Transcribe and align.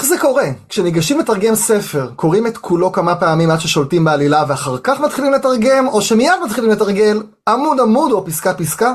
איך 0.00 0.08
זה 0.08 0.18
קורה? 0.18 0.44
כשניגשים 0.68 1.18
לתרגם 1.18 1.54
ספר, 1.54 2.10
קוראים 2.16 2.46
את 2.46 2.58
כולו 2.58 2.92
כמה 2.92 3.16
פעמים 3.16 3.50
עד 3.50 3.60
ששולטים 3.60 4.04
בעלילה 4.04 4.44
ואחר 4.48 4.78
כך 4.78 5.00
מתחילים 5.00 5.32
לתרגם, 5.32 5.88
או 5.88 6.02
שמיד 6.02 6.32
מתחילים 6.44 6.70
לתרגל 6.70 7.22
עמוד 7.48 7.80
עמוד 7.80 8.12
או 8.12 8.26
פסקה 8.26 8.54
פסקה? 8.54 8.94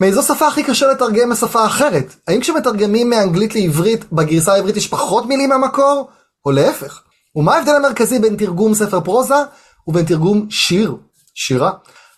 מאיזו 0.00 0.22
שפה 0.22 0.46
הכי 0.46 0.62
קשה 0.62 0.86
לתרגם 0.86 1.30
לשפה 1.30 1.66
אחרת? 1.66 2.14
האם 2.28 2.40
כשמתרגמים 2.40 3.10
מאנגלית 3.10 3.54
לעברית, 3.54 4.04
בגרסה 4.12 4.52
העברית 4.52 4.76
יש 4.76 4.88
פחות 4.88 5.26
מילים 5.26 5.48
מהמקור? 5.48 6.08
או 6.46 6.50
להפך? 6.50 7.02
ומה 7.36 7.54
ההבדל 7.54 7.74
המרכזי 7.74 8.18
בין 8.18 8.36
תרגום 8.36 8.74
ספר 8.74 9.00
פרוזה 9.00 9.42
ובין 9.88 10.04
תרגום 10.04 10.46
שיר, 10.50 10.96
שירה? 11.34 11.70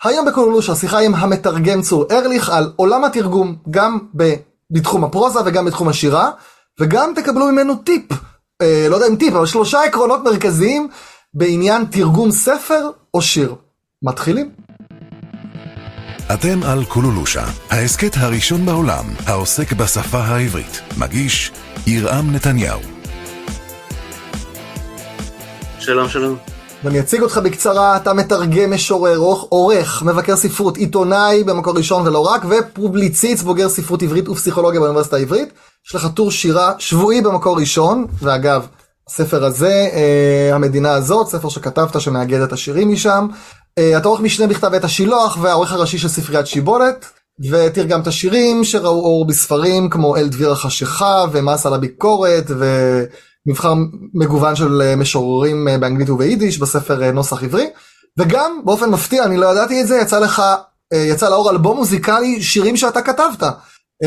היום 0.04 0.26
בקולולוש 0.26 0.70
השיחה 0.70 0.98
עם 0.98 1.14
המתרגם 1.14 1.82
צור 1.82 2.04
ארליך 2.10 2.50
על 2.50 2.72
עולם 2.76 3.04
התרגום, 3.04 3.56
גם 3.70 3.98
בתחום 4.70 5.04
הפרוזה 5.04 5.38
וגם 5.44 5.64
בתחום 5.64 5.88
השירה, 5.88 6.30
וגם 6.80 7.12
תקבלו 7.16 7.46
ממנו 7.46 7.74
טיפ, 7.74 8.12
אה, 8.62 8.86
לא 8.90 8.96
יודע 8.96 9.06
אם 9.06 9.16
טיפ, 9.16 9.34
אבל 9.34 9.46
שלושה 9.46 9.82
עקרונות 9.82 10.24
מרכזיים 10.24 10.88
בעניין 11.34 11.84
תרגום 11.84 12.30
ספר 12.30 12.90
או 13.14 13.22
שיר. 13.22 13.54
מתחילים? 14.02 14.50
אתם 16.34 16.62
על 16.62 16.84
קולולושה, 16.84 17.44
ההסכת 17.70 18.12
הראשון 18.16 18.66
בעולם 18.66 19.04
העוסק 19.26 19.72
בשפה 19.72 20.18
העברית. 20.18 20.80
מגיש 20.98 21.52
ירעם 21.86 22.34
נתניהו. 22.34 22.80
שלום, 25.78 26.08
שלום. 26.08 26.57
ואני 26.84 27.00
אציג 27.00 27.22
אותך 27.22 27.40
בקצרה, 27.44 27.96
אתה 27.96 28.12
מתרגם, 28.12 28.70
משורר, 28.72 29.16
עורך, 29.48 30.02
מבקר 30.02 30.36
ספרות, 30.36 30.76
עיתונאי 30.76 31.44
במקור 31.44 31.76
ראשון 31.76 32.06
ולא 32.06 32.18
רק, 32.18 32.42
ופובליציסט, 32.48 33.44
בוגר 33.44 33.68
ספרות 33.68 34.02
עברית 34.02 34.28
ופסיכולוגיה 34.28 34.80
באוניברסיטה 34.80 35.16
העברית. 35.16 35.48
יש 35.88 35.94
לך 35.94 36.08
טור 36.14 36.30
שירה 36.30 36.72
שבועי 36.78 37.20
במקור 37.20 37.58
ראשון, 37.58 38.06
ואגב, 38.22 38.66
הספר 39.08 39.44
הזה, 39.44 39.88
אה, 39.92 40.54
המדינה 40.54 40.92
הזאת, 40.92 41.28
ספר 41.28 41.48
שכתבת 41.48 42.00
שמאגד 42.00 42.40
את 42.40 42.52
השירים 42.52 42.92
משם. 42.92 43.26
אה, 43.78 43.98
אתה 43.98 44.08
עורך 44.08 44.20
משנה 44.20 44.46
בכתב 44.46 44.74
עת 44.74 44.84
השילוח 44.84 45.38
והעורך 45.40 45.72
הראשי 45.72 45.98
של 45.98 46.08
ספריית 46.08 46.46
שיבולת, 46.46 47.06
ותרגמת 47.50 48.12
שירים 48.12 48.64
שראו 48.64 49.04
אור 49.04 49.26
בספרים 49.26 49.90
כמו 49.90 50.16
אל 50.16 50.28
דביר 50.28 50.52
החשיכה 50.52 51.24
ומס 51.32 51.66
על 51.66 51.74
הביקורת, 51.74 52.44
ו... 52.48 53.04
מבחר 53.48 53.74
מגוון 54.14 54.56
של 54.56 54.82
אה, 54.82 54.96
משוררים 54.96 55.68
אה, 55.68 55.78
באנגלית 55.78 56.10
וביידיש 56.10 56.58
בספר 56.58 57.02
אה, 57.02 57.12
נוסח 57.12 57.42
עברי 57.42 57.66
וגם 58.18 58.60
באופן 58.64 58.90
מפתיע 58.90 59.24
אני 59.24 59.36
לא 59.36 59.46
ידעתי 59.46 59.82
את 59.82 59.86
זה 59.86 59.96
יצא 59.96 60.18
לך 60.18 60.42
יצא 60.94 61.28
לאור 61.28 61.50
אלבום 61.50 61.76
מוזיקלי 61.76 62.42
שירים 62.42 62.76
שאתה 62.76 63.02
כתבת 63.02 63.42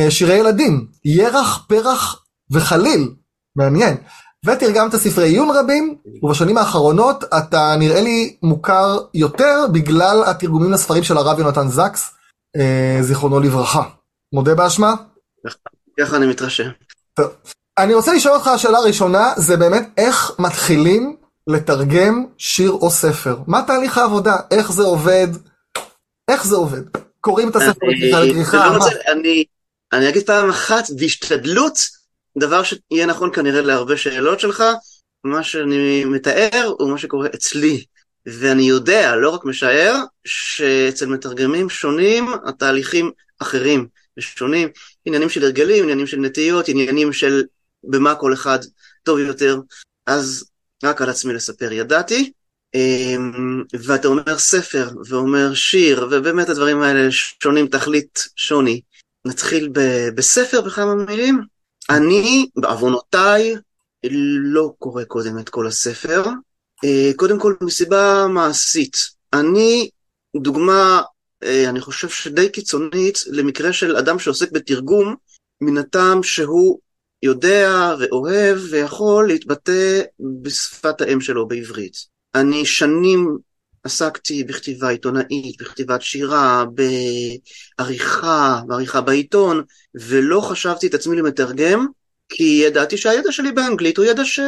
שירי 0.09 0.33
ילדים 0.33 0.87
ירח 1.05 1.65
פרח 1.67 2.25
וחליל 2.51 3.09
מעניין 3.55 3.97
ותרגמת 4.45 4.95
ספרי 4.95 5.29
עיון 5.29 5.49
רבים 5.57 5.95
ובשנים 6.23 6.57
האחרונות 6.57 7.23
אתה 7.23 7.75
נראה 7.79 8.01
לי 8.01 8.35
מוכר 8.43 8.99
יותר 9.13 9.65
בגלל 9.73 10.23
התרגומים 10.27 10.71
לספרים 10.71 11.03
של 11.03 11.17
הרב 11.17 11.39
יונתן 11.39 11.67
זקס 11.67 12.13
זיכרונו 13.01 13.39
לברכה 13.39 13.83
מודה 14.33 14.55
באשמה? 14.55 14.93
ככה 15.99 16.17
אני 16.17 16.27
מתרשם. 16.27 16.69
טוב. 17.13 17.27
אני 17.77 17.93
רוצה 17.93 18.13
לשאול 18.13 18.35
אותך 18.35 18.47
השאלה 18.47 18.77
הראשונה, 18.77 19.33
זה 19.37 19.57
באמת 19.57 19.89
איך 19.97 20.31
מתחילים 20.39 21.15
לתרגם 21.47 22.25
שיר 22.37 22.71
או 22.71 22.89
ספר? 22.89 23.37
מה 23.47 23.61
תהליך 23.67 23.97
העבודה? 23.97 24.35
איך 24.51 24.71
זה 24.71 24.83
עובד? 24.83 25.27
איך 26.27 26.45
זה 26.45 26.55
עובד? 26.55 26.81
קוראים 27.21 27.49
את 27.49 27.55
הספר 27.55 27.85
לכריכה 27.87 28.23
לכריכה? 28.23 28.77
לא 28.77 28.85
אני 29.93 30.09
אגיד 30.09 30.25
פעם 30.25 30.49
אחת, 30.49 30.83
בהשתדלות, 30.99 31.79
דבר 32.37 32.63
שיהיה 32.63 33.05
נכון 33.05 33.31
כנראה 33.33 33.61
להרבה 33.61 33.97
שאלות 33.97 34.39
שלך, 34.39 34.63
מה 35.23 35.43
שאני 35.43 36.05
מתאר 36.05 36.73
הוא 36.79 36.89
מה 36.89 36.97
שקורה 36.97 37.29
אצלי. 37.35 37.85
ואני 38.25 38.63
יודע, 38.63 39.15
לא 39.15 39.29
רק 39.29 39.45
משער, 39.45 39.95
שאצל 40.25 41.05
מתרגמים 41.05 41.69
שונים 41.69 42.25
התהליכים 42.45 43.11
אחרים 43.39 43.87
ושונים. 44.17 44.69
עניינים 45.05 45.29
של 45.29 45.43
הרגלים, 45.43 45.83
עניינים 45.83 46.07
של 46.07 46.17
נטיות, 46.17 46.69
עניינים 46.69 47.13
של 47.13 47.43
במה 47.83 48.15
כל 48.15 48.33
אחד 48.33 48.59
טוב 49.03 49.19
יותר, 49.19 49.59
אז 50.05 50.49
רק 50.83 51.01
על 51.01 51.09
עצמי 51.09 51.33
לספר 51.33 51.71
ידעתי. 51.71 52.31
אמ, 52.75 53.63
ואתה 53.73 54.07
אומר 54.07 54.37
ספר, 54.37 54.89
ואומר 55.09 55.53
שיר, 55.53 56.07
ובאמת 56.11 56.49
הדברים 56.49 56.81
האלה 56.81 57.11
שונים 57.11 57.67
תכלית 57.67 58.27
שוני. 58.35 58.81
נתחיל 59.25 59.69
ב- 59.73 60.09
בספר 60.15 60.61
בכמה 60.61 60.95
מילים. 60.95 61.41
אני, 61.89 62.49
בעוונותיי, 62.55 63.55
לא 64.43 64.73
קורא 64.79 65.03
קודם 65.03 65.39
את 65.39 65.49
כל 65.49 65.67
הספר. 65.67 66.23
אה, 66.83 67.11
קודם 67.15 67.39
כל 67.39 67.55
מסיבה 67.61 68.27
מעשית. 68.29 68.97
אני, 69.33 69.89
דוגמה, 70.37 71.01
אה, 71.43 71.69
אני 71.69 71.81
חושב 71.81 72.09
שדי 72.09 72.49
קיצונית, 72.49 73.19
למקרה 73.27 73.73
של 73.73 73.95
אדם 73.95 74.19
שעוסק 74.19 74.51
בתרגום, 74.51 75.15
מן 75.61 75.77
הטעם 75.77 76.23
שהוא 76.23 76.79
יודע 77.23 77.95
ואוהב 77.99 78.57
ויכול 78.71 79.27
להתבטא 79.27 80.01
בשפת 80.41 81.01
האם 81.01 81.21
שלו 81.21 81.47
בעברית. 81.47 81.97
אני 82.35 82.65
שנים 82.65 83.37
עסקתי 83.83 84.43
בכתיבה 84.43 84.89
עיתונאית, 84.89 85.61
בכתיבת 85.61 86.01
שירה, 86.01 86.65
בעריכה, 87.77 88.61
בעריכה 88.67 89.01
בעיתון, 89.01 89.63
ולא 89.95 90.41
חשבתי 90.41 90.87
את 90.87 90.93
עצמי 90.93 91.15
למתרגם, 91.15 91.87
כי 92.29 92.43
ידעתי 92.43 92.97
שהידע 92.97 93.31
שלי 93.31 93.51
באנגלית 93.51 93.97
הוא 93.97 94.05
ידע 94.05 94.25
ש... 94.25 94.39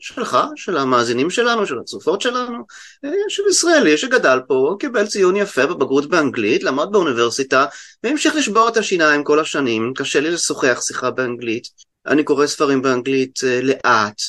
שלך, 0.00 0.38
של 0.56 0.76
המאזינים 0.76 1.30
שלנו, 1.30 1.66
של 1.66 1.78
הצופות 1.78 2.20
שלנו, 2.20 2.58
של 3.28 3.42
ישראלי 3.50 3.96
שגדל 3.96 4.38
פה, 4.48 4.76
קיבל 4.80 5.06
ציון 5.06 5.36
יפה 5.36 5.66
בבגרות 5.66 6.08
באנגלית, 6.08 6.62
למד 6.62 6.86
באוניברסיטה, 6.92 7.66
והמשיך 8.04 8.36
לשבור 8.36 8.68
את 8.68 8.76
השיניים 8.76 9.24
כל 9.24 9.40
השנים, 9.40 9.92
קשה 9.96 10.20
לי 10.20 10.30
לשוחח 10.30 10.80
שיחה 10.86 11.10
באנגלית. 11.10 11.89
אני 12.06 12.24
קורא 12.24 12.46
ספרים 12.46 12.82
באנגלית 12.82 13.38
uh, 13.38 13.64
לאט, 13.64 14.20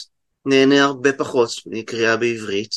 נהנה 0.45 0.83
הרבה 0.83 1.13
פחות 1.13 1.49
מקריאה 1.65 2.17
בעברית, 2.17 2.75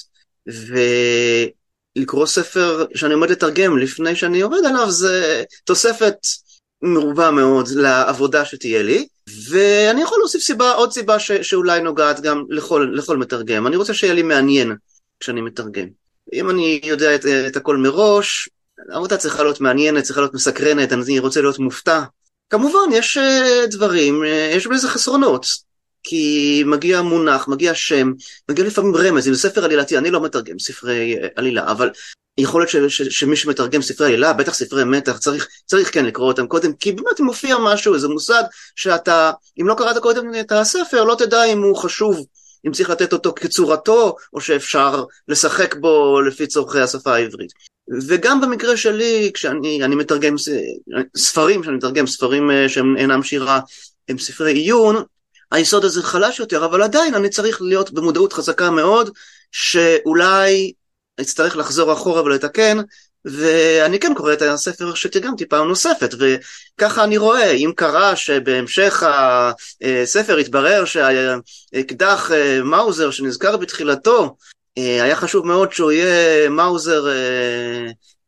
ולקרוא 1.97 2.27
ספר 2.27 2.84
שאני 2.94 3.15
עומד 3.15 3.31
לתרגם 3.31 3.78
לפני 3.78 4.16
שאני 4.16 4.41
עובד 4.41 4.65
עליו 4.66 4.91
זה 4.91 5.44
תוספת 5.65 6.16
מרובה 6.82 7.31
מאוד 7.31 7.69
לעבודה 7.69 8.44
שתהיה 8.44 8.82
לי, 8.82 9.06
ואני 9.49 10.03
יכול 10.03 10.19
להוסיף 10.19 10.43
סיבה, 10.43 10.72
עוד 10.72 10.93
סיבה 10.93 11.19
ש, 11.19 11.32
שאולי 11.32 11.81
נוגעת 11.81 12.21
גם 12.21 12.44
לכל, 12.49 12.91
לכל 12.93 13.16
מתרגם, 13.16 13.66
אני 13.66 13.76
רוצה 13.76 13.94
שיהיה 13.94 14.15
לי 14.15 14.22
מעניין 14.22 14.76
כשאני 15.21 15.41
מתרגם. 15.41 15.87
אם 16.32 16.50
אני 16.50 16.81
יודע 16.84 17.15
את, 17.15 17.26
את 17.47 17.56
הכל 17.56 17.76
מראש, 17.76 18.49
העבודה 18.91 19.16
צריכה 19.16 19.43
להיות 19.43 19.61
מעניינת, 19.61 20.05
צריכה 20.05 20.21
להיות 20.21 20.34
מסקרנת, 20.34 20.93
אני 20.93 21.19
רוצה 21.19 21.41
להיות 21.41 21.59
מופתע, 21.59 22.03
כמובן, 22.50 22.93
יש 22.93 23.19
uh, 23.19 23.66
דברים, 23.71 24.22
uh, 24.22 24.56
יש 24.56 24.66
בזה 24.66 24.88
חסרונות. 24.88 25.47
כי 26.06 26.62
מגיע 26.66 27.03
מונח, 27.03 27.49
מגיע 27.49 27.75
שם, 27.75 28.12
מגיע 28.49 28.65
לפעמים 28.65 28.97
רמז, 28.97 29.28
אם 29.28 29.34
זה 29.34 29.49
ספר 29.49 29.65
עלילתי, 29.65 29.99
אני 29.99 30.10
לא 30.10 30.21
מתרגם 30.22 30.59
ספרי 30.59 31.16
uh, 31.16 31.27
עלילה, 31.37 31.71
אבל 31.71 31.91
יכול 32.38 32.60
להיות 32.60 32.71
ש, 32.71 32.77
ש, 32.77 33.03
שמי 33.03 33.37
שמתרגם 33.37 33.82
ספרי 33.82 34.06
עלילה, 34.06 34.32
בטח 34.32 34.55
ספרי 34.55 34.84
מתח, 34.84 35.19
צריך, 35.19 35.49
צריך 35.66 35.94
כן 35.94 36.05
לקרוא 36.05 36.27
אותם 36.27 36.47
קודם, 36.47 36.72
כי 36.72 36.93
באמת 36.93 37.21
מופיע 37.21 37.56
משהו, 37.60 37.94
איזה 37.94 38.09
מושג, 38.09 38.43
שאתה, 38.76 39.32
אם 39.61 39.69
לא 39.69 39.75
קראת 39.75 39.99
קודם 39.99 40.41
את 40.41 40.53
הספר, 40.53 41.05
לא 41.05 41.15
תדע 41.19 41.44
אם 41.44 41.62
הוא 41.62 41.76
חשוב, 41.76 42.26
אם 42.66 42.72
צריך 42.72 42.91
לתת 42.91 43.12
אותו 43.12 43.32
כצורתו, 43.37 44.16
או 44.32 44.41
שאפשר 44.41 45.05
לשחק 45.28 45.75
בו 45.75 46.21
לפי 46.21 46.47
צורכי 46.47 46.81
השפה 46.81 47.15
העברית. 47.15 47.74
וגם 48.09 48.41
במקרה 48.41 48.77
שלי, 48.77 49.31
כשאני 49.34 49.95
מתרגם 49.97 50.34
ספרים, 51.17 51.62
כשאני 51.62 51.77
מתרגם 51.77 52.06
ספרים 52.06 52.50
אה, 52.50 52.69
שהם 52.69 52.97
אינם 52.97 53.22
שירה, 53.22 53.61
הם 54.09 54.19
ספרי 54.19 54.53
עיון, 54.53 55.05
היסוד 55.53 55.84
הזה 55.84 56.03
חלש 56.03 56.41
יותר, 56.41 56.65
אבל 56.65 56.83
עדיין 56.83 57.15
אני 57.15 57.28
צריך 57.28 57.62
להיות 57.62 57.91
במודעות 57.91 58.32
חזקה 58.32 58.70
מאוד, 58.70 59.11
שאולי 59.53 60.73
אצטרך 61.20 61.56
לחזור 61.56 61.93
אחורה 61.93 62.23
ולתקן, 62.23 62.79
ואני 63.25 64.00
כן 64.00 64.14
קורא 64.14 64.32
את 64.32 64.43
הספר 64.43 64.94
שתרגמתי 64.94 65.47
פעם 65.47 65.69
נוספת, 65.69 66.14
וככה 66.19 67.05
אני 67.05 67.17
רואה, 67.17 67.50
אם 67.50 67.73
קרה 67.76 68.17
שבהמשך 68.17 69.03
הספר 70.03 70.37
התברר 70.37 70.85
שהאקדח 70.85 72.31
אה, 72.32 72.62
מאוזר 72.62 73.11
שנזכר 73.11 73.56
בתחילתו, 73.56 74.23
אה, 74.23 74.29
היה 74.76 75.17
חשוב 75.17 75.47
מאוד 75.47 75.73
שהוא 75.73 75.93
יהיה 75.93 76.49
מאוזר 76.49 77.09
אה, 77.09 77.87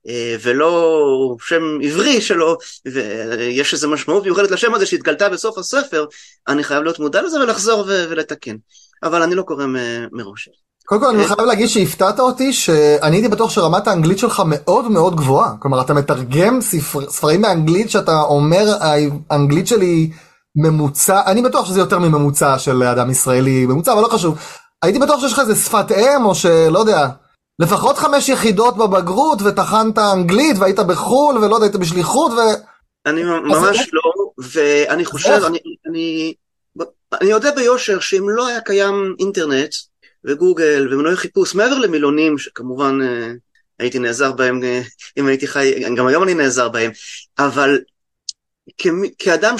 אה, 0.08 0.36
ולא 0.42 1.36
שם 1.40 1.78
עברי 1.82 2.20
שלו, 2.20 2.56
ויש 2.86 3.72
איזו 3.72 3.90
משמעות 3.90 4.24
מיוחדת 4.24 4.50
לשם 4.50 4.74
הזה 4.74 4.86
שהתגלתה 4.86 5.28
בסוף 5.28 5.58
הספר, 5.58 6.06
אני 6.48 6.64
חייב 6.64 6.82
להיות 6.82 6.98
מודע 6.98 7.22
לזה 7.22 7.40
ולחזור 7.40 7.84
ולתקן. 7.86 8.56
אבל 9.02 9.22
אני 9.22 9.34
לא 9.34 9.42
קורא 9.42 9.64
מראש. 10.12 10.48
קודם 10.86 11.00
כל 11.00 11.06
אני 11.06 11.24
חייב 11.24 11.40
להגיד 11.40 11.68
שהפתעת 11.68 12.20
אותי 12.20 12.52
שאני 12.52 13.16
הייתי 13.16 13.28
בטוח 13.28 13.50
שרמת 13.50 13.88
האנגלית 13.88 14.18
שלך 14.18 14.42
מאוד 14.46 14.90
מאוד 14.90 15.16
גבוהה. 15.16 15.52
כלומר 15.58 15.80
אתה 15.80 15.94
מתרגם 15.94 16.60
ספר, 16.60 17.10
ספרים 17.10 17.42
באנגלית 17.42 17.90
שאתה 17.90 18.20
אומר 18.20 18.64
האנגלית 19.30 19.66
שלי 19.66 20.10
ממוצע, 20.56 21.22
אני 21.26 21.42
בטוח 21.42 21.66
שזה 21.66 21.80
יותר 21.80 21.98
מממוצע 21.98 22.58
של 22.58 22.82
אדם 22.82 23.10
ישראלי 23.10 23.66
ממוצע, 23.66 23.92
אבל 23.92 24.02
לא 24.02 24.08
חשוב. 24.08 24.38
הייתי 24.86 24.98
בטוח 24.98 25.20
שיש 25.20 25.32
לך 25.32 25.38
איזה 25.38 25.54
שפת 25.54 25.92
אם, 25.92 26.24
או 26.24 26.34
שלא 26.34 26.78
יודע, 26.78 27.06
לפחות 27.58 27.98
חמש 27.98 28.28
יחידות 28.28 28.76
בבגרות, 28.76 29.38
וטחנת 29.44 29.98
אנגלית, 29.98 30.56
והיית 30.58 30.78
בחו"ל, 30.78 31.38
ולא 31.38 31.54
יודע, 31.54 31.66
היית 31.66 31.76
בשליחות, 31.76 32.32
ו... 32.32 32.36
אני 33.06 33.22
ממש 33.22 33.90
לא, 33.92 34.02
ואני 34.38 35.04
חושב, 35.04 35.40
אני, 35.46 35.58
אני, 35.88 36.34
אני 37.20 37.30
יודע 37.30 37.50
ביושר 37.50 38.00
שאם 38.00 38.28
לא 38.28 38.46
היה 38.46 38.60
קיים 38.60 39.16
אינטרנט 39.18 39.74
וגוגל 40.24 40.94
ומנועי 40.94 41.16
חיפוש 41.16 41.54
מעבר 41.54 41.78
למילונים 41.78 42.38
שכמובן 42.38 42.98
אה, 43.02 43.32
הייתי 43.78 43.98
נעזר 43.98 44.32
בהם 44.32 44.64
אה, 44.64 44.80
אם 45.16 45.26
הייתי 45.26 45.46
חי, 45.46 45.94
גם 45.96 46.06
היום 46.06 46.22
אני 46.22 46.34
נעזר 46.34 46.68
בהם, 46.68 46.90
אבל 47.38 47.78
כאדם 49.18 49.58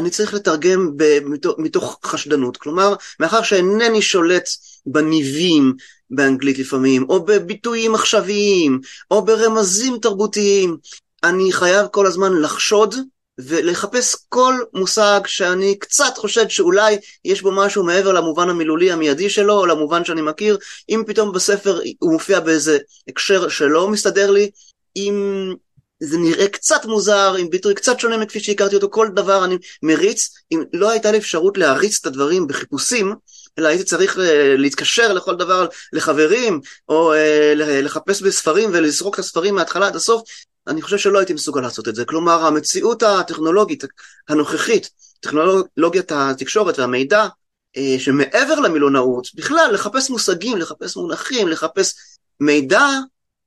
שאני 0.00 0.10
צריך 0.10 0.34
לתרגם 0.34 0.90
מתוך, 1.26 1.54
מתוך 1.58 2.00
חשדנות, 2.04 2.56
כלומר 2.56 2.94
מאחר 3.20 3.42
שאינני 3.42 4.02
שולט 4.02 4.44
בניבים 4.86 5.74
באנגלית 6.10 6.58
לפעמים, 6.58 7.06
או 7.08 7.24
בביטויים 7.24 7.94
עכשוויים, 7.94 8.80
או 9.10 9.24
ברמזים 9.24 9.98
תרבותיים, 10.02 10.76
אני 11.24 11.52
חייב 11.52 11.86
כל 11.86 12.06
הזמן 12.06 12.32
לחשוד 12.40 12.94
ולחפש 13.38 14.16
כל 14.28 14.54
מושג 14.74 15.20
שאני 15.26 15.78
קצת 15.78 16.12
חושד 16.16 16.50
שאולי 16.50 16.98
יש 17.24 17.42
בו 17.42 17.52
משהו 17.52 17.84
מעבר 17.84 18.12
למובן 18.12 18.48
המילולי 18.48 18.92
המיידי 18.92 19.30
שלו, 19.30 19.54
או 19.54 19.66
למובן 19.66 20.04
שאני 20.04 20.22
מכיר, 20.22 20.58
אם 20.88 21.02
פתאום 21.06 21.32
בספר 21.32 21.80
הוא 21.98 22.12
מופיע 22.12 22.40
באיזה 22.40 22.78
הקשר 23.08 23.48
שלא 23.48 23.88
מסתדר 23.88 24.30
לי, 24.30 24.50
אם 24.96 25.14
זה 26.00 26.18
נראה 26.18 26.48
קצת 26.48 26.84
מוזר, 26.84 27.34
עם 27.38 27.50
ביטוי 27.50 27.74
קצת 27.74 28.00
שונה 28.00 28.16
מכפי 28.16 28.40
שהכרתי 28.40 28.74
אותו, 28.74 28.90
כל 28.90 29.08
דבר 29.14 29.44
אני 29.44 29.58
מריץ, 29.82 30.30
אם 30.52 30.62
לא 30.72 30.90
הייתה 30.90 31.12
לי 31.12 31.18
אפשרות 31.18 31.58
להריץ 31.58 31.98
את 32.00 32.06
הדברים 32.06 32.46
בחיפושים, 32.46 33.14
אלא 33.58 33.68
הייתי 33.68 33.84
צריך 33.84 34.18
אה, 34.18 34.54
להתקשר 34.56 35.12
לכל 35.12 35.36
דבר 35.36 35.66
לחברים, 35.92 36.60
או 36.88 37.12
אה, 37.12 37.52
לחפש 37.56 38.22
בספרים 38.22 38.70
ולזרוק 38.72 39.14
את 39.14 39.18
הספרים 39.18 39.54
מההתחלה 39.54 39.86
עד 39.86 39.96
הסוף, 39.96 40.22
אני 40.66 40.82
חושב 40.82 40.98
שלא 40.98 41.18
הייתי 41.18 41.32
מסוגל 41.32 41.60
לעשות 41.60 41.88
את 41.88 41.94
זה. 41.94 42.04
כלומר, 42.04 42.46
המציאות 42.46 43.02
הטכנולוגית 43.02 43.84
הנוכחית, 44.28 44.90
טכנולוגיית 45.20 46.12
התקשורת 46.12 46.78
והמידע, 46.78 47.26
אה, 47.76 47.96
שמעבר 47.98 48.60
למילונאות, 48.60 49.28
בכלל, 49.34 49.70
לחפש 49.72 50.10
מושגים, 50.10 50.58
לחפש 50.58 50.96
מונחים, 50.96 51.48
לחפש 51.48 51.94
מידע, 52.40 52.88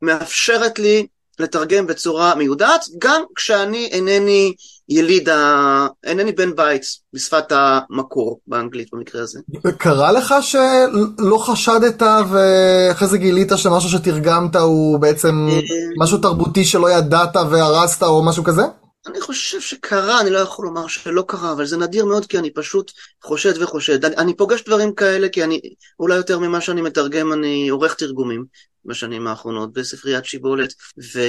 מאפשרת 0.02 0.80
לי 0.80 1.08
לתרגם 1.40 1.88
בצורה 1.88 2.36
מיודעת, 2.36 2.86
גם 3.00 3.24
כשאני 3.36 3.86
אינני 3.92 4.54
יליד, 4.90 5.30
ה... 5.30 5.88
אינני 6.04 6.32
בן 6.32 6.56
בית 6.56 6.82
בשפת 7.14 7.52
המקור 7.52 8.40
באנגלית 8.48 8.88
במקרה 8.94 9.22
הזה. 9.22 9.40
קרה 9.78 10.12
לך 10.12 10.36
שלא 10.42 11.38
חשדת 11.38 12.02
ואחרי 12.02 13.08
זה 13.08 13.18
גילית 13.18 13.52
שמשהו 13.56 13.90
שתרגמת 13.90 14.56
הוא 14.56 15.00
בעצם 15.00 15.48
אה, 15.52 15.60
משהו 16.00 16.18
תרבותי 16.18 16.66
שלא 16.66 16.92
ידעת 16.92 17.36
והרסת 17.36 18.04
או 18.04 18.26
משהו 18.26 18.44
כזה? 18.44 18.64
אני 19.08 19.22
חושב 19.22 19.62
שקרה, 19.62 20.22
אני 20.22 20.30
לא 20.30 20.40
יכול 20.40 20.66
לומר 20.66 20.88
שלא 20.88 21.24
קרה, 21.28 21.52
אבל 21.52 21.66
זה 21.66 21.78
נדיר 21.78 22.06
מאוד 22.06 22.26
כי 22.26 22.38
אני 22.38 22.54
פשוט 22.54 22.92
חושד 23.24 23.62
וחושד. 23.62 24.06
אני, 24.06 24.16
אני 24.16 24.38
פוגש 24.38 24.64
דברים 24.64 24.96
כאלה 24.96 25.30
כי 25.30 25.44
אני, 25.44 25.62
אולי 26.00 26.16
יותר 26.16 26.40
ממה 26.40 26.62
שאני 26.62 26.82
מתרגם, 26.82 27.34
אני 27.34 27.70
עורך 27.70 27.94
תרגומים 27.94 28.46
בשנים 28.86 29.28
האחרונות 29.28 29.74
בספריית 29.74 30.26
שיבולת, 30.26 30.74
ו... 31.14 31.20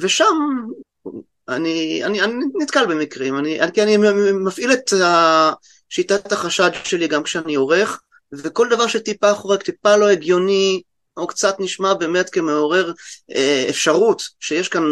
ושם 0.00 0.36
אני, 1.48 2.04
אני, 2.04 2.22
אני 2.22 2.44
נתקל 2.54 2.86
במקרים, 2.86 3.38
אני, 3.38 3.58
כי 3.74 3.82
אני 3.82 3.96
מפעיל 4.32 4.72
את 4.72 4.92
שיטת 5.88 6.32
החשד 6.32 6.70
שלי 6.84 7.08
גם 7.08 7.22
כשאני 7.22 7.54
עורך, 7.54 8.00
וכל 8.32 8.68
דבר 8.70 8.86
שטיפה 8.86 9.34
חורק, 9.34 9.62
טיפה 9.62 9.96
לא 9.96 10.08
הגיוני, 10.08 10.82
או 11.16 11.26
קצת 11.26 11.56
נשמע 11.58 11.94
באמת 11.94 12.30
כמעורר 12.30 12.92
אה, 13.34 13.66
אפשרות 13.68 14.22
שיש 14.40 14.68
כאן 14.68 14.82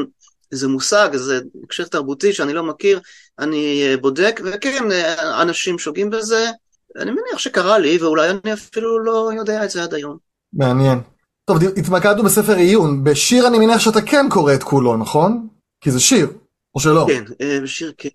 איזה 0.53 0.69
מושג, 0.69 1.09
איזה 1.13 1.41
הקשר 1.65 1.85
תרבותי 1.85 2.33
שאני 2.33 2.53
לא 2.53 2.63
מכיר, 2.63 3.01
אני 3.39 3.87
אה, 3.87 3.97
בודק, 3.97 4.41
וכן, 4.45 4.93
אה, 4.93 5.43
אנשים 5.43 5.79
שוגים 5.79 6.11
בזה, 6.11 6.51
אני 6.97 7.11
מניח 7.11 7.39
שקרה 7.39 7.79
לי, 7.79 7.99
ואולי 7.99 8.31
אני 8.31 8.53
אפילו 8.53 8.99
לא 9.05 9.31
יודע 9.37 9.65
את 9.65 9.71
זה 9.71 9.83
עד 9.83 9.95
היום. 9.95 10.17
מעניין. 10.53 10.99
טוב, 11.45 11.59
התמקדנו 11.77 12.23
בספר 12.23 12.55
עיון, 12.55 13.05
בשיר 13.05 13.47
אני 13.47 13.59
מניח 13.59 13.81
שאתה 13.81 14.03
כן 14.03 14.27
קורא 14.31 14.55
את 14.55 14.63
כולו, 14.63 14.97
נכון? 14.97 15.49
כי 15.81 15.91
זה 15.91 16.01
שיר, 16.01 16.29
או 16.75 16.81
שלא? 16.81 17.07
כן, 17.09 17.25
בשיר 17.63 17.89
אה, 17.89 17.95
כן. 17.99 18.09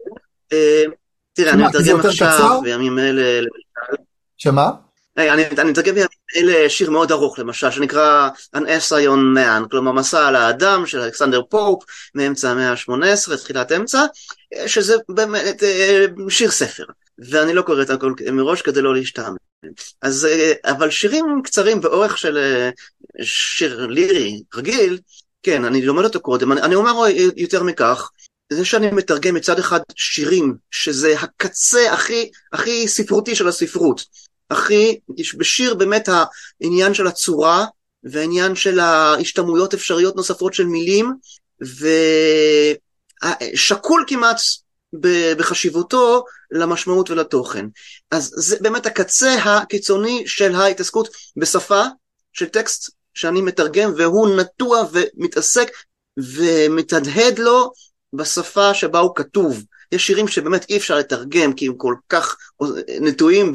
תראה, 1.34 1.54
אני 1.54 1.64
מתרגם 1.64 2.00
עכשיו, 2.00 2.62
בימים 2.64 3.00
אלה. 3.00 3.48
שמה? 4.38 4.72
אני 5.18 5.44
מתרגם 5.70 5.94
בימים 5.96 6.08
אלה 6.36 6.69
שיר 6.69 6.89
מאוד 6.89 7.12
ארוך 7.12 7.39
למשל, 7.39 7.72
שנקרא 7.72 8.30
An 8.56 8.60
Essay 8.60 9.07
on 9.07 9.38
Man, 9.38 9.69
כלומר 9.72 9.92
מסע 9.92 10.27
על 10.27 10.36
האדם 10.36 10.86
של 10.86 11.00
אלכסנדר 11.00 11.42
פופ 11.50 11.83
מאמצע 12.16 12.50
המאה 12.50 12.72
ה-18, 12.72 13.38
תחילת 13.38 13.72
אמצע, 13.72 14.06
שזה 14.68 14.95
באמת 15.10 15.63
אה, 15.63 16.06
שיר 16.30 16.51
ספר, 16.51 16.83
ואני 17.30 17.54
לא 17.54 17.62
קורא 17.62 17.81
את 17.81 17.89
הכל 17.89 18.13
מראש 18.31 18.62
כדי 18.62 18.81
לא 18.81 18.95
להשתעמם. 18.95 19.36
אז, 20.01 20.25
אה, 20.25 20.54
אבל 20.66 20.89
שירים 20.89 21.25
קצרים 21.44 21.81
באורך 21.81 22.18
של 22.18 22.38
אה, 22.38 22.69
שיר 23.24 23.88
לירי 23.88 24.42
רגיל, 24.56 25.00
כן, 25.44 25.66
אני 25.66 25.81
לומד 25.81 26.04
אותו 26.04 26.19
קודם, 26.19 26.51
אני, 26.51 26.62
אני 26.62 26.75
אומר 26.75 26.92
יותר 27.36 27.63
מכך, 27.63 28.10
זה 28.54 28.66
שאני 28.66 28.92
מתרגם 28.92 29.36
מצד 29.36 29.60
אחד 29.60 29.80
שירים, 29.95 30.56
שזה 30.72 31.19
הקצה 31.19 31.94
הכי, 31.94 32.30
הכי 32.54 32.88
ספרותי 32.88 33.36
של 33.36 33.48
הספרות, 33.48 34.06
הכי, 34.50 35.00
בשיר 35.38 35.74
באמת 35.74 36.10
העניין 36.62 36.94
של 36.94 37.08
הצורה 37.08 37.66
והעניין 38.04 38.56
של 38.56 38.80
ההשתמעויות 38.80 39.74
אפשריות 39.74 40.16
נוספות 40.16 40.54
של 40.54 40.66
מילים 40.66 41.14
ושקול 43.54 44.06
כמעט 44.08 44.38
בחשיבותו 45.38 46.24
למשמעות 46.52 47.10
ולתוכן. 47.10 47.66
אז 48.12 48.32
זה 48.36 48.58
באמת 48.62 48.86
הקצה 48.86 49.34
הקיצוני 49.34 50.24
של 50.28 50.56
ההתעסקות 50.56 51.08
בשפה 51.38 51.84
של 52.34 52.46
טקסט 52.46 52.92
שאני 53.14 53.42
מתרגם 53.42 53.94
והוא 53.98 54.36
נטוע 54.38 54.84
ומתעסק 54.92 55.72
ומתהדהד 56.18 57.40
לו 57.40 57.72
בשפה 58.14 58.74
שבה 58.74 59.00
הוא 59.00 59.16
כתוב. 59.16 59.64
יש 59.92 60.08
שירים 60.08 60.28
שבאמת 60.28 60.70
אי 60.70 60.78
אפשר 60.78 60.98
לתרגם 60.98 61.54
כי 61.54 61.68
הם 61.68 61.74
כל 61.78 61.96
כך 62.10 62.38
נטועים 63.02 63.54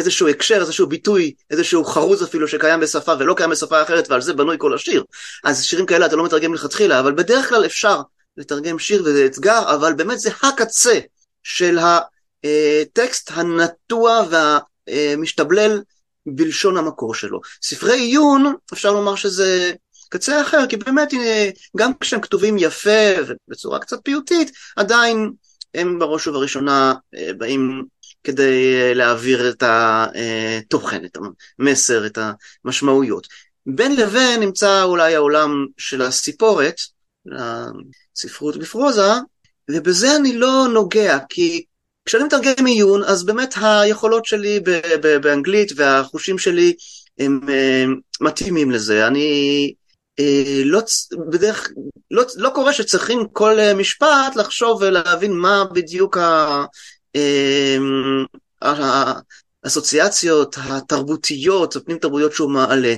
באיזשהו 0.00 0.28
הקשר, 0.28 0.60
איזשהו 0.60 0.86
ביטוי, 0.86 1.34
איזשהו 1.50 1.84
חרוז 1.84 2.22
אפילו 2.22 2.48
שקיים 2.48 2.80
בשפה 2.80 3.12
ולא 3.18 3.34
קיים 3.34 3.50
בשפה 3.50 3.82
אחרת 3.82 4.10
ועל 4.10 4.20
זה 4.20 4.32
בנוי 4.32 4.56
כל 4.58 4.74
השיר. 4.74 5.04
אז 5.44 5.64
שירים 5.64 5.86
כאלה 5.86 6.06
אתה 6.06 6.16
לא 6.16 6.24
מתרגם 6.24 6.54
לכתחילה, 6.54 7.00
אבל 7.00 7.12
בדרך 7.12 7.48
כלל 7.48 7.66
אפשר 7.66 8.00
לתרגם 8.36 8.78
שיר 8.78 9.02
וזה 9.04 9.26
אתגר, 9.26 9.74
אבל 9.74 9.92
באמת 9.92 10.18
זה 10.18 10.30
הקצה 10.42 10.98
של 11.42 11.78
הטקסט 11.78 13.30
הנטוע 13.34 14.26
והמשתבלל 14.88 15.80
בלשון 16.26 16.76
המקור 16.76 17.14
שלו. 17.14 17.40
ספרי 17.62 17.98
עיון, 17.98 18.54
אפשר 18.72 18.92
לומר 18.92 19.14
שזה 19.14 19.72
קצה 20.08 20.42
אחר, 20.42 20.66
כי 20.68 20.76
באמת 20.76 21.14
גם 21.76 21.92
כשהם 22.00 22.20
כתובים 22.20 22.56
יפה 22.58 23.10
ובצורה 23.26 23.78
קצת 23.78 23.98
פיוטית, 24.04 24.52
עדיין 24.76 25.30
הם 25.74 25.98
בראש 25.98 26.26
ובראשונה 26.26 26.94
אה, 27.14 27.30
באים 27.38 27.84
כדי 28.24 28.74
אה, 28.76 28.94
להעביר 28.94 29.50
את 29.50 29.62
התוכן, 29.66 31.04
את 31.04 31.18
המסר, 31.58 32.06
את 32.06 32.18
המשמעויות. 32.64 33.26
בין 33.66 33.96
לבין 33.96 34.40
נמצא 34.40 34.82
אולי 34.82 35.14
העולם 35.14 35.66
של 35.78 36.02
הסיפורת, 36.02 36.74
הספרות 38.14 38.56
בפרוזה, 38.56 39.12
ובזה 39.70 40.16
אני 40.16 40.36
לא 40.36 40.66
נוגע, 40.72 41.18
כי 41.28 41.64
כשאני 42.04 42.24
מתרגם 42.24 42.66
עיון, 42.66 43.04
אז 43.04 43.24
באמת 43.24 43.54
היכולות 43.60 44.24
שלי 44.24 44.60
באנגלית 45.22 45.72
והחושים 45.76 46.38
שלי 46.38 46.74
הם 47.18 47.40
אה, 47.48 47.84
מתאימים 48.20 48.70
לזה. 48.70 49.06
אני 49.06 49.72
אה, 50.18 50.62
לא, 50.64 50.80
בדרך, 51.30 51.68
לא, 52.10 52.22
לא 52.36 52.50
קורה 52.54 52.72
שצריכים 52.72 53.28
כל 53.32 53.56
משפט 53.76 54.36
לחשוב 54.36 54.82
ולהבין 54.82 55.32
מה 55.32 55.64
בדיוק. 55.72 56.16
אה, 56.16 56.64
האסוציאציות 59.64 60.56
התרבותיות, 60.58 61.76
הפנים 61.76 61.98
תרבותיות 61.98 62.32
שהוא 62.32 62.50
מעלה. 62.50 62.94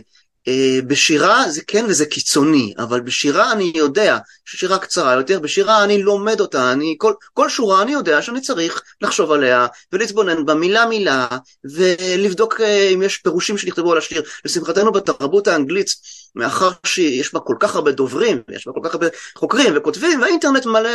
אה, 0.48 0.78
בשירה 0.86 1.50
זה 1.50 1.60
כן 1.66 1.84
וזה 1.88 2.06
קיצוני, 2.06 2.74
אבל 2.78 3.00
בשירה 3.00 3.52
אני 3.52 3.72
יודע 3.74 4.18
ששירה 4.44 4.78
קצרה 4.78 5.14
יותר, 5.14 5.40
בשירה 5.40 5.84
אני 5.84 6.02
לומד 6.02 6.40
אותה, 6.40 6.72
אני, 6.72 6.94
כל, 6.98 7.12
כל 7.32 7.48
שורה 7.48 7.82
אני 7.82 7.92
יודע 7.92 8.22
שאני 8.22 8.40
צריך 8.40 8.82
לחשוב 9.00 9.32
עליה 9.32 9.66
ולהתבונן 9.92 10.46
בה 10.46 10.54
מילה 10.54 10.86
מילה 10.86 11.26
ולבדוק 11.64 12.60
אה, 12.60 12.88
אם 12.94 13.02
יש 13.02 13.16
פירושים 13.16 13.58
שנכתבו 13.58 13.92
על 13.92 13.98
השיר. 13.98 14.22
לשמחתנו 14.44 14.92
בתרבות 14.92 15.48
האנגלית, 15.48 15.94
מאחר 16.34 16.70
שיש 16.86 17.34
בה 17.34 17.40
כל 17.40 17.56
כך 17.60 17.74
הרבה 17.74 17.92
דוברים, 17.92 18.42
יש 18.48 18.66
בה 18.66 18.72
כל 18.72 18.80
כך 18.84 18.94
הרבה 18.94 19.06
חוקרים 19.36 19.72
וכותבים, 19.76 20.20
והאינטרנט 20.20 20.66
מלא 20.66 20.90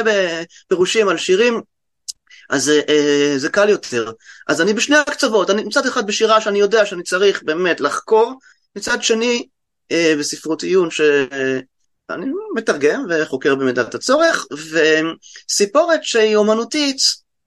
בפירושים 0.68 1.10
על 1.10 1.18
שירים, 1.18 1.62
אז 2.50 2.70
אה, 2.90 3.34
זה 3.38 3.50
קל 3.50 3.70
יותר. 3.70 4.12
אז 4.48 4.62
אני 4.62 4.74
בשני 4.74 4.98
הקצוות, 4.98 5.50
אני 5.50 5.64
מצד 5.64 5.86
אחד 5.86 6.08
בשירה 6.08 6.42
שאני 6.42 6.60
יודע 6.60 6.86
שאני 6.86 7.04
צריך 7.04 7.44
באמת 7.44 7.82
לחקור, 7.82 8.34
מצד 8.76 9.04
שני 9.04 9.48
אה, 9.92 10.14
בספרות 10.20 10.64
עיון 10.64 10.92
שאני 10.92 12.26
מתרגם 12.56 13.06
וחוקר 13.10 13.56
במידת 13.56 13.96
הצורך, 13.96 14.46
וסיפורת 15.50 16.04
שהיא 16.04 16.36
אומנותית, 16.36 16.98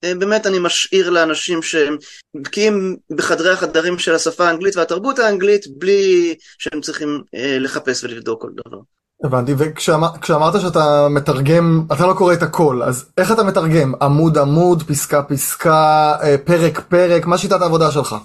אה, 0.05 0.15
באמת 0.15 0.47
אני 0.47 0.59
משאיר 0.59 1.11
לאנשים 1.11 1.63
שהם 1.63 1.97
בקיאים 2.35 2.97
בחדרי 3.11 3.51
החדרים 3.51 3.99
של 3.99 4.15
השפה 4.15 4.49
האנגלית 4.49 4.77
והתרבות 4.77 5.19
האנגלית 5.19 5.67
בלי 5.79 6.35
שהם 6.59 6.81
צריכים 6.81 7.23
אה, 7.35 7.59
לחפש 7.59 8.05
ולבדוק 8.05 8.43
כל 8.43 8.51
דבר. 8.67 8.79
הבנתי, 9.25 9.55
וכשאמרת 9.59 10.61
שאתה 10.61 11.09
מתרגם, 11.11 11.85
אתה 11.93 12.07
לא 12.07 12.15
קורא 12.15 12.35
את 12.35 12.43
הכל, 12.43 12.83
אז 12.83 13.05
איך 13.19 13.33
אתה 13.33 13.43
מתרגם? 13.43 13.95
עמוד 14.03 14.39
עמוד, 14.39 14.83
פסקה 14.83 15.23
פסקה, 15.23 16.15
אה, 16.23 16.37
פרק 16.45 16.81
פרק, 16.89 17.27
מה 17.27 17.39
שיטת 17.39 17.63
העבודה 17.63 17.91
שלך? 17.93 18.17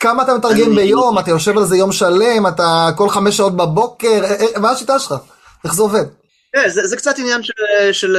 כמה 0.00 0.22
אתה 0.22 0.34
מתרגם 0.34 0.74
ביום, 0.74 1.18
אתה 1.18 1.30
יושב 1.30 1.58
על 1.58 1.64
זה 1.64 1.76
יום 1.76 1.92
שלם, 1.92 2.46
אתה 2.46 2.88
כל 2.96 3.08
חמש 3.08 3.36
שעות 3.36 3.56
בבוקר, 3.56 4.24
מה 4.56 4.70
השיטה 4.70 4.98
שלך? 4.98 5.14
איך 5.64 5.74
זה 5.74 5.82
עובד? 5.82 6.04
כן, 6.52 6.68
זה, 6.68 6.86
זה 6.86 6.96
קצת 6.96 7.18
עניין 7.18 7.42
של, 7.42 7.52
של 7.92 8.16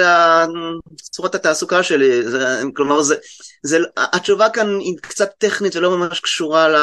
צורת 1.01 1.36
התעסוקה 1.36 1.84
שלי, 1.84 2.30
זה, 2.30 2.62
כלומר 2.75 3.01
זה, 3.01 3.16
זה, 3.63 3.78
התשובה 3.98 4.50
כאן 4.50 4.80
היא 4.80 4.98
קצת 5.01 5.30
טכנית 5.38 5.75
ולא 5.75 5.98
ממש 5.98 6.20
קשורה 6.20 6.68
ל, 6.68 6.75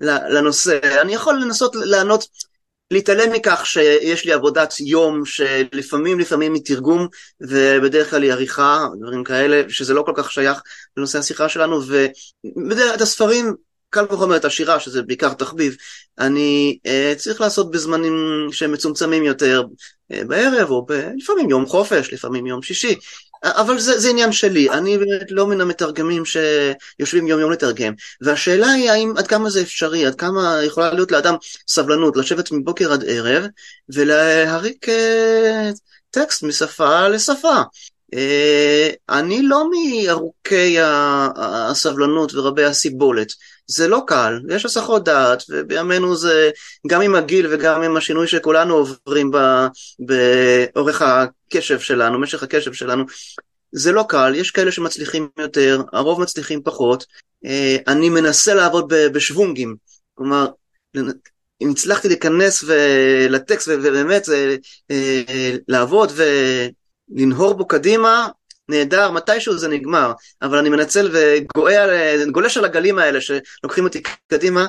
ל, 0.00 0.38
לנושא, 0.38 0.78
אני 1.02 1.14
יכול 1.14 1.34
לנסות 1.34 1.76
לענות, 1.76 2.24
להתעלם 2.90 3.32
מכך 3.32 3.66
שיש 3.66 4.24
לי 4.24 4.32
עבודת 4.32 4.74
יום 4.80 5.24
שלפעמים 5.24 6.18
לפעמים 6.18 6.54
היא 6.54 6.62
תרגום 6.64 7.08
ובדרך 7.40 8.10
כלל 8.10 8.22
היא 8.22 8.32
עריכה, 8.32 8.86
דברים 9.00 9.24
כאלה, 9.24 9.62
שזה 9.68 9.94
לא 9.94 10.02
כל 10.02 10.12
כך 10.16 10.32
שייך 10.32 10.62
לנושא 10.96 11.18
השיחה 11.18 11.48
שלנו, 11.48 11.80
ובדרך 11.82 12.86
כלל 12.86 12.94
את 12.94 13.00
הספרים 13.00 13.54
קל 13.90 14.04
וחומר 14.10 14.36
את 14.36 14.44
השירה, 14.44 14.80
שזה 14.80 15.02
בעיקר 15.02 15.32
תחביב, 15.32 15.76
אני 16.18 16.78
uh, 16.86 17.18
צריך 17.18 17.40
לעשות 17.40 17.70
בזמנים 17.70 18.48
שהם 18.52 18.72
מצומצמים 18.72 19.24
יותר, 19.24 19.64
uh, 20.12 20.24
בערב 20.24 20.70
או 20.70 20.86
ב... 20.86 20.92
לפעמים 21.16 21.50
יום 21.50 21.66
חופש, 21.66 22.12
לפעמים 22.12 22.46
יום 22.46 22.62
שישי, 22.62 22.94
אבל 23.44 23.78
זה, 23.78 23.98
זה 23.98 24.10
עניין 24.10 24.32
שלי, 24.32 24.70
אני 24.70 24.98
באמת 24.98 25.30
לא 25.30 25.46
מן 25.46 25.60
המתרגמים 25.60 26.22
שיושבים 26.24 27.26
יום 27.26 27.40
יום 27.40 27.52
לתרגם, 27.52 27.92
והשאלה 28.20 28.70
היא 28.70 28.90
האם 28.90 29.12
עד 29.16 29.26
כמה 29.26 29.50
זה 29.50 29.62
אפשרי, 29.62 30.06
עד 30.06 30.14
כמה 30.14 30.60
יכולה 30.64 30.92
להיות 30.94 31.12
לאדם 31.12 31.34
סבלנות 31.68 32.16
לשבת 32.16 32.52
מבוקר 32.52 32.92
עד 32.92 33.04
ערב 33.06 33.44
ולהריק 33.88 34.88
uh, 34.88 34.92
טקסט 36.10 36.42
משפה 36.42 37.08
לשפה. 37.08 37.62
Uh, 38.14 38.18
אני 39.08 39.42
לא 39.42 39.64
מארוכי 39.70 40.76
הסבלנות 41.36 42.34
ורבי 42.34 42.64
הסיבולת. 42.64 43.32
זה 43.68 43.88
לא 43.88 44.02
קל, 44.06 44.40
יש 44.48 44.64
הסחות 44.64 45.04
דעת, 45.04 45.42
ובימינו 45.48 46.16
זה, 46.16 46.50
גם 46.86 47.00
עם 47.00 47.14
הגיל 47.14 47.46
וגם 47.50 47.82
עם 47.82 47.96
השינוי 47.96 48.26
שכולנו 48.26 48.74
עוברים 48.74 49.30
באורך 49.98 51.02
הקשב 51.02 51.78
שלנו, 51.78 52.20
משך 52.20 52.42
הקשב 52.42 52.72
שלנו, 52.72 53.04
זה 53.72 53.92
לא 53.92 54.04
קל, 54.08 54.34
יש 54.36 54.50
כאלה 54.50 54.72
שמצליחים 54.72 55.28
יותר, 55.38 55.82
הרוב 55.92 56.20
מצליחים 56.20 56.62
פחות. 56.62 57.06
אה, 57.44 57.76
אני 57.86 58.08
מנסה 58.08 58.54
לעבוד 58.54 58.92
בשוונגים, 59.12 59.76
כלומר, 60.14 60.46
אם 61.60 61.70
הצלחתי 61.70 62.08
להיכנס 62.08 62.64
לטקסט 63.28 63.68
ובאמת 63.68 64.28
אה, 64.28 64.56
אה, 64.90 65.56
לעבוד 65.68 66.12
ולנהור 66.16 67.54
בו 67.54 67.66
קדימה, 67.66 68.28
נהדר, 68.68 69.10
מתישהו 69.10 69.58
זה 69.58 69.68
נגמר, 69.68 70.12
אבל 70.42 70.58
אני 70.58 70.68
מנצל 70.68 71.10
וגולש 71.12 72.56
על 72.56 72.64
הגלים 72.64 72.98
האלה 72.98 73.20
שלוקחים 73.20 73.84
אותי 73.84 74.02
קדימה. 74.26 74.66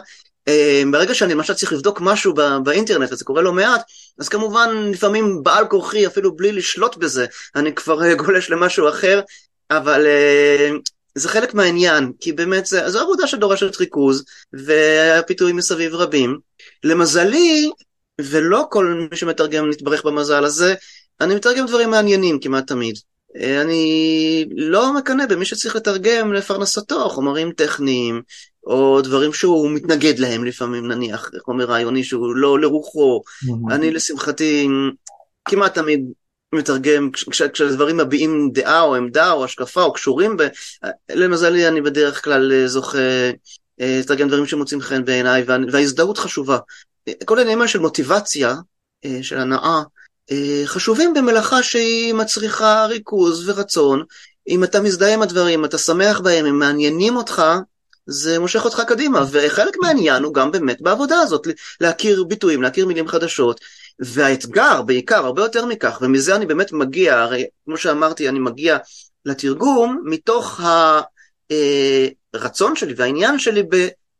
אה, 0.47 0.83
ברגע 0.91 1.13
שאני 1.15 1.33
למשל 1.33 1.53
צריך 1.53 1.73
לבדוק 1.73 2.01
משהו 2.01 2.33
באינטרנט, 2.63 3.11
וזה 3.11 3.25
קורה 3.25 3.41
לא 3.41 3.53
מעט, 3.53 3.81
אז 4.19 4.29
כמובן 4.29 4.69
לפעמים 4.91 5.43
בעל 5.43 5.67
כורחי, 5.67 6.07
אפילו 6.07 6.35
בלי 6.35 6.51
לשלוט 6.51 6.97
בזה, 6.97 7.25
אני 7.55 7.75
כבר 7.75 8.03
אה, 8.03 8.15
גולש 8.15 8.49
למשהו 8.49 8.89
אחר, 8.89 9.21
אבל 9.71 10.07
אה, 10.07 10.69
זה 11.15 11.29
חלק 11.29 11.53
מהעניין, 11.53 12.11
כי 12.19 12.31
באמת 12.33 12.65
זה, 12.65 12.89
זו 12.89 12.99
עבודה 12.99 13.27
שדורשת 13.27 13.79
ריכוז, 13.79 14.23
והפיתויים 14.53 15.55
מסביב 15.55 15.95
רבים. 15.95 16.37
למזלי, 16.83 17.71
ולא 18.21 18.65
כל 18.69 19.07
מי 19.11 19.17
שמתרגם 19.17 19.69
נתברך 19.69 20.05
במזל 20.05 20.45
הזה, 20.45 20.75
אני 21.21 21.35
מתרגם 21.35 21.65
דברים 21.65 21.89
מעניינים 21.89 22.39
כמעט 22.39 22.67
תמיד. 22.67 22.95
אני 23.39 24.45
לא 24.55 24.93
מקנא 24.93 25.25
במי 25.25 25.45
שצריך 25.45 25.75
לתרגם 25.75 26.33
לפרנסתו 26.33 27.09
חומרים 27.09 27.51
טכניים, 27.51 28.21
או 28.63 29.01
דברים 29.01 29.33
שהוא 29.33 29.71
מתנגד 29.71 30.19
להם 30.19 30.43
לפעמים, 30.43 30.87
נניח, 30.87 31.31
חומר 31.39 31.65
רעיוני 31.65 32.03
שהוא 32.03 32.35
לא 32.35 32.59
לרוחו. 32.59 33.21
Mm-hmm. 33.21 33.73
אני 33.73 33.91
לשמחתי 33.91 34.67
כמעט 35.45 35.73
תמיד 35.73 36.05
מתרגם, 36.55 37.11
כש, 37.11 37.41
כשדברים 37.41 37.97
מביעים 37.97 38.49
דעה 38.53 38.81
או 38.81 38.95
עמדה 38.95 39.31
או 39.31 39.43
השקפה 39.43 39.83
או 39.83 39.93
קשורים, 39.93 40.37
ב... 40.37 40.47
למזלי 41.09 41.67
אני 41.67 41.81
בדרך 41.81 42.23
כלל 42.23 42.67
זוכה 42.67 42.97
אה, 43.81 43.99
לתרגם 43.99 44.27
דברים 44.27 44.45
שמוצאים 44.45 44.81
חן 44.81 45.05
בעיניי, 45.05 45.43
וה... 45.43 45.57
וההזדהות 45.71 46.17
חשובה. 46.17 46.57
כל 47.25 47.39
העניינים 47.39 47.67
של 47.67 47.79
מוטיבציה, 47.79 48.55
אה, 49.05 49.19
של 49.21 49.37
הנאה, 49.37 49.59
אה, 49.59 49.83
חשובים 50.65 51.13
במלאכה 51.13 51.63
שהיא 51.63 52.13
מצריכה 52.13 52.85
ריכוז 52.85 53.49
ורצון. 53.49 54.03
אם 54.47 54.63
אתה 54.63 54.81
מזדהה 54.81 55.13
עם 55.13 55.21
הדברים, 55.21 55.65
אתה 55.65 55.77
שמח 55.77 56.19
בהם, 56.19 56.45
הם 56.45 56.59
מעניינים 56.59 57.15
אותך, 57.15 57.43
זה 58.05 58.39
מושך 58.39 58.65
אותך 58.65 58.81
קדימה, 58.87 59.25
וחלק 59.31 59.77
מהעניין 59.81 60.23
הוא 60.23 60.33
גם 60.33 60.51
באמת 60.51 60.81
בעבודה 60.81 61.19
הזאת, 61.19 61.47
להכיר 61.81 62.23
ביטויים, 62.23 62.61
להכיר 62.61 62.85
מילים 62.85 63.07
חדשות, 63.07 63.61
והאתגר 63.99 64.81
בעיקר, 64.81 65.25
הרבה 65.25 65.41
יותר 65.41 65.65
מכך, 65.65 65.97
ומזה 66.01 66.35
אני 66.35 66.45
באמת 66.45 66.71
מגיע, 66.71 67.19
הרי 67.19 67.45
כמו 67.65 67.77
שאמרתי, 67.77 68.29
אני 68.29 68.39
מגיע 68.39 68.77
לתרגום 69.25 70.01
מתוך 70.05 70.59
הרצון 72.33 72.71
אה, 72.71 72.75
שלי 72.75 72.93
והעניין 72.97 73.39
שלי 73.39 73.63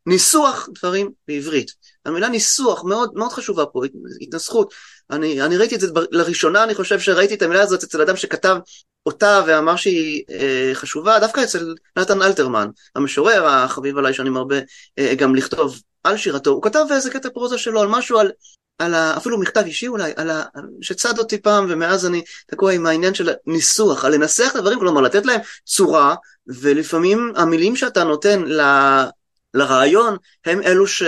בניסוח 0.06 0.70
דברים 0.80 1.12
בעברית. 1.28 1.72
המילה 2.06 2.30
ניסוח 2.30 2.84
מאוד 2.84 3.12
מאוד 3.16 3.32
חשובה 3.32 3.66
פה, 3.66 3.82
התנסחות. 4.22 4.74
אני, 5.12 5.42
אני 5.42 5.58
ראיתי 5.58 5.76
את 5.76 5.80
זה 5.80 5.88
לראשונה, 6.12 6.64
אני 6.64 6.76
חושב 6.76 7.00
שראיתי 7.00 7.34
את 7.34 7.42
המילה 7.42 7.62
הזאת 7.62 7.84
אצל 7.84 8.02
אדם 8.02 8.16
שכתב 8.16 8.58
אותה 9.06 9.42
ואמר 9.48 9.76
שהיא 9.76 10.24
אה, 10.32 10.72
חשובה, 10.74 11.20
דווקא 11.20 11.44
אצל 11.44 11.76
נתן 11.98 12.22
אלתרמן, 12.22 12.68
המשורר 12.96 13.46
החביב 13.48 13.98
עליי 13.98 14.14
שאני 14.14 14.30
מרבה 14.30 14.60
אה, 15.00 15.16
גם 15.16 15.36
לכתוב 15.36 15.82
על 16.04 16.18
שירתו, 16.18 16.50
הוא 16.50 16.64
כתב 16.64 16.86
איזה 16.92 17.10
קטע 17.10 17.30
פרוזה 17.30 17.58
שלו 17.58 17.82
על 17.82 17.88
משהו, 17.88 18.20
על, 18.20 18.32
על 18.80 18.94
ה, 18.94 19.18
אפילו 19.18 19.40
מכתב 19.40 19.64
אישי 19.66 19.88
אולי, 19.88 20.12
על 20.16 20.30
ה, 20.30 20.44
שצד 20.82 21.20
אותי 21.20 21.42
פעם 21.42 21.66
ומאז 21.70 22.06
אני 22.06 22.24
תקוע 22.48 22.72
עם 22.72 22.86
העניין 22.86 23.14
של 23.14 23.30
הניסוח, 23.48 24.06
על 24.06 24.16
לנסח 24.16 24.50
את 24.52 24.56
הדברים, 24.56 24.80
כלומר 24.80 25.02
לתת 25.02 25.26
להם 25.26 25.42
צורה, 25.66 26.16
ולפעמים 26.48 27.34
המילים 27.36 27.76
שאתה 27.76 28.04
נותן 28.04 28.44
ל, 28.44 28.62
לרעיון 29.54 30.18
הם 30.46 30.62
אלו 30.62 30.88
ש... 30.88 31.04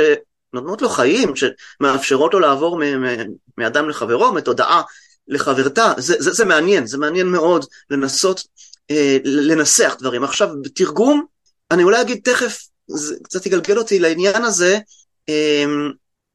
נותנות 0.54 0.82
לו 0.82 0.90
חיים, 0.90 1.34
שמאפשרות 1.36 2.34
לו 2.34 2.40
לעבור 2.40 2.80
מאדם 3.58 3.90
לחברו, 3.90 4.34
מתודעה 4.34 4.82
לחברתה, 5.28 5.94
זה, 5.98 6.16
זה, 6.20 6.32
זה 6.32 6.46
מעניין, 6.46 6.88
זה 6.88 6.98
מעניין 6.98 7.28
מאוד 7.28 7.66
לנסות 7.90 8.44
אה, 8.92 9.18
לנסח 9.24 9.96
דברים. 10.00 10.24
עכשיו, 10.24 10.50
בתרגום, 10.62 11.26
אני 11.72 11.84
אולי 11.84 12.02
אגיד 12.02 12.22
תכף, 12.24 12.62
זה 12.88 13.16
קצת 13.24 13.46
יגלגל 13.46 13.78
אותי 13.78 14.00
לעניין 14.00 14.44
הזה, 14.44 14.80
אה, 15.30 15.66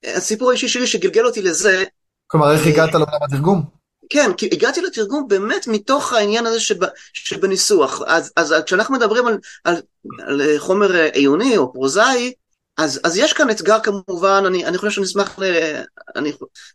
הסיפור 0.04 0.50
האישי 0.50 0.68
שלי 0.68 0.86
שגלגל 0.86 1.24
אותי 1.24 1.42
לזה... 1.42 1.84
כלומר, 2.26 2.52
איך 2.52 2.66
הגעת 2.66 2.94
לעולם 2.94 3.22
התרגום? 3.22 3.62
כן, 4.10 4.30
כי 4.36 4.48
הגעתי 4.52 4.80
לתרגום 4.80 5.28
באמת 5.28 5.66
מתוך 5.66 6.12
העניין 6.12 6.46
הזה 6.46 6.60
שב, 6.60 6.76
שבניסוח. 7.12 8.02
אז, 8.06 8.32
אז 8.36 8.54
כשאנחנו 8.66 8.94
מדברים 8.94 9.26
על, 9.26 9.38
על, 9.64 9.82
על 10.26 10.58
חומר 10.58 10.92
עיוני 10.92 11.56
או 11.56 11.72
פרוזאי, 11.72 12.32
אז, 12.76 13.00
אז 13.04 13.16
יש 13.16 13.32
כאן 13.32 13.50
אתגר 13.50 13.78
כמובן, 13.80 14.42
אני, 14.46 14.66
אני 14.66 14.78
חושב 14.78 14.90
שנשמח, 14.90 15.38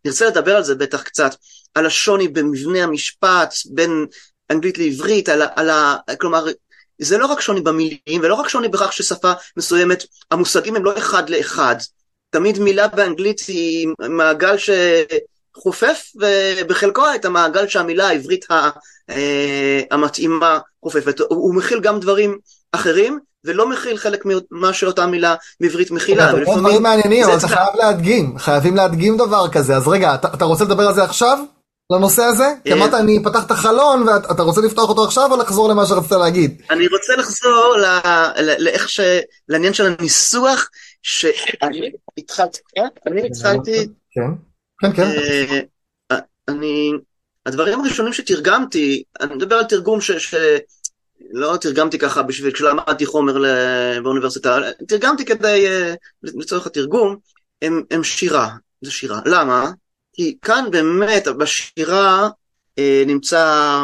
נרצה 0.06 0.26
לדבר 0.26 0.56
על 0.56 0.64
זה 0.64 0.76
בטח 0.76 1.02
קצת, 1.02 1.36
על 1.76 1.86
השוני 1.86 2.28
במבנה 2.28 2.84
המשפט 2.84 3.54
בין 3.66 4.06
אנגלית 4.52 4.78
לעברית, 4.78 5.30
על, 5.30 5.42
על 5.56 5.70
ה... 5.70 5.98
כלומר, 6.20 6.46
זה 7.02 7.18
לא 7.18 7.26
רק 7.26 7.42
שוני 7.42 7.62
במילים, 7.62 8.22
ולא 8.22 8.36
רק 8.36 8.48
שוני 8.48 8.68
בכך 8.68 8.94
ששפה 8.94 9.32
מסוימת, 9.58 10.04
המושגים 10.32 10.76
הם 10.76 10.86
לא 10.86 10.98
אחד 10.98 11.30
לאחד. 11.30 11.76
תמיד 12.30 12.60
מילה 12.60 12.88
באנגלית 12.88 13.42
היא 13.48 13.88
מעגל 14.00 14.56
שחופף, 14.58 16.04
ובחלקו 16.16 17.04
את 17.16 17.26
המעגל 17.26 17.68
שהמילה 17.68 18.08
העברית 18.08 18.46
אה, 19.10 19.82
המתאימה 19.92 20.60
חופפת. 20.84 21.20
הוא 21.20 21.56
מכיל 21.56 21.80
גם 21.80 22.00
דברים 22.00 22.38
אחרים, 22.72 23.20
ולא 23.46 23.70
מכיל 23.70 23.98
חלק 23.98 24.24
ממה 24.52 24.74
שאותה 24.74 25.06
מילה 25.06 25.36
בעברית 25.60 25.92
מכילה. 25.92 26.32
זה 26.32 26.60
דברים 26.60 26.84
מעניינים, 26.84 27.24
אבל 27.24 27.38
אתה 27.38 27.48
חייב 27.48 27.76
להדגים, 27.76 28.38
חייבים 28.38 28.76
להדגים 28.76 29.18
דבר 29.18 29.48
כזה, 29.52 29.76
אז 29.76 29.88
רגע, 29.88 30.16
אתה 30.16 30.46
רוצה 30.46 30.64
לדבר 30.64 30.88
על 30.88 30.94
זה 30.94 31.04
עכשיו? 31.04 31.40
לנושא 31.92 32.24
הזה? 32.24 32.44
כי 32.64 32.74
אמרת 32.74 32.94
אני 32.94 33.24
פתח 33.24 33.46
את 33.46 33.52
החלון 33.52 34.08
ואתה 34.08 34.44
רוצה 34.44 34.62
לפתוח 34.62 34.90
אותו 34.90 35.04
עכשיו 35.06 35.32
או 35.32 35.38
לחזור 35.38 35.70
למה 35.70 35.86
שרצית 35.86 36.12
להגיד? 36.12 36.62
אני 36.70 36.88
רוצה 36.88 37.16
לחזור 37.18 37.76
לאיך 38.60 38.90
ש... 38.90 39.00
לעניין 39.50 39.74
של 39.74 39.86
הניסוח 39.86 40.70
שאני 41.02 41.92
התחלתי, 42.18 42.60
אני 43.08 43.28
התחלתי, 43.28 43.88
כן, 44.12 44.30
כן, 44.82 44.94
כן. 44.96 45.60
אני, 46.50 46.92
הדברים 47.46 47.80
הראשונים 47.80 48.14
שתרגמתי, 48.14 49.04
אני 49.22 49.36
מדבר 49.36 49.56
על 49.56 49.64
תרגום 49.64 50.02
ש... 50.02 50.12
לא 51.32 51.58
תרגמתי 51.62 52.00
ככה 52.00 52.22
בשביל, 52.22 52.54
כשלמדתי 52.54 53.06
חומר 53.06 53.44
באוניברסיטה, 54.04 54.58
תרגמתי 54.88 55.26
כדי, 55.26 55.66
לצורך 56.24 56.68
התרגום, 56.68 57.16
הם, 57.62 57.84
הם 57.92 58.04
שירה, 58.04 58.50
זה 58.82 58.92
שירה. 58.92 59.20
למה? 59.26 59.72
כי 60.14 60.38
כאן 60.42 60.66
באמת, 60.72 61.28
בשירה 61.28 62.30
אה, 62.80 63.04
נמצא, 63.08 63.78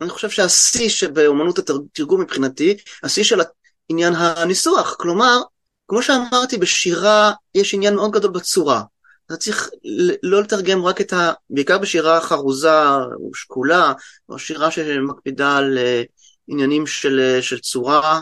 אני 0.00 0.10
חושב 0.10 0.30
שהשיא 0.30 0.88
שבאומנות 0.88 1.58
התרגום 1.58 2.20
מבחינתי, 2.20 2.76
השיא 3.02 3.24
של 3.24 3.40
עניין 3.88 4.14
הניסוח. 4.14 4.96
כלומר, 4.98 5.40
כמו 5.88 6.02
שאמרתי, 6.02 6.58
בשירה 6.58 7.32
יש 7.54 7.74
עניין 7.74 7.94
מאוד 7.94 8.10
גדול 8.10 8.30
בצורה. 8.30 8.82
אתה 9.26 9.36
צריך 9.36 9.70
לא 10.22 10.42
לתרגם 10.42 10.84
רק 10.84 11.00
את 11.00 11.12
ה... 11.12 11.32
בעיקר 11.50 11.78
בשירה 11.78 12.20
חרוזה 12.20 12.88
או 12.94 13.34
שקולה, 13.34 13.92
או 14.28 14.38
שירה 14.38 14.70
שמקפידה 14.70 15.56
על 15.56 15.78
אה, 15.78 16.02
עניינים 16.48 16.86
של, 16.86 17.20
אה, 17.20 17.42
של 17.42 17.58
צורה 17.58 18.20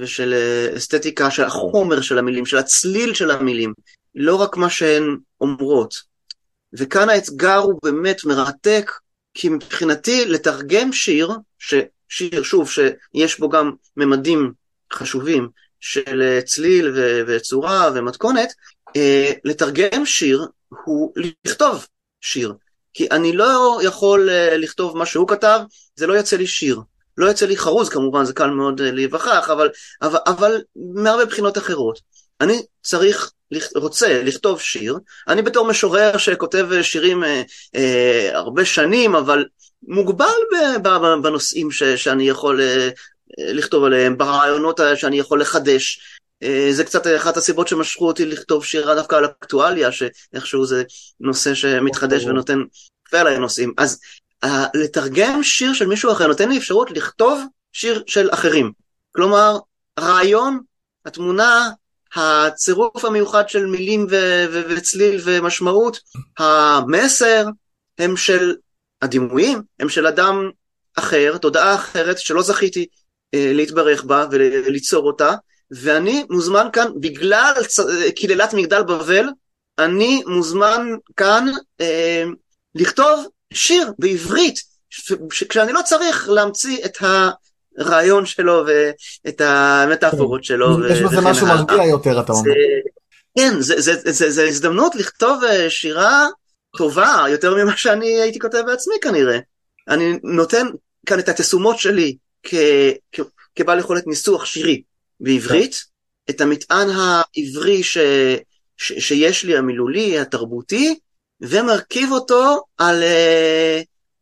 ושל 0.00 0.32
אה, 0.32 0.76
אסתטיקה, 0.76 1.30
של 1.30 1.44
החומר 1.44 2.00
של 2.00 2.18
המילים, 2.18 2.46
של 2.46 2.56
הצליל 2.56 3.14
של 3.14 3.30
המילים, 3.30 3.72
לא 4.14 4.36
רק 4.36 4.56
מה 4.56 4.70
שהן 4.70 5.16
אומרות. 5.40 5.94
וכאן 6.72 7.08
האתגר 7.08 7.56
הוא 7.56 7.80
באמת 7.82 8.24
מרתק, 8.24 8.90
כי 9.34 9.48
מבחינתי 9.48 10.24
לתרגם 10.26 10.92
שיר, 10.92 11.30
שיר, 12.08 12.42
שוב, 12.42 12.70
שיש 12.70 13.38
בו 13.38 13.48
גם 13.48 13.72
ממדים 13.96 14.52
חשובים 14.92 15.48
של 15.80 16.40
צליל 16.44 16.92
ו- 16.96 17.22
וצורה 17.26 17.90
ומתכונת, 17.94 18.52
אה, 18.96 19.32
לתרגם 19.44 20.06
שיר 20.06 20.46
הוא 20.84 21.12
לכתוב 21.16 21.86
שיר. 22.20 22.54
כי 22.94 23.08
אני 23.10 23.32
לא 23.32 23.80
יכול 23.84 24.30
אה, 24.30 24.56
לכתוב 24.56 24.96
מה 24.96 25.06
שהוא 25.06 25.28
כתב, 25.28 25.60
זה 25.96 26.06
לא 26.06 26.12
יוצא 26.12 26.36
לי 26.36 26.46
שיר. 26.46 26.80
לא 27.20 27.26
יוצא 27.26 27.46
לי 27.46 27.56
חרוז 27.56 27.88
כמובן, 27.88 28.24
זה 28.24 28.32
קל 28.32 28.50
מאוד 28.50 28.80
אה, 28.80 28.90
להיווכח, 28.90 29.50
אבל, 29.50 29.68
אבל, 30.02 30.18
אבל 30.26 30.62
מהרבה 30.94 31.24
בחינות 31.24 31.58
אחרות. 31.58 32.00
אני 32.40 32.62
צריך 32.82 33.32
רוצה 33.74 34.22
לכתוב 34.22 34.60
שיר, 34.60 34.98
אני 35.28 35.42
בתור 35.42 35.68
משורר 35.68 36.16
שכותב 36.16 36.68
שירים 36.82 37.24
אה, 37.24 37.42
אה, 37.76 38.30
הרבה 38.32 38.64
שנים, 38.64 39.16
אבל 39.16 39.44
מוגבל 39.82 40.26
בנושאים 41.22 41.70
ש, 41.70 41.82
שאני 41.82 42.28
יכול 42.28 42.60
אה, 42.60 42.88
לכתוב 43.38 43.84
עליהם, 43.84 44.18
ברעיונות 44.18 44.80
שאני 44.94 45.18
יכול 45.18 45.40
לחדש. 45.40 46.00
אה, 46.42 46.68
זה 46.70 46.84
קצת 46.84 47.06
אחת 47.16 47.36
הסיבות 47.36 47.68
שמשכו 47.68 48.06
אותי 48.06 48.26
לכתוב 48.26 48.64
שירה 48.64 48.94
דווקא 48.94 49.16
על 49.16 49.24
אקטואליה, 49.24 49.92
שאיכשהו 49.92 50.66
זה 50.66 50.82
נושא 51.20 51.54
שמתחדש 51.54 52.24
ונותן 52.24 52.58
עליי 53.12 53.38
נושאים. 53.38 53.72
אז 53.78 54.00
אה, 54.00 54.29
לתרגם 54.74 55.42
שיר 55.42 55.72
של 55.72 55.86
מישהו 55.86 56.12
אחר 56.12 56.26
נותן 56.26 56.48
לי 56.48 56.58
אפשרות 56.58 56.90
לכתוב 56.90 57.42
שיר 57.72 58.02
של 58.06 58.28
אחרים. 58.32 58.72
כלומר, 59.12 59.58
רעיון, 60.00 60.60
התמונה, 61.06 61.70
הצירוף 62.14 63.04
המיוחד 63.04 63.48
של 63.48 63.66
מילים 63.66 64.06
ו- 64.10 64.44
ו- 64.52 64.62
וצליל 64.68 65.20
ומשמעות, 65.24 66.00
המסר 66.38 67.46
הם 67.98 68.16
של 68.16 68.54
הדימויים, 69.02 69.62
הם 69.80 69.88
של 69.88 70.06
אדם 70.06 70.50
אחר, 70.96 71.38
תודעה 71.38 71.74
אחרת 71.74 72.18
שלא 72.18 72.42
זכיתי 72.42 72.86
אה, 73.34 73.52
להתברך 73.54 74.04
בה 74.04 74.26
וליצור 74.30 75.06
אותה, 75.06 75.34
ואני 75.70 76.24
מוזמן 76.30 76.66
כאן, 76.72 76.86
בגלל 77.00 77.52
קללת 78.16 78.54
מגדל 78.54 78.82
בבל, 78.82 79.28
אני 79.78 80.22
מוזמן 80.26 80.86
כאן 81.16 81.46
אה, 81.80 82.24
לכתוב 82.74 83.26
שיר 83.52 83.92
בעברית, 83.98 84.62
כשאני 85.48 85.72
לא 85.72 85.80
צריך 85.84 86.28
להמציא 86.28 86.84
את. 86.84 86.98
הרעיון 87.78 88.26
שלו 88.26 88.64
ואת 88.66 89.40
המטאפורות 89.40 90.44
שלו. 90.44 90.86
יש 90.86 91.00
בזה 91.00 91.20
משהו 91.20 91.46
מרגיע 91.46 91.84
יותר, 91.84 92.20
אתה 92.20 92.32
אומר. 92.32 92.50
כן, 93.38 93.54
זו 94.28 94.42
הזדמנות 94.42 94.94
לכתוב 94.94 95.44
אה, 95.44 95.70
שירה 95.70 96.26
טובה 96.76 97.24
יותר 97.28 97.54
ממה 97.54 97.76
שאני 97.76 98.20
הייתי 98.20 98.38
כותב 98.38 98.62
בעצמי 98.66 98.94
כנראה. 99.02 99.38
אני 99.88 100.18
נותן 100.22 100.66
כאן 101.06 101.18
את 101.18 101.28
התשומות 101.28 101.78
שלי 101.78 102.16
כבעל 103.56 103.78
יכולת 103.78 104.06
ניסוח 104.06 104.44
שירי 104.44 104.82
בעברית, 105.20 105.84
את 106.30 106.40
המטען 106.40 106.88
העברי 106.90 107.82
ש, 107.82 107.98
ש, 108.76 108.92
שיש 108.92 109.44
לי, 109.44 109.56
המילולי, 109.56 110.18
התרבותי, 110.18 110.98
ומרכיב 111.40 112.12
אותו 112.12 112.62
על, 112.78 113.02
אה, 113.02 113.80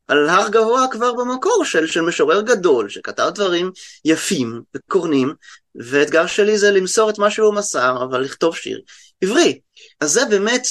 על 0.09 0.29
הר 0.29 0.49
גבוה 0.49 0.87
כבר 0.91 1.13
במקור 1.13 1.65
של, 1.65 1.87
של 1.87 2.01
משורר 2.01 2.41
גדול, 2.41 2.89
שכתב 2.89 3.31
דברים 3.35 3.71
יפים 4.05 4.63
וקורנים, 4.75 5.33
והאתגר 5.75 6.27
שלי 6.27 6.59
זה 6.59 6.71
למסור 6.71 7.11
את 7.11 7.19
מה 7.19 7.31
שהוא 7.31 7.55
מסר, 7.55 8.05
אבל 8.05 8.21
לכתוב 8.21 8.57
שיר 8.57 8.81
עברי. 9.23 9.61
אז 10.01 10.11
זה 10.13 10.21
באמת 10.31 10.67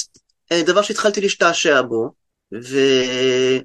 אה, 0.52 0.62
דבר 0.62 0.82
שהתחלתי 0.82 1.20
להשתעשע 1.20 1.82
בו, 1.82 2.12
וראיתי 2.52 3.64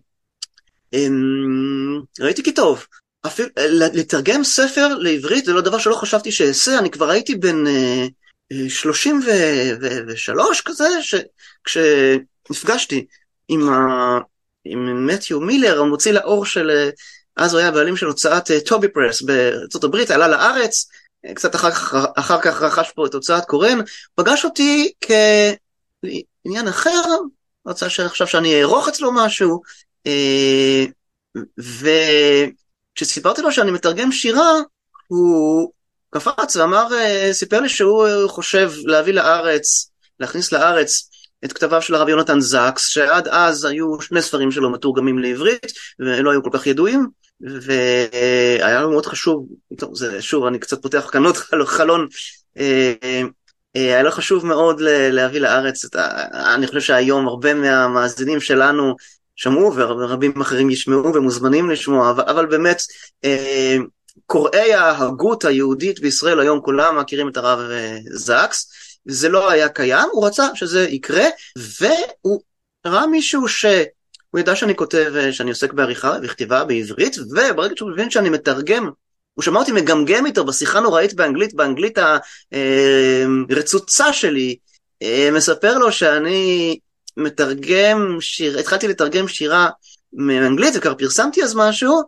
אמ, 0.93 2.43
כי 2.43 2.53
טוב. 2.53 2.85
אפילו, 3.25 3.49
אה, 3.57 3.67
לתרגם 3.69 4.43
ספר 4.43 4.87
לעברית 4.97 5.45
זה 5.45 5.53
לא 5.53 5.61
דבר 5.61 5.77
שלא 5.77 5.95
חשבתי 5.95 6.31
שאעשה, 6.31 6.79
אני 6.79 6.91
כבר 6.91 7.09
הייתי 7.09 7.35
בן 7.35 7.67
אה, 7.67 8.07
33 8.69 10.61
כזה, 10.61 10.87
ש, 11.01 11.77
כשנפגשתי 12.43 13.05
עם 13.47 13.69
ה... 13.69 14.19
עם 14.65 15.07
מתיו 15.07 15.39
מילר, 15.39 15.81
המוציא 15.81 16.11
לאור 16.11 16.45
של, 16.45 16.69
אה, 16.69 16.89
אז 17.37 17.53
הוא 17.53 17.59
היה 17.59 17.69
הבעלים 17.69 17.97
של 17.97 18.05
הוצאת 18.05 18.51
אה, 18.51 18.59
טובי 18.59 18.87
פרס 18.87 19.21
בארצות 19.21 19.83
הברית, 19.83 20.11
עלה 20.11 20.27
לארץ, 20.27 20.89
אה, 21.25 21.33
קצת 21.33 21.55
אחר 21.55 21.69
אחר 22.15 22.41
כך 22.41 22.61
רכש 22.61 22.91
פה 22.95 23.05
את 23.05 23.13
הוצאת 23.13 23.45
קורן, 23.45 23.79
פגש 24.15 24.45
אותי 24.45 24.91
כעניין 25.01 26.67
אחר, 26.67 27.01
רצה 27.67 27.89
שעכשיו 27.89 28.27
שאני 28.27 28.61
אערוך 28.61 28.87
אצלו 28.87 29.11
משהו, 29.13 29.61
וכשסיפרתי 32.95 33.41
לו 33.41 33.51
שאני 33.51 33.71
מתרגם 33.71 34.11
שירה, 34.11 34.53
הוא 35.07 35.71
קפץ 36.09 36.55
ואמר, 36.55 36.87
סיפר 37.31 37.59
לי 37.59 37.69
שהוא 37.69 38.27
חושב 38.27 38.71
להביא 38.85 39.13
לארץ, 39.13 39.91
להכניס 40.19 40.51
לארץ 40.51 41.09
את 41.45 41.53
כתביו 41.53 41.81
של 41.81 41.95
הרב 41.95 42.09
יונתן 42.09 42.39
זקס, 42.39 42.87
שעד 42.87 43.27
אז 43.27 43.65
היו 43.65 44.01
שני 44.01 44.21
ספרים 44.21 44.51
שלו 44.51 44.69
מתורגמים 44.69 45.19
לעברית, 45.19 45.71
ולא 45.99 46.31
היו 46.31 46.43
כל 46.43 46.49
כך 46.53 46.67
ידועים, 46.67 47.07
והיה 47.41 48.81
לו 48.81 48.89
מאוד 48.91 49.05
חשוב, 49.05 49.47
טוב, 49.77 49.95
זה, 49.95 50.21
שוב, 50.21 50.45
אני 50.45 50.59
קצת 50.59 50.81
פותח 50.81 51.09
כאן 51.11 51.23
עוד 51.23 51.35
חלון, 51.65 52.07
אה, 52.57 52.93
אה, 53.75 53.81
היה 53.81 54.03
לו 54.03 54.11
חשוב 54.11 54.45
מאוד 54.45 54.81
להביא 55.11 55.39
לארץ, 55.39 55.85
את 55.85 55.95
ה, 55.95 56.25
אני 56.55 56.67
חושב 56.67 56.81
שהיום 56.81 57.27
הרבה 57.27 57.53
מהמאזינים 57.53 58.39
שלנו 58.39 58.95
שמעו, 59.35 59.75
ורבים 59.75 60.41
אחרים 60.41 60.69
ישמעו 60.69 61.13
ומוזמנים 61.13 61.69
לשמוע, 61.69 62.11
אבל, 62.11 62.23
אבל 62.23 62.45
באמת, 62.45 62.81
אה, 63.25 63.77
קוראי 64.25 64.73
ההגות 64.73 65.45
היהודית 65.45 65.99
בישראל 65.99 66.39
היום 66.39 66.61
כולם 66.61 66.99
מכירים 66.99 67.29
את 67.29 67.37
הרב 67.37 67.59
זקס, 68.13 68.71
וזה 69.07 69.29
לא 69.29 69.51
היה 69.51 69.69
קיים, 69.69 70.09
הוא 70.11 70.27
רצה 70.27 70.47
שזה 70.55 70.87
יקרה, 70.89 71.25
והוא 71.57 72.41
ראה 72.87 73.07
מישהו 73.07 73.47
ש... 73.47 73.65
הוא 74.29 74.39
ידע 74.39 74.55
שאני 74.55 74.75
כותב, 74.75 75.13
שאני 75.31 75.49
עוסק 75.49 75.73
בעריכה 75.73 76.17
וכתיבה 76.23 76.65
בעברית, 76.65 77.17
וברגע 77.19 77.73
שהוא 77.77 77.91
מבין 77.91 78.09
שאני 78.09 78.29
מתרגם, 78.29 78.89
הוא 79.33 79.43
שמע 79.43 79.59
אותי 79.59 79.71
מגמגם 79.71 80.25
איתו 80.25 80.45
בשיחה 80.45 80.79
נוראית 80.79 81.13
באנגלית, 81.13 81.53
באנגלית 81.53 81.97
הרצוצה 83.49 84.13
שלי, 84.13 84.55
אה, 85.01 85.29
מספר 85.31 85.77
לו 85.77 85.91
שאני 85.91 86.79
מתרגם 87.17 88.17
שיר, 88.21 88.59
התחלתי 88.59 88.87
לתרגם 88.87 89.27
שירה 89.27 89.69
מאנגלית 90.13 90.73
וכבר 90.77 90.95
פרסמתי 90.95 91.43
אז 91.43 91.55
משהו, 91.55 92.01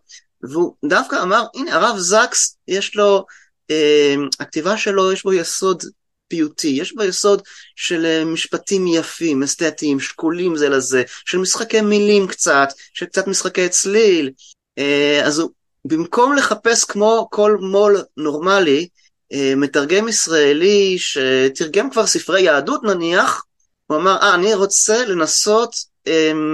והוא 0.43 0.75
דווקא 0.85 1.21
אמר, 1.21 1.43
הנה 1.55 1.75
הרב 1.75 1.97
זקס, 1.97 2.57
יש 2.67 2.95
לו, 2.95 3.25
אה, 3.71 4.15
הכתיבה 4.39 4.77
שלו 4.77 5.11
יש 5.11 5.23
בו 5.23 5.33
יסוד 5.33 5.83
פיוטי, 6.27 6.67
יש 6.67 6.95
בה 6.95 7.05
יסוד 7.05 7.41
של 7.75 8.05
אה, 8.05 8.25
משפטים 8.25 8.87
יפים, 8.87 9.43
אסתטיים, 9.43 9.99
שקולים 9.99 10.55
זה 10.55 10.69
לזה, 10.69 11.03
של 11.25 11.37
משחקי 11.37 11.81
מילים 11.81 12.27
קצת, 12.27 12.67
של 12.93 13.05
קצת 13.05 13.27
משחקי 13.27 13.69
צליל. 13.69 14.31
אה, 14.77 15.21
אז 15.25 15.39
הוא, 15.39 15.49
במקום 15.85 16.33
לחפש 16.33 16.83
כמו 16.85 17.27
כל 17.31 17.57
מו"ל 17.61 18.01
נורמלי, 18.17 18.87
אה, 19.33 19.53
מתרגם 19.57 20.07
ישראלי 20.07 20.97
שתרגם 20.97 21.89
כבר 21.89 22.05
ספרי 22.05 22.41
יהדות 22.41 22.83
נניח, 22.83 23.43
הוא 23.87 23.97
אמר, 23.97 24.17
אה, 24.21 24.35
אני 24.35 24.53
רוצה 24.53 25.05
לנסות 25.05 25.75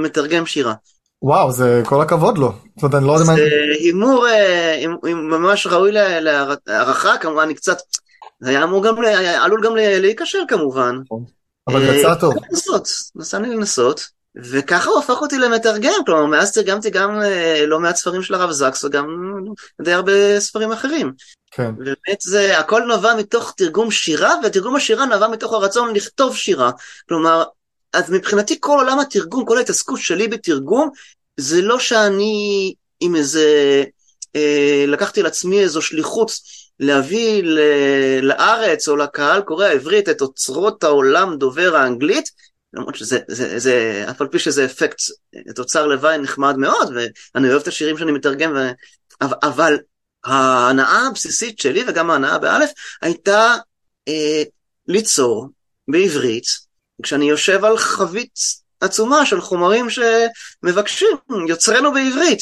מתרגם 0.04 0.46
שירה. 0.46 0.74
וואו, 1.24 1.52
זה 1.52 1.82
כל 1.86 2.02
הכבוד 2.02 2.38
לו. 2.38 2.52
זאת 2.76 2.84
אומרת, 2.84 2.96
אני 2.96 3.08
לא 3.08 3.12
יודע 3.12 3.26
מה... 3.26 3.36
זה 3.36 3.50
הימור 3.80 4.28
אה, 4.28 4.76
הימ- 4.76 5.06
הימ- 5.08 5.16
ממש 5.16 5.68
ראוי 5.68 5.92
לה- 5.92 6.20
להערכה, 6.68 7.18
כמובן, 7.18 7.44
אני 7.44 7.54
קצת, 7.56 7.78
זה 8.41 8.49
היה 8.49 8.63
אמור 8.63 8.84
גם, 8.84 8.95
עלול 9.41 9.62
גם 9.63 9.75
להיכשל 9.75 10.39
כמובן. 10.47 10.95
אבל 11.67 11.89
אה, 11.89 11.95
יצא 11.95 12.15
טוב. 12.15 12.34
לנסות, 12.51 12.88
נסע 13.15 13.39
לי 13.39 13.49
לנסות, 13.49 14.08
וככה 14.36 14.89
הוא 14.89 14.99
הפך 14.99 15.21
אותי 15.21 15.38
למתרגם, 15.38 16.06
כלומר 16.06 16.25
מאז 16.25 16.51
תרגמתי 16.51 16.89
גם 16.89 17.21
אה, 17.21 17.65
לא 17.65 17.80
מעט 17.80 17.95
ספרים 17.95 18.23
של 18.23 18.34
הרב 18.34 18.51
זקס 18.51 18.84
וגם 18.84 19.08
די 19.82 19.91
הרבה 19.91 20.39
ספרים 20.39 20.71
אחרים. 20.71 21.12
כן. 21.51 21.75
באמת 21.77 22.21
זה, 22.21 22.60
הכל 22.60 22.82
נבע 22.97 23.15
מתוך 23.15 23.54
תרגום 23.58 23.91
שירה, 23.91 24.36
ותרגום 24.43 24.75
השירה 24.75 25.06
נבע 25.06 25.27
מתוך 25.27 25.54
הרצון 25.54 25.95
לכתוב 25.95 26.36
שירה. 26.36 26.71
כלומר, 27.10 27.43
אז 27.93 28.12
מבחינתי 28.12 28.58
כל 28.60 28.77
עולם 28.80 28.99
התרגום, 28.99 29.45
כל 29.45 29.58
ההתעסקות 29.58 29.99
שלי 29.99 30.27
בתרגום, 30.27 30.89
זה 31.38 31.62
לא 31.62 31.80
שאני 31.80 32.73
עם 32.99 33.15
איזה, 33.15 33.84
אה, 34.36 34.86
לקחתי 34.88 35.19
על 35.19 35.25
עצמי 35.25 35.60
איזו 35.60 35.82
שליחות 35.82 36.32
להביא 36.82 37.44
לארץ 38.22 38.88
או 38.88 38.96
לקהל 38.96 39.41
קורא 39.41 39.65
העברית 39.65 40.10
את 40.10 40.22
אוצרות 40.22 40.84
העולם 40.84 41.38
דובר 41.38 41.76
האנגלית, 41.76 42.30
למרות 42.74 42.96
שזה, 42.96 43.20
זה, 43.28 43.60
זה, 43.60 44.06
אף 44.10 44.22
על 44.22 44.28
פי 44.28 44.39
שזה 44.39 44.65
אפקט, 44.65 44.98
תוצר 45.56 45.88
לוואי 45.88 46.17
נחמד 46.17 46.58
מאוד, 46.58 46.94
ואני 46.96 47.50
אוהב 47.50 47.62
את 47.62 47.67
השירים 47.67 47.98
שאני 47.98 48.12
מתרגם, 48.12 48.56
ו... 48.56 48.70
אבל 49.44 49.78
ההנאה 50.24 51.08
הבסיסית 51.08 51.60
שלי, 51.60 51.84
וגם 51.88 52.12
ההנאה 52.12 52.38
באלף, 52.38 52.70
הייתה 53.02 53.56
אה, 54.08 54.44
ליצור 54.88 55.48
בעברית, 55.88 56.46
כשאני 57.04 57.30
יושב 57.30 57.65
על 57.65 57.78
חבית 57.78 58.39
עצומה 58.82 59.26
של 59.26 59.41
חומרים 59.41 59.88
שמבקשים, 59.89 61.17
יוצרנו 61.48 61.94
בעברית, 61.94 62.39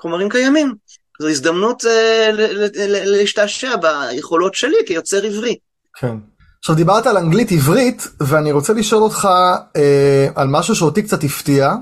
חומרים 0.00 0.28
קיימים. 0.28 0.74
זו 1.22 1.28
הזדמנות 1.28 1.84
אה, 1.86 2.30
להשתעשע 2.86 3.76
ביכולות 3.76 4.54
שלי 4.54 4.76
כיוצר 4.86 5.24
עברי. 5.24 5.56
כן. 6.00 6.16
עכשיו 6.58 6.76
דיברת 6.76 7.06
על 7.06 7.16
אנגלית 7.16 7.52
עברית, 7.52 8.08
ואני 8.20 8.52
רוצה 8.52 8.72
לשאול 8.72 9.02
אותך 9.02 9.28
אה, 9.76 10.28
על 10.34 10.48
משהו 10.48 10.74
שאותי 10.74 11.02
קצת 11.02 11.24
הפתיע. 11.24 11.74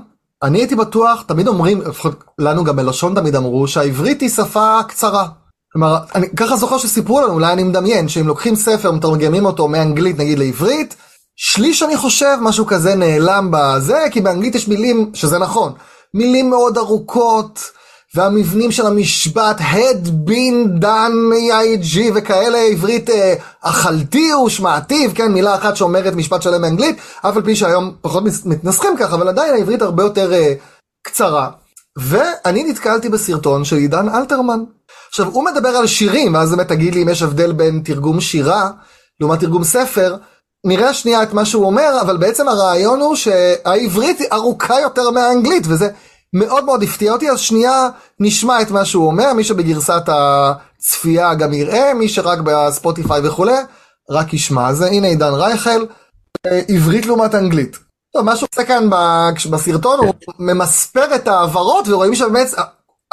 אני 0.43 0.59
הייתי 0.59 0.75
בטוח, 0.75 1.23
תמיד 1.27 1.47
אומרים, 1.47 1.81
לפחות 1.81 2.23
לנו 2.39 2.63
גם 2.63 2.75
בלשון 2.75 3.15
תמיד 3.15 3.35
אמרו, 3.35 3.67
שהעברית 3.67 4.21
היא 4.21 4.29
שפה 4.29 4.79
קצרה. 4.87 5.27
כלומר, 5.73 5.97
אני 6.15 6.27
ככה 6.35 6.57
זוכר 6.57 6.77
שסיפרו 6.77 7.21
לנו, 7.21 7.33
אולי 7.33 7.53
אני 7.53 7.63
מדמיין, 7.63 8.07
שאם 8.07 8.27
לוקחים 8.27 8.55
ספר, 8.55 8.91
מתרגמים 8.91 9.45
אותו 9.45 9.67
מאנגלית 9.67 10.19
נגיד 10.19 10.39
לעברית, 10.39 10.95
שליש 11.35 11.83
אני 11.83 11.97
חושב, 11.97 12.37
משהו 12.41 12.65
כזה 12.65 12.95
נעלם 12.95 13.49
בזה, 13.51 13.99
כי 14.11 14.21
באנגלית 14.21 14.55
יש 14.55 14.67
מילים, 14.67 15.11
שזה 15.13 15.39
נכון, 15.39 15.73
מילים 16.13 16.49
מאוד 16.49 16.77
ארוכות, 16.77 17.71
והמבנים 18.15 18.71
של 18.71 18.87
המשפט, 18.87 19.59
had 19.59 20.07
been 20.29 20.81
done, 20.81 21.33
EIG 21.33 21.99
וכאלה, 22.15 22.57
עברית 22.57 23.09
אה, 23.09 23.33
אכלתי 23.61 24.33
ושמעתיו, 24.33 25.09
כן, 25.15 25.31
מילה 25.31 25.55
אחת 25.55 25.75
שאומרת 25.75 26.13
משפט 26.13 26.41
שלם 26.41 26.61
באנגלית, 26.61 26.97
אף 27.21 27.37
על 27.37 27.43
פי 27.43 27.55
שהיום 27.55 27.95
פחות 28.01 28.23
מתנסחים 28.45 28.97
ככה, 28.97 29.15
אבל 29.15 29.27
עדיין 29.27 29.53
העברית 29.53 29.81
הרבה 29.81 30.03
יותר 30.03 30.33
אה, 30.33 30.53
קצרה. 31.03 31.49
ואני 31.97 32.63
נתקלתי 32.63 33.09
בסרטון 33.09 33.65
של 33.65 33.75
עידן 33.75 34.09
אלתרמן. 34.09 34.63
עכשיו, 35.09 35.27
הוא 35.27 35.45
מדבר 35.45 35.69
על 35.69 35.87
שירים, 35.87 36.33
ואז 36.33 36.51
באמת 36.51 36.67
תגיד 36.67 36.95
לי 36.95 37.03
אם 37.03 37.09
יש 37.09 37.21
הבדל 37.21 37.51
בין 37.51 37.81
תרגום 37.85 38.21
שירה 38.21 38.69
לעומת 39.19 39.39
תרגום 39.39 39.63
ספר. 39.63 40.15
נראה 40.65 40.93
שנייה 40.93 41.23
את 41.23 41.33
מה 41.33 41.45
שהוא 41.45 41.65
אומר, 41.65 41.97
אבל 42.01 42.17
בעצם 42.17 42.47
הרעיון 42.47 43.01
הוא 43.01 43.15
שהעברית 43.15 44.19
היא 44.19 44.27
ארוכה 44.31 44.79
יותר 44.79 45.09
מהאנגלית, 45.09 45.63
וזה 45.67 45.89
מאוד 46.33 46.65
מאוד 46.65 46.83
הפתיע 46.83 47.11
אותי, 47.13 47.29
אז 47.31 47.39
שנייה 47.39 47.89
נשמע 48.19 48.61
את 48.61 48.71
מה 48.71 48.85
שהוא 48.85 49.07
אומר, 49.07 49.33
מי 49.33 49.43
שבגרסת 49.43 50.01
הצפייה 50.07 51.33
גם 51.33 51.53
יראה, 51.53 51.93
מי 51.93 52.09
שרק 52.09 52.39
בספוטיפיי 52.45 53.21
וכולי, 53.27 53.53
רק 54.11 54.33
ישמע. 54.33 54.69
אז 54.69 54.81
הנה 54.81 55.07
עידן 55.07 55.33
רייכל, 55.33 55.85
אה, 56.47 56.61
עברית 56.69 57.05
לעומת 57.05 57.35
אנגלית. 57.35 57.77
טוב, 58.13 58.25
מה 58.25 58.35
שהוא 58.35 58.47
עושה 58.53 58.63
כאן 58.67 58.89
בסרטון, 59.51 59.99
הוא 59.99 60.13
ממספר 60.39 61.15
את 61.15 61.27
ההעברות, 61.27 61.87
ורואים 61.87 62.15
שבאמת 62.15 62.47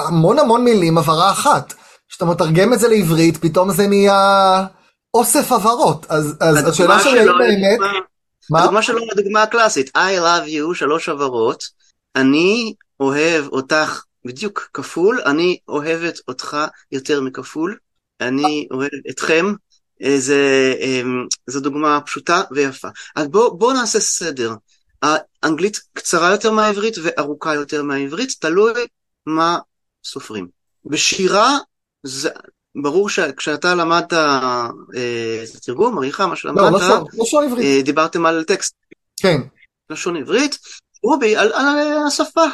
המון 0.00 0.38
המון 0.38 0.64
מילים 0.64 0.98
הבהרה 0.98 1.30
אחת. 1.30 1.74
כשאתה 2.08 2.24
מתרגם 2.24 2.72
את 2.72 2.78
זה 2.78 2.88
לעברית, 2.88 3.36
פתאום 3.36 3.72
זה 3.72 3.86
נהיה 3.86 4.64
אוסף 5.14 5.52
הבהרות. 5.52 6.06
אז, 6.08 6.34
אז 6.40 6.68
השאלה 6.68 7.00
שלי 7.00 7.18
האם 7.18 7.26
באמת... 7.38 7.78
דוגמה- 7.78 7.92
מה? 8.50 8.60
הדוגמה 8.62 8.82
שלו 8.82 8.98
היא 8.98 9.08
הדוגמה 9.12 9.42
הקלאסית, 9.42 9.90
I 9.96 10.20
love 10.20 10.46
you, 10.48 10.74
שלוש 10.78 11.08
הברות, 11.08 11.64
אני 12.18 12.74
אוהב 13.00 13.46
אותך 13.46 14.04
בדיוק 14.24 14.70
כפול, 14.74 15.20
אני 15.26 15.58
אוהבת 15.68 16.20
אותך 16.28 16.56
יותר 16.92 17.20
מכפול, 17.20 17.76
אני 18.20 18.68
אוהב 18.70 18.90
אתכם, 19.10 19.46
אה, 20.02 20.14
זה, 20.18 20.74
אה, 20.80 21.02
זו 21.46 21.60
דוגמה 21.60 22.00
פשוטה 22.00 22.42
ויפה. 22.50 22.88
אז 23.16 23.28
בואו 23.28 23.58
בוא 23.58 23.72
נעשה 23.72 24.00
סדר. 24.00 24.54
האנגלית 25.02 25.80
קצרה 25.92 26.30
יותר 26.30 26.52
מהעברית 26.52 26.94
וארוכה 27.02 27.54
יותר 27.54 27.82
מהעברית, 27.82 28.34
תלוי 28.40 28.72
מה 29.26 29.58
סופרים. 30.04 30.48
בשירה, 30.84 31.58
זה, 32.02 32.30
ברור 32.82 33.08
שכשאתה 33.08 33.74
למדת 33.74 34.12
אה, 34.12 34.68
תרגום, 35.62 35.98
עריכה, 35.98 36.26
מה 36.26 36.30
לא, 36.30 36.36
שלמדת, 36.36 36.72
לא 36.72 37.04
לא 37.18 37.24
שואל 37.24 37.44
עברית. 37.44 37.64
אה, 37.64 37.82
דיברתם 37.82 38.26
על 38.26 38.44
טקסט 38.44 38.74
כן, 39.20 39.40
לשון 39.90 40.16
עברית, 40.16 40.58
רובי, 41.02 41.36
על, 41.36 41.52
על 41.52 41.66
השפה 42.06 42.44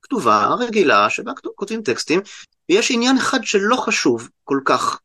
הכתובה, 0.00 0.44
הרגילה, 0.44 1.10
שבה 1.10 1.32
כותבים 1.54 1.82
טקסטים, 1.82 2.20
ויש 2.68 2.90
עניין 2.90 3.16
אחד 3.16 3.44
שלא 3.44 3.76
חשוב 3.76 4.28
כל 4.44 4.60
כך 4.64 4.98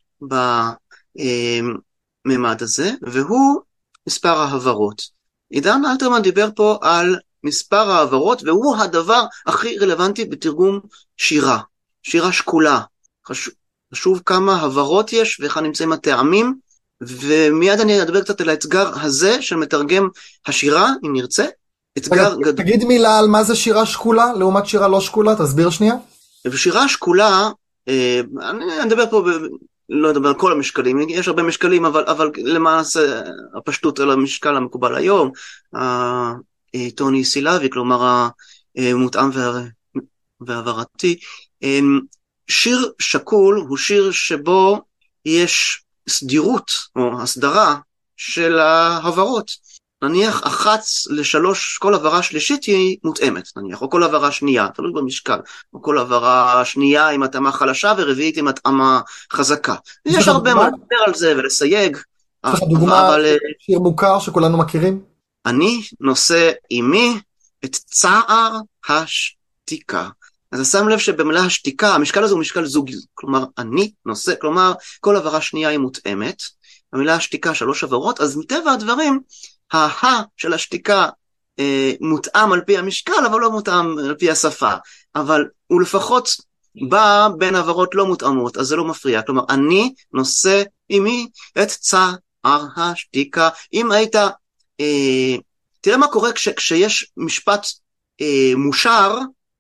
בממד 2.26 2.62
הזה, 2.62 2.92
והוא 3.02 3.62
מספר 4.08 4.38
ההברות. 4.38 5.02
עידן 5.50 5.82
אלתרמן 5.86 6.22
דיבר 6.22 6.50
פה 6.56 6.78
על 6.82 7.20
מספר 7.44 7.90
ההברות, 7.90 8.44
והוא 8.44 8.78
הדבר 8.78 9.24
הכי 9.46 9.78
רלוונטי 9.78 10.26
בתרגום 10.26 10.80
שירה, 11.18 11.60
שירה 12.04 12.32
שקולה. 12.32 12.82
חשוב, 13.28 13.54
חשוב 13.94 14.22
כמה 14.26 14.62
הברות 14.62 15.14
יש 15.14 15.40
ואיך 15.40 15.58
נמצאים 15.58 15.92
הטעמים, 15.92 16.56
ומיד 17.02 17.80
אני 17.80 18.02
אדבר 18.02 18.22
קצת 18.22 18.42
על 18.42 18.50
האתגר 18.50 19.00
הזה 19.02 19.42
של 19.42 19.56
מתרגם 19.56 20.10
השירה, 20.46 20.90
אם 21.06 21.14
נרצה. 21.14 21.46
אתגר 22.00 22.36
גדול. 22.36 22.52
תגיד 22.52 22.84
מילה 22.84 23.20
על 23.20 23.28
מה 23.28 23.44
זה 23.44 23.56
שירה 23.56 23.86
שקולה 23.86 24.34
לעומת 24.34 24.66
שירה 24.66 24.88
לא 24.88 25.02
שקולה, 25.02 25.36
תסביר 25.36 25.70
שנייה. 25.70 25.96
בשירה 26.46 26.88
שקולה, 26.88 27.50
אה, 27.88 28.22
אני 28.50 28.84
אדבר 28.84 29.10
פה, 29.10 29.22
ב, 29.22 29.26
לא 29.90 30.12
אדבר 30.12 30.28
על 30.28 30.36
כל 30.36 30.52
המשקלים, 30.52 31.10
יש 31.10 31.28
הרבה 31.28 31.44
משקלים, 31.44 31.86
אבל, 31.86 32.04
אבל 32.08 32.32
למעשה 32.38 33.22
הפשטות 33.58 34.00
על 34.00 34.12
המשקל 34.12 34.56
המקובל 34.56 34.96
היום, 34.96 35.32
הטוני 35.74 37.26
סילבי, 37.26 37.70
כלומר 37.70 38.28
המותאם 38.78 39.30
וה- 39.34 39.62
והעברתי. 40.42 41.20
אה, 41.64 41.80
שיר 42.48 42.92
שקול 43.00 43.66
הוא 43.68 43.78
שיר 43.78 44.12
שבו 44.12 44.82
יש 45.26 45.84
סדירות 46.10 46.72
או 46.96 47.22
הסדרה 47.22 47.76
של 48.18 48.60
ההברות. 48.60 49.52
נניח 50.02 50.48
אחת 50.48 50.80
לשלוש, 51.10 51.78
כל 51.78 51.94
הבהרה 51.94 52.24
שלישית 52.24 52.64
היא 52.64 52.98
מותאמת, 53.04 53.50
נניח, 53.58 53.82
או 53.82 53.90
כל 53.90 54.04
הבהרה 54.04 54.32
שנייה, 54.32 54.68
תלוי 54.76 54.92
במשקל, 54.94 55.40
או 55.74 55.82
כל 55.82 55.98
הבהרה 55.98 56.66
שנייה 56.66 57.10
עם 57.10 57.24
התאמה 57.24 57.52
חלשה 57.52 57.94
ורביעית 57.98 58.38
עם 58.38 58.48
התאמה 58.48 59.02
חזקה. 59.34 59.76
יש 60.06 60.28
הרבה? 60.28 60.54
מה 60.54 60.68
לדבר 60.68 60.98
על 61.08 61.14
זה 61.14 61.34
ולסייג. 61.38 61.98
יש 62.46 62.54
לך 62.54 62.64
דוגמה 62.64 63.08
אבל 63.08 63.26
אה, 63.26 63.36
שיר 63.60 63.80
מוכר 63.80 64.20
שכולנו 64.20 64.58
מכירים? 64.58 65.02
אני 65.46 65.82
נושא 66.00 66.52
עימי 66.70 67.20
את 67.66 67.76
צער 67.76 68.60
השתיקה. 68.90 70.10
אז 70.52 70.60
אתה 70.60 70.70
שם 70.70 70.88
לב 70.88 71.00
שבמילה 71.00 71.40
השתיקה, 71.40 71.96
המשקל 71.96 72.24
הזה 72.24 72.34
הוא 72.34 72.42
משקל 72.42 72.66
זוגי, 72.66 72.96
כלומר 73.14 73.46
אני 73.58 73.92
נושא, 74.06 74.34
כלומר 74.42 74.74
כל 75.00 75.16
הבהרה 75.16 75.42
שנייה 75.42 75.70
היא 75.70 75.78
מותאמת, 75.78 76.42
במילה 76.94 77.16
השתיקה 77.16 77.54
שלוש 77.54 77.84
הבהרות, 77.84 78.22
אז 78.22 78.38
מטבע 78.38 78.72
הדברים, 78.72 79.20
ההה 79.72 80.22
של 80.38 80.54
השתיקה 80.54 81.10
אה, 81.60 81.92
מותאם 82.02 82.52
על 82.54 82.62
פי 82.62 82.78
המשקל, 82.78 83.26
אבל 83.26 83.40
לא 83.40 83.52
מותאם 83.52 83.98
על 83.98 84.16
פי 84.16 84.32
השפה, 84.32 84.74
אבל 85.16 85.46
הוא 85.68 85.82
לפחות 85.82 86.30
בא 86.90 87.28
בין 87.38 87.56
הבהרות 87.56 87.96
לא 87.96 88.06
מותאמות, 88.06 88.58
אז 88.58 88.68
זה 88.68 88.76
לא 88.76 88.86
מפריע, 88.86 89.22
כלומר 89.22 89.44
אני 89.50 89.94
נושא 90.14 90.64
עימי 90.88 91.28
את 91.62 91.68
צער 91.68 92.16
השתיקה, 92.76 93.50
אם 93.74 93.92
היית 93.92 94.16
אה, 94.80 95.36
תראה 95.82 95.98
מה 95.98 96.08
קורה 96.08 96.34
כש, 96.34 96.50
כשיש 96.50 97.12
משפט 97.18 97.68
אה, 98.22 98.52
מושר, 98.56 99.18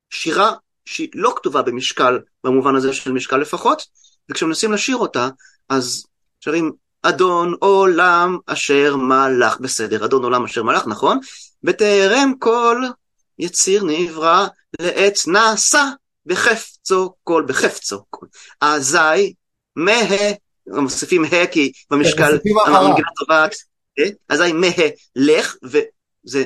שירה 0.09 0.51
שהיא 0.85 1.09
לא 1.13 1.33
כתובה 1.35 1.61
במשקל, 1.61 2.19
במובן 2.43 2.75
הזה 2.75 2.93
של 2.93 3.11
משקל 3.11 3.37
לפחות, 3.37 3.83
וכשמנסים 4.29 4.73
לשיר 4.73 4.97
אותה, 4.97 5.29
אז 5.69 6.05
שרים 6.39 6.71
אדון 7.01 7.55
עולם 7.59 8.37
אשר 8.45 8.95
מלך, 8.95 9.59
בסדר, 9.59 10.05
אדון 10.05 10.23
עולם 10.23 10.43
אשר 10.43 10.63
מלך, 10.63 10.87
נכון? 10.87 11.19
בטרם 11.63 12.33
כל 12.39 12.83
יציר 13.39 13.83
נברא 13.83 14.47
לעת 14.81 15.17
נעשה 15.27 15.89
בחפצו 16.25 17.13
כל, 17.23 17.43
בחפצו 17.47 18.03
כל. 18.09 18.25
אזי 18.61 19.33
מה, 19.75 19.91
מוסיפים 20.67 21.23
ה 21.23 21.47
כי 21.51 21.71
במשקל 21.91 22.23
הבהרה. 22.35 22.79
המנגינה 22.79 23.07
טובעת, 23.19 23.55
אה? 23.99 24.09
אזי 24.29 24.51
מה 24.51 24.67
לך, 25.15 25.55
וזה, 25.63 26.43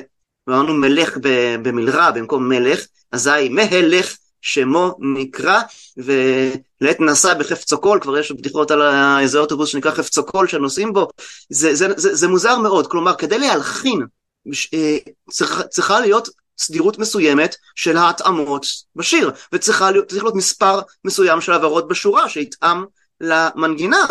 אמרנו 0.48 0.74
מלך 0.74 1.18
במלרע 1.62 2.10
במקום 2.10 2.48
מלך, 2.48 2.86
אזי 3.12 3.48
מהלך 3.48 4.16
שמו 4.44 4.96
נקרא, 4.98 5.60
ולעת 5.96 7.00
נסע 7.00 7.34
בחפצו 7.34 7.80
קול, 7.80 8.00
כבר 8.00 8.18
יש 8.18 8.32
בדיחות 8.32 8.70
על 8.70 8.82
איזה 9.20 9.38
אוטובוס 9.38 9.68
שנקרא 9.68 9.90
חפצו 9.90 10.24
קול 10.26 10.48
שנוסעים 10.48 10.92
בו, 10.92 11.08
זה, 11.50 11.74
זה, 11.74 11.88
זה, 11.96 12.14
זה 12.14 12.28
מוזר 12.28 12.58
מאוד, 12.58 12.86
כלומר 12.86 13.14
כדי 13.14 13.38
להלחין 13.38 14.00
בש- 14.46 14.74
אה, 14.74 14.96
צריכה, 15.30 15.62
צריכה 15.62 16.00
להיות 16.00 16.28
סדירות 16.58 16.98
מסוימת 16.98 17.56
של 17.74 17.96
ההתאמות 17.96 18.66
בשיר, 18.96 19.30
וצריכה 19.52 19.90
להיות, 19.90 20.12
להיות 20.12 20.34
מספר 20.34 20.80
מסוים 21.04 21.40
של 21.40 21.52
עברות 21.52 21.88
בשורה 21.88 22.28
שיתאם 22.28 22.84
למנגינה, 23.20 24.06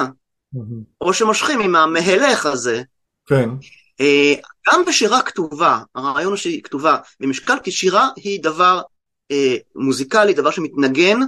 או 1.01 1.13
שמושכים 1.13 1.59
עם 1.59 1.75
המהלך 1.75 2.45
הזה. 2.45 2.81
כן. 3.25 3.49
אה, 4.01 4.33
גם 4.67 4.85
בשירה 4.87 5.21
כתובה, 5.21 5.79
הרעיון 5.95 6.31
הוא 6.31 6.37
שהיא 6.37 6.63
כתובה 6.63 6.97
במשקל, 7.19 7.55
כי 7.63 7.71
שירה 7.71 8.09
היא 8.15 8.43
דבר 8.43 8.81
אה, 9.31 9.55
מוזיקלי, 9.75 10.33
דבר 10.33 10.51
שמתנגן, 10.51 11.19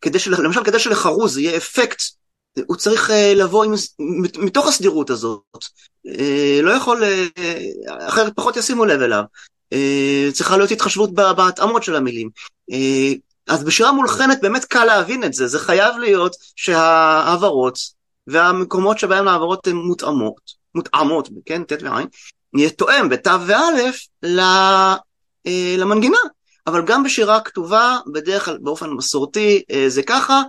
כדי 0.00 0.18
של, 0.18 0.42
למשל 0.42 0.64
כדי 0.64 0.78
שלחרוז 0.78 1.38
יהיה 1.38 1.56
אפקט, 1.56 2.02
הוא 2.66 2.76
צריך 2.76 3.10
אה, 3.10 3.34
לבוא 3.34 3.64
עם, 3.64 3.74
מתוך 4.38 4.68
הסדירות 4.68 5.10
הזאת, 5.10 5.64
אה, 6.06 6.60
לא 6.62 6.70
יכול, 6.70 7.04
אה, 7.04 7.26
אחרת 8.08 8.32
פחות 8.36 8.56
ישימו 8.56 8.84
לב 8.84 9.00
אליו, 9.00 9.22
אה, 9.72 10.28
צריכה 10.32 10.56
להיות 10.56 10.70
התחשבות 10.70 11.14
בהתאמות 11.14 11.82
של 11.82 11.96
המילים. 11.96 12.30
אה, 12.72 13.12
אז 13.48 13.64
בשירה 13.64 13.92
מולחנת 13.92 14.40
באמת 14.40 14.64
קל 14.64 14.84
להבין 14.84 15.24
את 15.24 15.34
זה, 15.34 15.46
זה 15.46 15.58
חייב 15.58 15.96
להיות 15.96 16.36
שההעברות 16.56 17.78
והמקומות 18.26 18.98
שבהם 18.98 19.28
ההעברות 19.28 19.66
הן 19.66 19.76
מותאמות, 19.76 20.40
מותאמות, 20.74 21.28
כן, 21.46 21.64
ט' 21.64 21.82
ועין, 21.82 22.06
יהיה 22.56 22.70
תואם 22.70 23.08
בת' 23.08 23.26
ואלף 23.46 24.06
ל- 24.22 24.40
אה, 25.46 25.74
למנגינה. 25.78 26.18
אבל 26.70 26.82
גם 26.84 27.02
בשירה 27.02 27.40
כתובה, 27.40 27.98
בדרך 28.12 28.44
כלל 28.44 28.58
באופן 28.60 28.90
מסורתי 28.90 29.62
אה, 29.70 29.84
זה 29.88 30.02
ככה, 30.02 30.42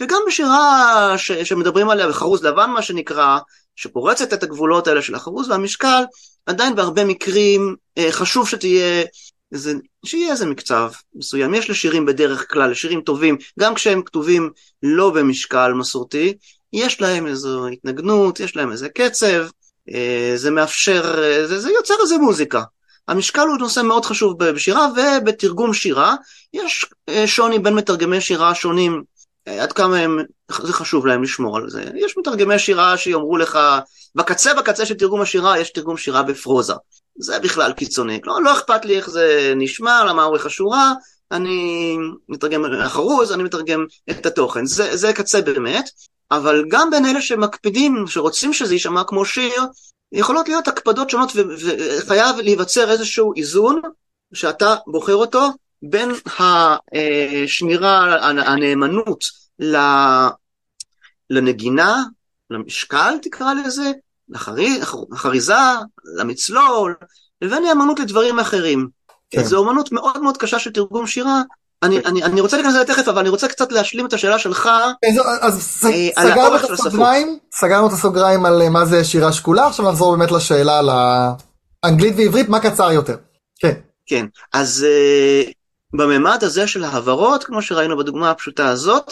וגם 0.00 0.20
בשירה 0.26 1.14
ש- 1.16 1.32
שמדברים 1.32 1.90
עליה 1.90 2.08
בחרוז 2.08 2.44
לבן 2.44 2.70
מה 2.70 2.82
שנקרא, 2.82 3.38
שפורצת 3.76 4.32
את 4.32 4.42
הגבולות 4.42 4.86
האלה 4.86 5.02
של 5.02 5.14
החרוז 5.14 5.50
והמשקל, 5.50 6.02
עדיין 6.46 6.74
בהרבה 6.74 7.04
מקרים 7.04 7.76
אה, 7.98 8.12
חשוב 8.12 8.48
שתהיה 8.48 9.04
איזה, 9.52 9.74
שיהיה 10.04 10.32
איזה 10.32 10.46
מקצב 10.46 10.90
מסוים. 11.14 11.54
יש 11.54 11.70
לשירים 11.70 12.06
בדרך 12.06 12.52
כלל, 12.52 12.70
לשירים 12.70 13.00
טובים, 13.00 13.36
גם 13.58 13.74
כשהם 13.74 14.02
כתובים 14.02 14.50
לא 14.82 15.10
במשקל 15.10 15.72
מסורתי, 15.72 16.34
יש 16.72 17.00
להם 17.00 17.26
איזו 17.26 17.66
התנגנות, 17.66 18.40
יש 18.40 18.56
להם 18.56 18.72
איזה 18.72 18.88
קצב, 18.88 19.46
אה, 19.94 20.32
זה 20.36 20.50
מאפשר, 20.50 21.02
זה, 21.46 21.60
זה 21.60 21.70
יוצר 21.70 21.94
איזה 22.02 22.18
מוזיקה. 22.18 22.62
המשקל 23.08 23.40
הוא 23.40 23.58
נושא 23.58 23.80
מאוד 23.80 24.04
חשוב 24.04 24.44
בשירה, 24.44 24.88
ובתרגום 24.96 25.74
שירה 25.74 26.14
יש 26.52 26.86
אה, 27.08 27.26
שוני 27.26 27.58
בין 27.58 27.74
מתרגמי 27.74 28.20
שירה 28.20 28.54
שונים, 28.54 29.02
אה, 29.48 29.62
עד 29.62 29.72
כמה 29.72 29.96
הם, 29.96 30.18
זה 30.62 30.72
חשוב 30.72 31.06
להם 31.06 31.22
לשמור 31.22 31.56
על 31.56 31.70
זה. 31.70 31.84
יש 31.94 32.18
מתרגמי 32.18 32.58
שירה 32.58 32.96
שיאמרו 32.96 33.36
לך, 33.36 33.58
בקצה 34.14 34.54
בקצה 34.54 34.86
של 34.86 34.94
תרגום 34.94 35.20
השירה 35.20 35.58
יש 35.58 35.70
תרגום 35.70 35.96
שירה 35.96 36.22
בפרוזה. 36.22 36.74
זה 37.20 37.38
בכלל 37.38 37.72
קיצוני. 37.72 38.20
לא, 38.24 38.42
לא 38.42 38.52
אכפת 38.52 38.84
לי 38.84 38.96
איך 38.96 39.10
זה 39.10 39.52
נשמע, 39.56 40.04
למה 40.04 40.24
אורך 40.24 40.46
השורה, 40.46 40.92
אני 41.32 41.96
מתרגם 42.28 42.64
החרוז, 42.64 43.32
אני 43.32 43.42
מתרגם 43.42 43.86
את 44.10 44.26
התוכן. 44.26 44.66
זה, 44.66 44.96
זה 44.96 45.12
קצה 45.12 45.40
באמת, 45.40 45.84
אבל 46.30 46.64
גם 46.68 46.90
בין 46.90 47.06
אלה 47.06 47.22
שמקפידים, 47.22 48.04
שרוצים 48.06 48.52
שזה 48.52 48.74
יישמע 48.74 49.04
כמו 49.04 49.24
שיר, 49.24 49.62
יכולות 50.12 50.48
להיות 50.48 50.68
הקפדות 50.68 51.10
שונות 51.10 51.32
וחייב 52.06 52.36
להיווצר 52.36 52.90
איזשהו 52.90 53.32
איזון 53.36 53.80
שאתה 54.34 54.74
בוחר 54.86 55.14
אותו 55.14 55.48
בין 55.82 56.10
השמירה, 56.38 58.14
הנאמנות 58.24 59.24
ל- 59.58 60.28
לנגינה, 61.30 62.02
למשקל 62.50 63.18
תקרא 63.22 63.54
לזה, 63.54 63.92
לחרי- 64.28 64.80
לחריזה, 65.10 65.54
למצלול, 66.18 66.94
לבין 67.42 67.62
נאמנות 67.62 68.00
לדברים 68.00 68.38
אחרים. 68.38 68.88
כן. 69.30 69.44
זו 69.44 69.58
אומנות 69.58 69.92
מאוד 69.92 70.22
מאוד 70.22 70.36
קשה 70.36 70.58
של 70.58 70.72
תרגום 70.72 71.06
שירה. 71.06 71.42
אני, 71.82 71.98
אני, 71.98 72.22
אני 72.22 72.40
רוצה 72.40 72.56
להיכנס 72.56 72.74
לזה 72.74 72.84
תכף, 72.84 73.08
אבל 73.08 73.18
אני 73.18 73.28
רוצה 73.28 73.48
קצת 73.48 73.72
להשלים 73.72 74.06
את 74.06 74.12
השאלה 74.12 74.38
שלך. 74.38 74.68
אז, 75.40 75.84
אה, 75.84 76.08
סגרנו 77.50 77.86
את. 77.86 77.92
הסוגריים, 77.92 78.46
על 78.46 78.62
אה, 78.62 78.68
מה 78.68 78.84
זה 78.84 79.04
שירה 79.04 79.32
שקולה, 79.32 79.66
עכשיו 79.66 79.90
נחזור 79.90 80.16
באמת 80.16 80.30
לשאלה 80.30 80.78
על 80.78 80.88
האנגלית 81.84 82.14
ועברית, 82.16 82.48
מה 82.48 82.60
קצר 82.60 82.92
יותר. 82.92 83.16
כן, 83.60 83.74
כן, 84.06 84.26
אז 84.52 84.86
uh, 84.86 85.52
בממד 85.92 86.38
הזה 86.44 86.66
של 86.66 86.84
ההברות, 86.84 87.44
כמו 87.44 87.62
שראינו 87.62 87.98
בדוגמה 87.98 88.30
הפשוטה 88.30 88.68
הזאת, 88.68 89.10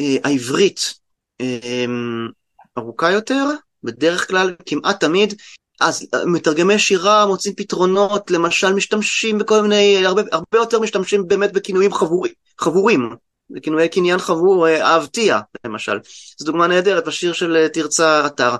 uh, 0.00 0.04
העברית 0.24 0.94
uh, 1.42 1.44
ארוכה 2.78 3.10
יותר, 3.10 3.44
בדרך 3.84 4.28
כלל, 4.28 4.54
כמעט 4.66 5.00
תמיד, 5.00 5.34
אז 5.80 6.02
uh, 6.02 6.18
מתרגמי 6.26 6.78
שירה 6.78 7.26
מוצאים 7.26 7.54
פתרונות, 7.54 8.30
למשל 8.30 8.72
משתמשים 8.72 9.38
בכל 9.38 9.62
מיני, 9.62 10.06
הרבה, 10.06 10.22
הרבה 10.32 10.58
יותר 10.58 10.80
משתמשים 10.80 11.28
באמת 11.28 11.52
בכינויים 11.52 11.92
חבורים, 11.92 12.32
חבורים, 12.60 13.16
בכינויי 13.50 13.88
קניין 13.88 14.18
חבור, 14.18 14.68
אהבתיה 14.68 15.40
למשל, 15.64 15.98
זו 16.38 16.46
דוגמה 16.46 16.66
נהדרת 16.66 17.06
בשיר 17.06 17.32
של 17.32 17.66
uh, 17.66 17.74
תרצה 17.74 18.26
אתר, 18.26 18.56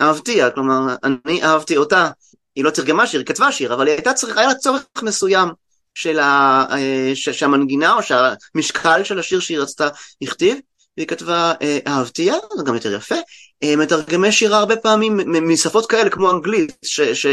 אהבתיה, 0.00 0.50
כלומר, 0.50 0.94
אני 1.04 1.42
אהבתי 1.42 1.76
אותה, 1.76 2.10
היא 2.54 2.64
לא 2.64 2.70
תרגמה 2.70 3.06
שיר, 3.06 3.20
היא 3.20 3.26
כתבה 3.26 3.52
שיר, 3.52 3.74
אבל 3.74 3.86
היא 3.86 3.94
הייתה 3.94 4.12
צריכה, 4.12 4.40
היה 4.40 4.48
לה 4.48 4.54
צורך 4.54 4.84
מסוים 5.02 5.48
של 5.94 6.18
ה, 6.18 6.64
אה, 6.70 7.10
ש, 7.14 7.28
שהמנגינה 7.28 7.94
או 7.94 8.00
שהמשקל 8.02 9.04
של 9.04 9.18
השיר 9.18 9.40
שהיא 9.40 9.58
רצתה 9.58 9.88
הכתיב, 10.22 10.58
והיא 11.00 11.08
כתבה 11.08 11.52
אה, 11.62 11.78
אהבתיה, 11.86 12.34
זה 12.56 12.62
גם 12.66 12.74
יותר 12.74 12.94
יפה. 12.94 13.14
אה, 13.62 13.76
מתרגמי 13.76 14.32
שירה 14.32 14.58
הרבה 14.58 14.76
פעמים 14.76 15.20
משפות 15.48 15.86
כאלה 15.86 16.10
כמו 16.10 16.30
אנגלית, 16.30 16.72
ש, 16.84 17.00
ש, 17.00 17.26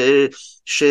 ש, 0.66 0.84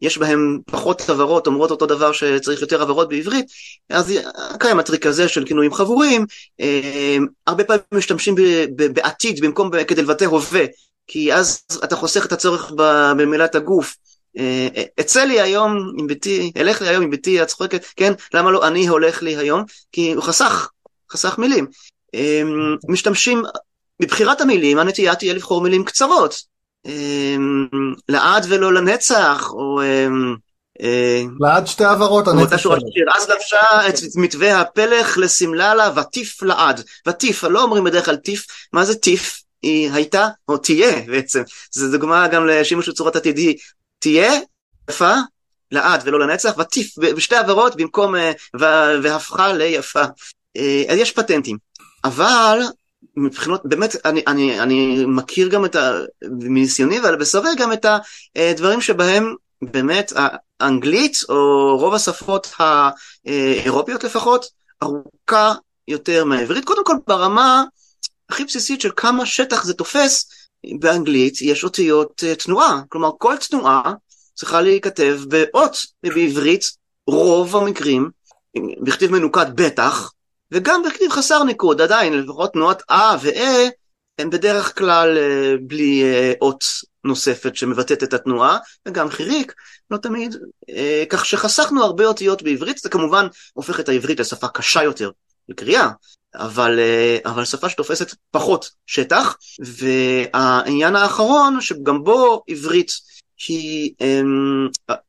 יש 0.00 0.18
בהם 0.18 0.58
פחות 0.66 1.08
הברות, 1.08 1.46
אומרות 1.46 1.70
אותו 1.70 1.86
דבר 1.86 2.12
שצריך 2.12 2.60
יותר 2.60 2.82
הברות 2.82 3.08
בעברית, 3.08 3.46
אז 3.90 4.12
קיים 4.58 4.78
הטריק 4.78 5.06
הזה 5.06 5.28
של 5.28 5.46
כינויים 5.46 5.74
חבורים, 5.74 6.26
אה, 6.60 7.16
הרבה 7.46 7.64
פעמים 7.64 7.82
משתמשים 7.94 8.34
בעתיד 8.74 9.40
במקום 9.40 9.70
כדי 9.88 10.02
לבטא 10.02 10.24
הווה, 10.24 10.64
כי 11.06 11.34
אז 11.34 11.62
אתה 11.84 11.96
חוסך 11.96 12.26
את 12.26 12.32
הצורך 12.32 12.72
במילת 12.76 13.54
הגוף. 13.54 13.96
אצא 15.00 15.24
לי 15.24 15.40
היום 15.40 15.92
עם 15.98 16.06
ביתי, 16.06 16.52
אלך 16.56 16.82
לי 16.82 16.88
היום 16.88 17.02
עם 17.02 17.10
ביתי, 17.10 17.46
צוחקת, 17.46 17.84
כן, 17.96 18.12
למה 18.34 18.50
לא 18.50 18.68
אני 18.68 18.86
הולך 18.86 19.22
לי 19.22 19.36
היום? 19.36 19.64
כי 19.92 20.12
הוא 20.12 20.22
חסך, 20.22 20.68
חסך 21.12 21.38
מילים. 21.38 21.66
אה, 22.14 22.42
משתמשים, 22.88 23.42
בבחירת 24.00 24.40
המילים 24.40 24.78
הנטייה 24.78 25.14
תהיה 25.14 25.34
לבחור 25.34 25.60
מילים 25.60 25.84
קצרות. 25.84 26.34
אה, 26.86 27.36
לעד 28.08 28.46
ולא 28.48 28.72
לנצח, 28.72 29.50
או... 29.52 29.80
אה, 29.80 30.06
אה, 30.82 31.22
לעד 31.40 31.66
שתי 31.66 31.84
באותה 31.98 32.30
הנצח 32.30 32.56
שלו. 32.56 32.72
אז 33.16 33.30
לבשה 33.30 33.88
את 33.88 33.94
מתווה 34.16 34.60
הפלך 34.60 35.18
לשמלה 35.18 35.74
לה 35.74 35.90
וטיף 35.96 36.42
לעד. 36.42 36.84
וטיף, 37.08 37.44
לא 37.44 37.62
אומרים 37.62 37.84
בדרך 37.84 38.04
כלל 38.04 38.16
טיף, 38.16 38.46
מה 38.72 38.84
זה 38.84 38.94
טיף? 38.94 39.42
היא 39.62 39.90
הייתה, 39.92 40.28
או 40.48 40.56
תהיה 40.56 41.02
בעצם, 41.06 41.42
זו 41.70 41.90
דוגמה 41.90 42.28
גם 42.28 42.46
לשימוש 42.46 42.88
בצורת 42.88 43.16
עתידי, 43.16 43.56
תהיה, 43.98 44.32
יפה, 44.90 45.14
לעד 45.72 46.02
ולא 46.04 46.20
לנצח, 46.20 46.58
וטיף, 46.58 46.98
בשתי 46.98 47.36
עבירות 47.36 47.76
במקום 47.76 48.16
אה, 48.16 48.32
והפכה 49.02 49.52
ליפה. 49.52 50.02
אה, 50.56 50.84
אז 50.88 50.98
יש 50.98 51.12
פטנטים, 51.12 51.58
אבל 52.04 52.60
מבחינות, 53.16 53.60
באמת, 53.64 53.96
אני, 54.04 54.22
אני, 54.26 54.60
אני 54.60 55.04
מכיר 55.06 55.48
גם 55.48 55.64
את 55.64 55.76
ה... 55.76 56.00
מניסיוני 56.22 57.00
ועל 57.00 57.16
בשרי 57.16 57.50
גם 57.58 57.72
את 57.72 57.86
הדברים 58.36 58.80
שבהם 58.80 59.34
באמת 59.62 60.12
האנגלית, 60.60 61.18
או 61.28 61.76
רוב 61.78 61.94
השפות 61.94 62.54
האירופיות 62.58 64.04
לפחות, 64.04 64.46
ארוכה 64.82 65.54
יותר 65.88 66.24
מהעברית. 66.24 66.64
קודם 66.64 66.84
כל 66.84 66.96
ברמה 67.06 67.64
הכי 68.28 68.44
בסיסית 68.44 68.80
של 68.80 68.90
כמה 68.96 69.26
שטח 69.26 69.64
זה 69.64 69.74
תופס, 69.74 70.28
באנגלית 70.78 71.42
יש 71.42 71.64
אותיות 71.64 72.24
אה, 72.26 72.34
תנועה. 72.34 72.82
כלומר, 72.88 73.10
כל 73.18 73.36
תנועה 73.36 73.94
צריכה 74.34 74.60
להיכתב 74.60 75.20
באות, 75.28 75.76
ובעברית 76.06 76.64
רוב 77.06 77.56
המקרים, 77.56 78.10
בכתיב 78.82 79.12
מנוקד 79.12 79.46
בטח, 79.54 80.12
וגם 80.52 80.82
בכתיב 80.82 81.10
חסר 81.10 81.44
ניקוד 81.44 81.80
עדיין, 81.80 82.12
לפחות 82.12 82.52
תנועת 82.52 82.82
אה 82.90 83.16
ואה, 83.22 83.68
הם 84.18 84.30
בדרך 84.30 84.78
כלל 84.78 85.18
אה, 85.18 85.54
בלי 85.60 86.02
אה, 86.02 86.32
אות 86.40 86.64
נוספת 87.04 87.56
שמבטאת 87.56 88.02
את 88.02 88.14
התנועה, 88.14 88.58
וגם 88.86 89.10
חיריק, 89.10 89.54
לא 89.90 89.96
תמיד, 89.96 90.36
אה, 90.70 91.04
כך 91.08 91.26
שחסכנו 91.26 91.84
הרבה 91.84 92.06
אותיות 92.06 92.42
בעברית, 92.42 92.78
זה 92.78 92.88
כמובן 92.88 93.26
הופך 93.52 93.80
את 93.80 93.88
העברית 93.88 94.20
לשפה 94.20 94.48
קשה 94.48 94.82
יותר 94.82 95.10
לקריאה, 95.48 95.88
אבל, 96.34 96.80
אבל 97.24 97.44
שפה 97.44 97.68
שתופסת 97.68 98.14
פחות 98.30 98.70
שטח, 98.86 99.36
והעניין 99.60 100.96
האחרון, 100.96 101.60
שגם 101.60 102.04
בו 102.04 102.42
עברית 102.48 102.90
היא 103.48 103.94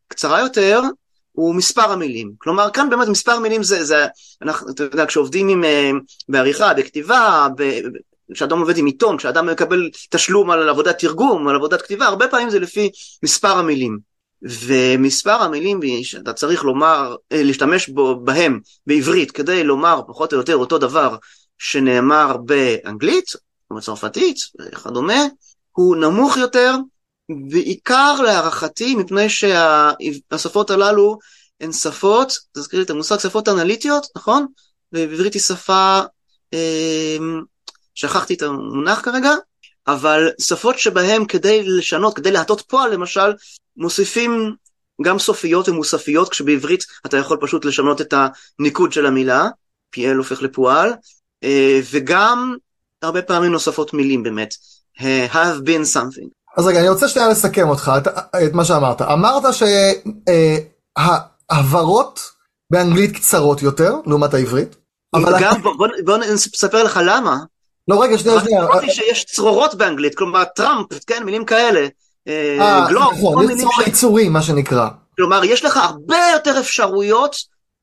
קצרה 0.07 0.39
יותר, 0.39 0.81
הוא 1.33 1.55
מספר 1.55 1.91
המילים. 1.91 2.31
כלומר, 2.37 2.69
כאן 2.69 2.89
באמת 2.89 3.07
מספר 3.07 3.31
המילים 3.31 3.63
זה, 3.63 3.83
זה 3.83 4.05
אנחנו, 4.41 4.71
אתה 4.71 4.83
יודע, 4.83 5.05
כשעובדים 5.05 5.49
עם, 5.49 5.63
בעריכה, 6.29 6.73
בכתיבה, 6.73 7.47
כשאדם 8.33 8.59
עובד 8.59 8.77
עם 8.77 8.85
עיתון, 8.85 9.17
כשאדם 9.17 9.45
מקבל 9.45 9.89
תשלום 10.09 10.51
על 10.51 10.69
עבודת 10.69 10.99
תרגום, 10.99 11.47
על 11.47 11.55
עבודת 11.55 11.81
כתיבה, 11.81 12.05
הרבה 12.05 12.27
פעמים 12.27 12.49
זה 12.49 12.59
לפי 12.59 12.89
מספר 13.23 13.57
המילים. 13.57 14.13
ומספר 14.43 15.41
המילים 15.41 15.79
שאתה 16.03 16.33
צריך 16.33 16.63
לומר, 16.63 17.15
אה, 17.31 17.43
להשתמש 17.43 17.89
בו, 17.89 18.15
בהם 18.15 18.59
בעברית 18.87 19.31
כדי 19.31 19.63
לומר 19.63 20.01
פחות 20.07 20.33
או 20.33 20.37
יותר 20.37 20.55
אותו 20.55 20.77
דבר 20.77 21.15
שנאמר 21.57 22.37
באנגלית 22.37 23.25
או 23.71 23.75
בצרפתית 23.75 24.37
וכדומה, 24.59 25.25
הוא 25.71 25.95
נמוך 25.95 26.37
יותר, 26.37 26.75
בעיקר 27.29 28.21
להערכתי 28.21 28.95
מפני 28.95 29.29
שהשפות 29.29 30.71
הללו 30.71 31.19
הן 31.61 31.71
שפות, 31.71 32.37
תזכיר 32.53 32.79
לי 32.79 32.85
את 32.85 32.89
המושג, 32.89 33.17
שפות 33.19 33.49
אנליטיות, 33.49 34.07
נכון? 34.15 34.45
ובעברית 34.93 35.33
היא 35.33 35.41
שפה 35.41 36.01
אה, 36.53 37.17
שכחתי 37.95 38.33
את 38.33 38.41
המונח 38.41 39.01
כרגע, 39.01 39.31
אבל 39.87 40.29
שפות 40.41 40.79
שבהן 40.79 41.25
כדי 41.25 41.63
לשנות, 41.63 42.15
כדי 42.15 42.31
להטות 42.31 42.61
פועל 42.61 42.93
למשל, 42.93 43.33
מוסיפים 43.77 44.55
גם 45.01 45.19
סופיות 45.19 45.69
ומוספיות, 45.69 46.29
כשבעברית 46.29 46.85
אתה 47.05 47.17
יכול 47.17 47.37
פשוט 47.41 47.65
לשנות 47.65 48.01
את 48.01 48.13
הניקוד 48.59 48.93
של 48.93 49.05
המילה, 49.05 49.47
PL 49.95 50.17
הופך 50.17 50.41
לפועל, 50.41 50.93
אה, 51.43 51.79
וגם 51.91 52.55
הרבה 53.01 53.21
פעמים 53.21 53.51
נוספות 53.51 53.93
מילים 53.93 54.23
באמת, 54.23 54.53
have 55.31 55.59
been 55.65 55.95
something. 55.95 56.42
אז 56.57 56.67
רגע, 56.67 56.79
אני 56.79 56.89
רוצה 56.89 57.07
שנייה 57.07 57.29
לסכם 57.29 57.69
אותך, 57.69 57.91
את, 57.97 58.07
את 58.47 58.53
מה 58.53 58.65
שאמרת. 58.65 59.01
אמרת 59.01 59.43
שההברות 61.49 62.19
אה, 62.19 62.23
באנגלית 62.71 63.15
קצרות 63.15 63.61
יותר, 63.61 63.95
לעומת 64.05 64.33
העברית. 64.33 64.75
אבל 65.13 65.33
גם, 65.39 65.61
בוא, 65.61 65.73
בוא, 65.77 65.87
בוא 66.05 66.17
נספר 66.17 66.83
לך 66.83 66.99
למה. 67.05 67.37
לא 67.87 68.03
רגע 68.03 68.17
שנייה 68.17 68.39
שנייה. 68.39 68.63
אמרתי 68.63 68.91
שיש 68.91 69.25
צרורות 69.25 69.75
באנגלית, 69.75 70.15
כלומר 70.15 70.43
טראמפ, 70.43 70.87
כן, 71.07 71.23
מילים 71.23 71.45
כאלה. 71.45 71.87
אה, 72.27 72.57
אה 72.61 72.91
נכון, 72.91 73.51
יש 73.51 73.61
צרור 73.61 73.81
יצורים 73.87 74.33
מה 74.33 74.41
שנקרא. 74.41 74.87
כלומר 75.15 75.43
יש 75.43 75.65
לך 75.65 75.77
הרבה 75.77 76.17
יותר 76.33 76.59
אפשרויות 76.59 77.35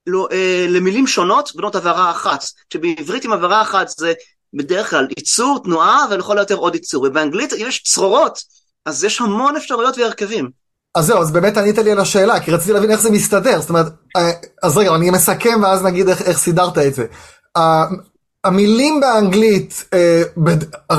לא, 0.07 0.29
אה, 0.33 0.67
למילים 0.69 1.07
שונות 1.07 1.51
בנות 1.55 1.77
עברה 1.77 2.11
אחת. 2.11 2.45
כשבעברית 2.71 3.25
עם 3.25 3.33
עברה 3.33 3.63
אחת 3.63 3.89
זה 3.89 4.13
בדרך 4.55 4.91
כלל 4.91 5.07
ייצור, 5.19 5.61
תנועה 5.65 6.07
ולכל 6.11 6.39
היותר 6.39 6.55
עוד 6.55 6.75
ייצור. 6.75 7.05
ובאנגלית 7.09 7.53
יש 7.53 7.83
צרורות, 7.83 8.39
אז 8.87 9.05
יש 9.05 9.21
המון 9.21 9.57
אפשרויות 9.57 9.99
והרכבים. 9.99 10.51
אז 10.95 11.07
זהו, 11.07 11.19
אז 11.19 11.31
באמת 11.31 11.57
ענית 11.57 11.79
לי 11.79 11.93
על 11.93 11.99
השאלה, 11.99 12.41
כי 12.41 12.51
רציתי 12.51 12.73
להבין 12.73 12.91
איך 12.91 13.01
זה 13.01 13.11
מסתדר, 13.11 13.61
זאת 13.61 13.69
אומרת, 13.69 13.87
אה, 14.17 14.31
אז 14.63 14.77
רגע, 14.77 14.95
אני 14.95 15.11
מסכם 15.11 15.61
ואז 15.63 15.83
נגיד 15.83 16.09
איך, 16.09 16.23
איך 16.23 16.39
סידרת 16.39 16.79
את 16.79 16.95
זה. 16.95 17.07
המילים 18.45 19.01
באנגלית 19.01 19.85
אה. 19.95 20.23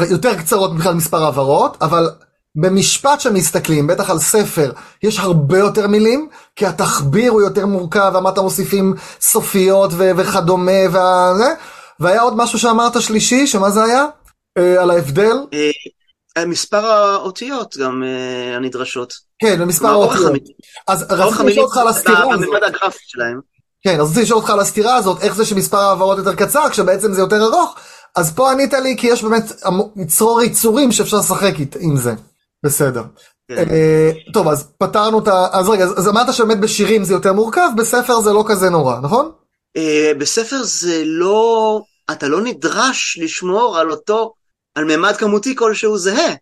יותר 0.09 0.37
קצרות 0.37 0.73
מבחינת 0.73 0.95
מספר 0.95 1.23
העברות, 1.23 1.77
אבל 1.81 2.09
במשפט 2.55 3.19
שמסתכלים, 3.19 3.87
בטח 3.87 4.09
על 4.09 4.19
ספר, 4.19 4.71
יש 5.03 5.19
הרבה 5.19 5.57
יותר 5.57 5.87
מילים, 5.87 6.29
כי 6.55 6.65
התחביר 6.65 7.31
הוא 7.31 7.41
יותר 7.41 7.65
מורכב, 7.65 8.13
אמרת 8.17 8.37
מוסיפים 8.37 8.93
סופיות 9.21 9.91
ו- 9.93 10.11
וכדומה, 10.17 10.81
וה... 10.91 11.33
והיה 11.99 12.21
עוד 12.21 12.37
משהו 12.37 12.59
שאמרת 12.59 13.01
שלישי, 13.01 13.47
שמה 13.47 13.69
זה 13.69 13.83
היה? 13.83 14.05
אה, 14.57 14.81
על 14.81 14.91
ההבדל? 14.91 15.37
אה, 16.37 16.45
מספר 16.45 16.85
האותיות 16.85 17.77
גם 17.77 18.03
אה, 18.03 18.55
הנדרשות. 18.55 19.13
כן, 19.39 19.57
ומספר 19.61 19.87
האותיות. 19.87 20.31
אז 20.87 21.05
רציתי 21.09 21.43
לשאול 21.43 21.65
אותך 21.65 21.77
על 21.77 21.87
הסתירה 21.87 22.33
הזאת. 22.33 22.47
בממד 22.47 22.63
הגרפי 22.63 23.03
שלהם. 23.07 23.39
כן, 23.83 23.99
אז 23.99 24.05
רציתי 24.05 24.21
לשאול 24.21 24.39
אותך 24.39 24.49
על 24.49 24.59
הסתירה 24.59 24.95
הזאת, 24.95 25.21
איך 25.21 25.35
זה 25.35 25.45
שמספר 25.45 25.77
העברות 25.77 26.17
יותר 26.17 26.35
קצר, 26.35 26.69
כשבעצם 26.69 27.13
זה 27.13 27.21
יותר 27.21 27.43
ארוך, 27.43 27.75
אז 28.15 28.35
פה 28.35 28.51
ענית 28.51 28.73
לי 28.73 28.95
כי 28.97 29.07
יש 29.07 29.23
באמת 29.23 29.51
צרור 30.07 30.41
יצורים 30.41 30.91
שאפשר 30.91 31.17
לשחק 31.17 31.53
עם 31.79 31.97
זה. 31.97 32.13
בסדר. 32.65 33.03
כן. 33.47 33.69
אה, 33.69 34.11
טוב, 34.33 34.47
אז 34.47 34.67
פתרנו 34.77 35.19
את 35.19 35.27
ה... 35.27 35.47
אז 35.51 35.69
רגע, 35.69 35.83
אז 35.83 36.07
אמרת 36.07 36.33
שבאמת 36.33 36.59
בשירים 36.59 37.03
זה 37.03 37.13
יותר 37.13 37.33
מורכב, 37.33 37.69
בספר 37.77 38.19
זה 38.19 38.33
לא 38.33 38.43
כזה 38.47 38.69
נורא, 38.69 38.99
נכון? 38.99 39.31
בספר 40.17 40.63
זה 40.63 41.03
לא... 41.05 41.81
אתה 42.11 42.27
לא 42.27 42.41
נדרש 42.41 43.19
לשמור 43.21 43.77
על 43.77 43.91
אותו, 43.91 44.33
על 44.75 44.97
ממד 44.97 45.15
כמותי 45.17 45.55
כלשהו 45.55 45.97
זהה. 45.97 46.35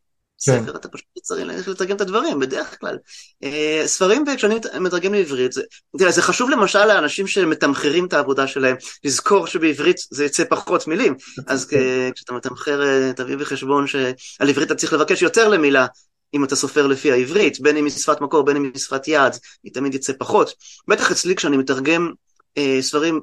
כן. 0.46 0.64
ספר, 0.64 0.76
אתה 0.76 0.88
פשוט 0.88 1.08
צריך 1.22 1.68
לתרגם 1.68 1.96
את 1.96 2.02
הדברים, 2.02 2.40
בדרך 2.40 2.80
כלל. 2.80 2.98
Uh, 3.44 3.48
ספרים, 3.86 4.26
כשאני 4.38 4.56
מתרגם 4.80 5.14
לעברית, 5.14 5.52
זה, 5.52 5.62
תראה, 5.98 6.12
זה 6.12 6.22
חשוב 6.22 6.50
למשל 6.50 6.86
לאנשים 6.86 7.28
שמתמחרים 7.28 8.06
את 8.06 8.14
העבודה 8.14 8.48
שלהם, 8.48 8.76
לזכור 9.04 9.48
שבעברית 9.48 9.98
זה 10.12 10.26
יצא 10.26 10.44
פחות 10.50 10.88
מילים. 10.88 11.16
אז 11.48 11.66
כן. 11.66 12.12
כשאתה 12.16 12.34
מתמחר, 12.34 12.84
אה, 12.84 13.14
תביא 13.14 13.38
בחשבון 13.38 13.88
שעל 13.88 14.14
עברית 14.40 14.68
אתה 14.68 14.76
צריך 14.76 14.94
לבקש 14.94 15.22
יותר 15.22 15.48
למילה. 15.48 15.88
אם 16.34 16.44
אתה 16.44 16.56
סופר 16.56 16.88
לפי 16.88 17.12
העברית, 17.12 17.60
בין 17.60 17.78
אם 17.78 17.86
היא 17.86 17.94
שפת 17.94 18.22
מקור, 18.22 18.46
בין 18.46 18.56
אם 18.56 18.64
היא 18.64 18.82
שפת 18.82 19.08
יד, 19.08 19.34
היא 19.64 19.74
תמיד 19.74 19.96
יצא 19.96 20.14
פחות. 20.20 20.54
בטח 20.88 21.12
אצלי 21.12 21.36
כשאני 21.36 21.58
מתרגם 21.58 22.12
אה, 22.58 22.78
ספרים 22.82 23.20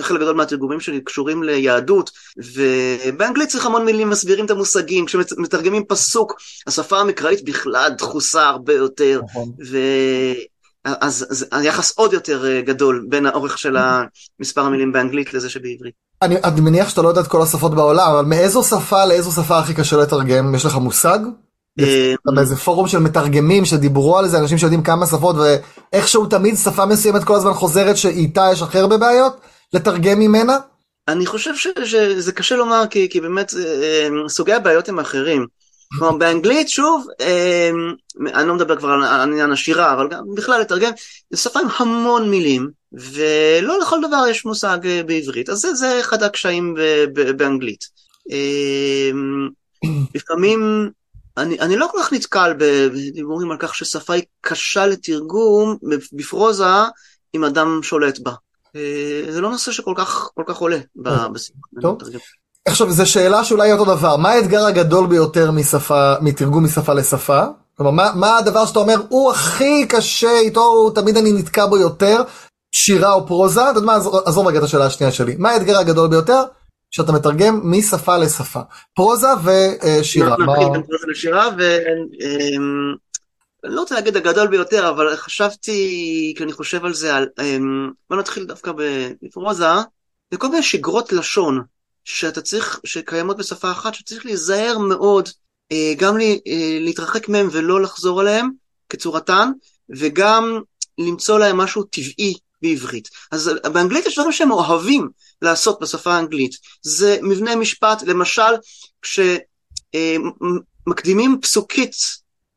חלק 0.00 0.20
גדול 0.20 0.36
מהתרגומים 0.36 0.80
שלי 0.80 1.00
קשורים 1.00 1.42
ליהדות, 1.42 2.10
ובאנגלית 2.36 3.48
צריך 3.48 3.66
המון 3.66 3.84
מילים 3.84 4.10
מסבירים 4.10 4.44
את 4.44 4.50
המושגים, 4.50 5.06
כשמתרגמים 5.06 5.84
פסוק, 5.84 6.34
השפה 6.66 7.00
המקראית 7.00 7.44
בכלל 7.44 7.90
דחוסה 7.98 8.48
הרבה 8.48 8.72
יותר, 8.72 9.20
נכון. 9.24 9.52
אז, 10.84 11.26
אז 11.30 11.46
היחס 11.52 11.92
עוד 11.96 12.12
יותר 12.12 12.46
אה, 12.46 12.60
גדול 12.60 13.06
בין 13.08 13.26
האורך 13.26 13.58
של 13.58 13.76
מספר 14.40 14.60
המילים 14.60 14.92
באנגלית 14.92 15.34
לזה 15.34 15.50
שבעברית. 15.50 15.94
אני, 16.22 16.36
אני 16.44 16.60
מניח 16.60 16.88
שאתה 16.88 17.02
לא 17.02 17.08
יודע 17.08 17.20
את 17.20 17.26
כל 17.26 17.42
השפות 17.42 17.74
בעולם, 17.74 18.10
אבל 18.10 18.24
מאיזו 18.24 18.62
שפה 18.62 19.04
לאיזו 19.04 19.42
שפה 19.42 19.58
הכי 19.58 19.74
קשה 19.74 19.96
לתרגם? 19.96 20.54
יש 20.54 20.64
לך 20.64 20.74
מושג? 20.76 21.18
אה, 21.80 22.14
באיזה 22.34 22.56
פורום 22.56 22.88
של 22.88 22.98
מתרגמים 22.98 23.64
שדיברו 23.64 24.18
על 24.18 24.28
זה, 24.28 24.38
אנשים 24.38 24.58
שיודעים 24.58 24.82
כמה 24.82 25.06
שפות 25.06 25.36
ואיכשהו 25.36 26.26
תמיד 26.26 26.56
שפה 26.56 26.86
מסוימת 26.86 27.24
כל 27.24 27.34
הזמן 27.34 27.52
חוזרת 27.52 27.96
שאיתה 27.96 28.48
יש 28.52 28.62
הכי 28.62 28.78
הרבה 28.78 28.96
בעיות? 28.96 29.36
לתרגם 29.76 30.18
ממנה? 30.18 30.58
אני 31.08 31.26
חושב 31.26 31.56
ש, 31.56 31.66
שזה 31.84 32.32
קשה 32.32 32.56
לומר 32.56 32.82
כי, 32.90 33.08
כי 33.08 33.20
באמת 33.20 33.54
אה, 33.54 34.08
אה, 34.22 34.28
סוגי 34.28 34.52
הבעיות 34.52 34.88
הם 34.88 34.98
אחרים. 34.98 35.46
כלומר 35.98 36.16
באנגלית 36.16 36.68
שוב, 36.68 37.06
אה, 37.20 37.70
אני 38.34 38.48
לא 38.48 38.54
מדבר 38.54 38.76
כבר 38.76 38.88
על 38.88 39.20
עניין 39.20 39.52
השירה, 39.52 39.92
אבל 39.92 40.08
גם 40.08 40.22
בכלל 40.34 40.60
לתרגם, 40.60 40.90
זו 41.30 41.42
שפה 41.42 41.60
עם 41.60 41.66
המון 41.78 42.30
מילים, 42.30 42.70
ולא 42.92 43.78
לכל 43.80 43.98
דבר 44.08 44.24
יש 44.30 44.44
מושג 44.44 44.78
בעברית, 45.06 45.50
אז 45.50 45.58
זה, 45.58 45.74
זה 45.74 46.00
אחד 46.00 46.22
הקשיים 46.22 46.74
באנגלית. 47.36 47.84
לפעמים 50.14 50.90
אני, 51.36 51.60
אני 51.60 51.76
לא 51.76 51.88
כל 51.92 51.98
כך 52.02 52.12
נתקל 52.12 52.54
בדיבורים 52.58 53.50
על 53.50 53.56
כך 53.60 53.74
ששפה 53.74 54.14
היא 54.14 54.22
קשה 54.40 54.86
לתרגום 54.86 55.76
בפרוזה 56.12 56.64
אם 57.34 57.44
אדם 57.44 57.80
שולט 57.82 58.18
בה. 58.18 58.32
אה, 58.76 59.32
זה 59.32 59.40
לא 59.40 59.50
נושא 59.50 59.72
שכל 59.72 59.94
כך, 59.96 60.30
כל 60.34 60.42
כך 60.46 60.56
עולה 60.56 60.78
טוב. 61.80 61.98
עכשיו, 62.68 62.90
זו 62.90 63.10
שאלה 63.10 63.44
שאולי 63.44 63.72
אותו 63.72 63.84
דבר, 63.84 64.16
מה 64.16 64.30
האתגר 64.30 64.66
הגדול 64.66 65.06
ביותר 65.06 65.50
משפה, 65.50 66.14
מתרגום 66.20 66.64
משפה 66.64 66.92
לשפה? 66.92 67.44
כלומר, 67.76 67.90
מה, 67.90 68.10
מה 68.14 68.38
הדבר 68.38 68.66
שאתה 68.66 68.78
אומר, 68.78 68.96
הוא 69.08 69.30
הכי 69.30 69.86
קשה, 69.88 70.38
איתו 70.38 70.90
תמיד 70.90 71.16
אני 71.16 71.32
נתקע 71.32 71.66
בו 71.66 71.78
יותר, 71.78 72.22
שירה 72.72 73.12
או 73.12 73.26
פרוזה? 73.26 73.70
אתה 73.70 73.78
יודע 73.78 73.86
מה, 73.86 73.96
עזוב 74.26 74.46
רגע 74.46 74.58
את 74.58 74.64
השאלה 74.64 74.86
השנייה 74.86 75.12
שלי. 75.12 75.36
מה 75.38 75.50
האתגר 75.50 75.78
הגדול 75.78 76.08
ביותר? 76.08 76.42
שאתה 76.90 77.12
מתרגם 77.12 77.60
משפה 77.64 78.16
לשפה. 78.16 78.60
פרוזה 78.94 79.26
ושירה. 79.44 80.30
נתחיל 80.30 80.68
בין 80.72 80.82
פרוזה 80.82 81.06
לשירה, 81.10 81.48
אני 83.64 83.74
לא 83.74 83.80
רוצה 83.80 83.94
להגיד 83.94 84.16
הגדול 84.16 84.48
ביותר, 84.48 84.88
אבל 84.88 85.16
חשבתי, 85.16 86.32
כשאני 86.36 86.52
חושב 86.52 86.84
על 86.84 86.94
זה, 86.94 87.16
על, 87.16 87.28
אמ, 87.42 87.90
בוא 88.10 88.16
נתחיל 88.16 88.44
דווקא 88.44 88.72
בפרוזה, 89.22 89.66
זה 90.30 90.38
כל 90.38 90.48
מיני 90.48 90.62
שגרות 90.62 91.12
לשון 91.12 91.62
שאתה 92.04 92.42
צריך, 92.42 92.80
שקיימות 92.84 93.36
בשפה 93.36 93.70
אחת, 93.70 93.94
שצריך 93.94 94.26
להיזהר 94.26 94.78
מאוד, 94.78 95.28
אה, 95.72 95.94
גם 95.96 96.20
אה, 96.20 96.78
להתרחק 96.80 97.28
מהם 97.28 97.48
ולא 97.52 97.82
לחזור 97.82 98.20
עליהם 98.20 98.50
כצורתן, 98.88 99.50
וגם 99.96 100.60
למצוא 100.98 101.38
להם 101.38 101.56
משהו 101.56 101.82
טבעי 101.82 102.34
בעברית. 102.62 103.08
אז 103.32 103.50
באנגלית 103.72 104.06
יש 104.06 104.14
דברים 104.14 104.32
שהם 104.32 104.50
אוהבים 104.50 105.08
לעשות 105.42 105.80
בשפה 105.80 106.14
האנגלית. 106.14 106.56
זה 106.82 107.18
מבנה 107.22 107.56
משפט, 107.56 108.02
למשל, 108.02 108.52
כש... 109.02 109.20
אה, 109.94 110.16
פסוקית 111.42 111.94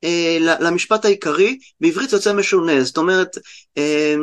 אה, 0.04 0.38
למשפט 0.60 1.06
העיקרי, 1.06 1.58
בעברית 1.82 2.10
זה 2.10 2.16
יוצא 2.16 2.34
משונה, 2.34 2.84
זאת 2.84 2.98
אומרת, 2.98 3.38
אה, 3.78 4.16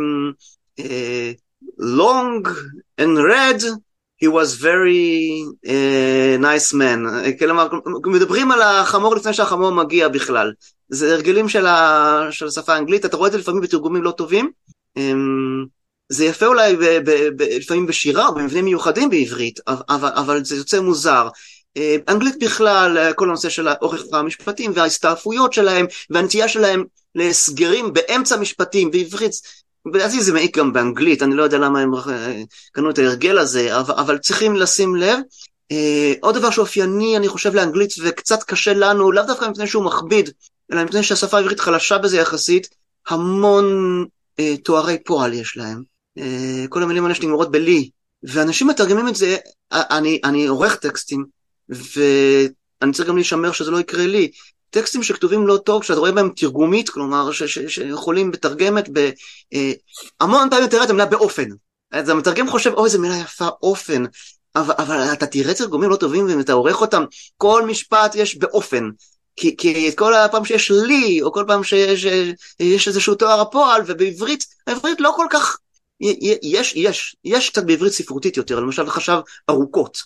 אה, 0.78 1.32
long 1.80 2.48
and 3.00 3.18
red, 3.18 3.62
he 4.22 4.28
was 4.28 4.60
very 4.60 5.44
uh, 5.66 6.38
nice 6.40 6.72
man. 6.72 7.38
כלומר, 7.38 7.68
מדברים 8.06 8.52
על 8.52 8.62
החמור 8.62 9.16
לפני 9.16 9.34
שהחמור 9.34 9.70
מגיע 9.70 10.08
בכלל. 10.08 10.52
זה 10.88 11.14
הרגלים 11.14 11.48
של, 11.48 11.66
ה, 11.66 12.28
של 12.30 12.46
השפה 12.46 12.74
האנגלית, 12.74 13.04
אתה 13.04 13.16
רואה 13.16 13.26
את 13.26 13.32
זה 13.32 13.38
לפעמים 13.38 13.60
בתרגומים 13.60 14.02
לא 14.02 14.10
טובים. 14.10 14.50
Um, 14.98 15.02
זה 16.08 16.24
יפה 16.24 16.46
אולי 16.46 16.76
ב, 16.76 16.84
ב, 16.84 17.10
ב, 17.36 17.42
לפעמים 17.42 17.86
בשירה 17.86 18.26
או 18.26 18.34
במבנים 18.34 18.64
מיוחדים 18.64 19.10
בעברית, 19.10 19.60
אבל, 19.68 20.10
אבל 20.14 20.44
זה 20.44 20.56
יוצא 20.56 20.80
מוזר. 20.80 21.28
אה, 21.76 21.96
אנגלית 22.08 22.38
בכלל, 22.40 22.98
אה, 22.98 23.12
כל 23.12 23.28
הנושא 23.28 23.48
של 23.48 23.68
אורך 23.82 24.02
המשפטים 24.12 24.72
וההסתעפויות 24.74 25.52
שלהם 25.52 25.86
והנטייה 26.10 26.48
שלהם 26.48 26.84
להסגרים 27.14 27.92
באמצע 27.92 28.36
משפטים 28.36 28.90
בעברית, 28.90 29.32
לדעתי 29.94 30.22
זה 30.22 30.32
מעיק 30.32 30.58
גם 30.58 30.72
באנגלית, 30.72 31.22
אני 31.22 31.34
לא 31.34 31.42
יודע 31.42 31.58
למה 31.58 31.80
הם 31.80 31.94
אה, 31.94 32.42
קנו 32.72 32.90
את 32.90 32.98
ההרגל 32.98 33.38
הזה, 33.38 33.80
אבל, 33.80 33.94
אבל 33.94 34.18
צריכים 34.18 34.56
לשים 34.56 34.96
לב. 34.96 35.18
עוד 36.20 36.34
דבר 36.34 36.50
שאופייני 36.50 37.16
אני 37.16 37.28
חושב 37.28 37.54
לאנגלית 37.54 37.90
וקצת 38.02 38.42
קשה 38.42 38.74
לנו, 38.74 39.12
לאו 39.12 39.24
דווקא 39.26 39.44
מפני 39.44 39.66
שהוא 39.66 39.84
מכביד, 39.84 40.30
אלא 40.72 40.84
מפני 40.84 41.02
שהשפה 41.02 41.36
העברית 41.36 41.60
חלשה 41.60 41.98
בזה 41.98 42.18
יחסית, 42.18 42.68
המון 43.08 43.66
תוארי 44.62 44.98
פועל 45.04 45.32
יש 45.32 45.56
להם. 45.56 45.82
כל 46.68 46.82
המילים 46.82 47.04
האלה 47.04 47.14
שנגמרות 47.14 47.50
בלי, 47.50 47.90
ואנשים 48.22 48.66
מתרגמים 48.66 49.08
את 49.08 49.16
זה, 49.16 49.36
אני, 49.72 50.20
אני 50.24 50.46
עורך 50.46 50.76
טקסטים, 50.76 51.24
ואני 51.68 52.92
צריך 52.92 53.08
גם 53.08 53.16
להישמר 53.16 53.52
שזה 53.52 53.70
לא 53.70 53.80
יקרה 53.80 54.06
לי. 54.06 54.30
טקסטים 54.70 55.02
שכתובים 55.02 55.46
לא 55.46 55.56
טוב, 55.56 55.82
כשאתה 55.82 56.00
רואה 56.00 56.12
בהם 56.12 56.30
תרגומית, 56.36 56.90
כלומר 56.90 57.30
שיכולים 57.32 58.30
בתרגמת, 58.30 58.88
ב, 58.92 59.10
אה, 59.54 59.72
המון 60.20 60.50
פעמים 60.50 60.68
תראה 60.68 60.84
את 60.84 60.90
המילה 60.90 61.06
באופן. 61.06 61.48
אז 61.92 62.08
המתרגם 62.08 62.50
חושב, 62.50 62.72
אוי, 62.72 62.84
איזה 62.84 62.98
מילה 62.98 63.16
יפה, 63.16 63.48
אופן. 63.62 64.04
אבל, 64.56 64.74
אבל 64.78 65.12
אתה 65.12 65.26
תראה 65.26 65.54
תרגומים 65.54 65.90
לא 65.90 65.96
טובים 65.96 66.26
ואם 66.26 66.40
אתה 66.40 66.52
עורך 66.52 66.80
אותם, 66.80 67.04
כל 67.36 67.66
משפט 67.66 68.14
יש 68.14 68.36
באופן. 68.36 68.90
כי, 69.36 69.56
כי 69.56 69.90
כל 69.96 70.12
פעם 70.30 70.44
שיש 70.44 70.70
לי, 70.70 71.22
או 71.22 71.32
כל 71.32 71.44
פעם 71.46 71.64
שיש 71.64 72.06
שיש 72.58 72.88
איזשהו 72.88 73.14
תואר 73.14 73.40
הפועל, 73.40 73.82
ובעברית, 73.86 74.44
העברית 74.66 75.00
לא 75.00 75.12
כל 75.16 75.26
כך, 75.30 75.58
יש, 76.42 76.76
יש, 76.76 77.16
יש 77.24 77.50
קצת 77.50 77.64
בעברית 77.64 77.92
ספרותית 77.92 78.36
יותר, 78.36 78.60
למשל 78.60 78.90
חשב 78.90 79.18
ארוכות, 79.50 80.02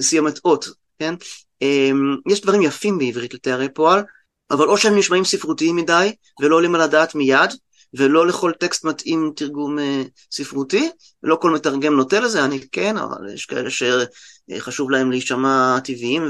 סיימת 0.00 0.40
אות, 0.44 0.66
כן? 0.98 1.14
אמ, 1.62 2.16
יש 2.28 2.40
דברים 2.40 2.62
יפים 2.62 2.98
בעברית 2.98 3.34
לתארי 3.34 3.68
פועל, 3.68 4.02
אבל 4.50 4.68
או 4.68 4.78
שהם 4.78 4.98
נשמעים 4.98 5.24
ספרותיים 5.24 5.76
מדי 5.76 6.12
ולא 6.40 6.56
עולים 6.56 6.74
על 6.74 6.80
הדעת 6.80 7.14
מיד, 7.14 7.50
ולא 7.94 8.26
לכל 8.26 8.52
טקסט 8.60 8.84
מתאים 8.84 9.32
תרגום 9.36 9.78
אה, 9.78 10.02
ספרותי, 10.32 10.90
ולא 11.22 11.38
כל 11.40 11.50
מתרגם 11.50 11.96
נוטה 11.96 12.20
לזה, 12.20 12.44
אני 12.44 12.68
כן, 12.72 12.96
אבל 12.96 13.34
יש 13.34 13.46
כאלה 13.46 13.68
שחשוב 13.70 14.90
להם 14.90 15.10
להישמע 15.10 15.78
טבעיים 15.84 16.22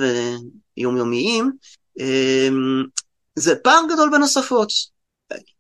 ויומיומיים. 0.77 1.51
אמ, 2.01 2.85
זה 3.37 3.57
פער 3.57 3.83
גדול 3.93 4.11
בין 4.11 4.23
השפות. 4.23 4.69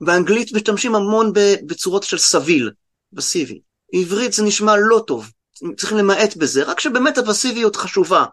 באנגלית 0.00 0.52
משתמשים 0.52 0.94
המון 0.94 1.32
בצורות 1.66 2.02
של 2.02 2.18
סביל, 2.18 2.70
פסיבי. 3.16 3.60
עברית 3.92 4.32
זה 4.32 4.42
נשמע 4.42 4.76
לא 4.76 5.04
טוב, 5.06 5.30
צריכים 5.76 5.98
למעט 5.98 6.36
בזה, 6.36 6.62
רק 6.62 6.80
שבאמת 6.80 7.18
הפסיביות 7.18 7.76
חשובה. 7.76 8.24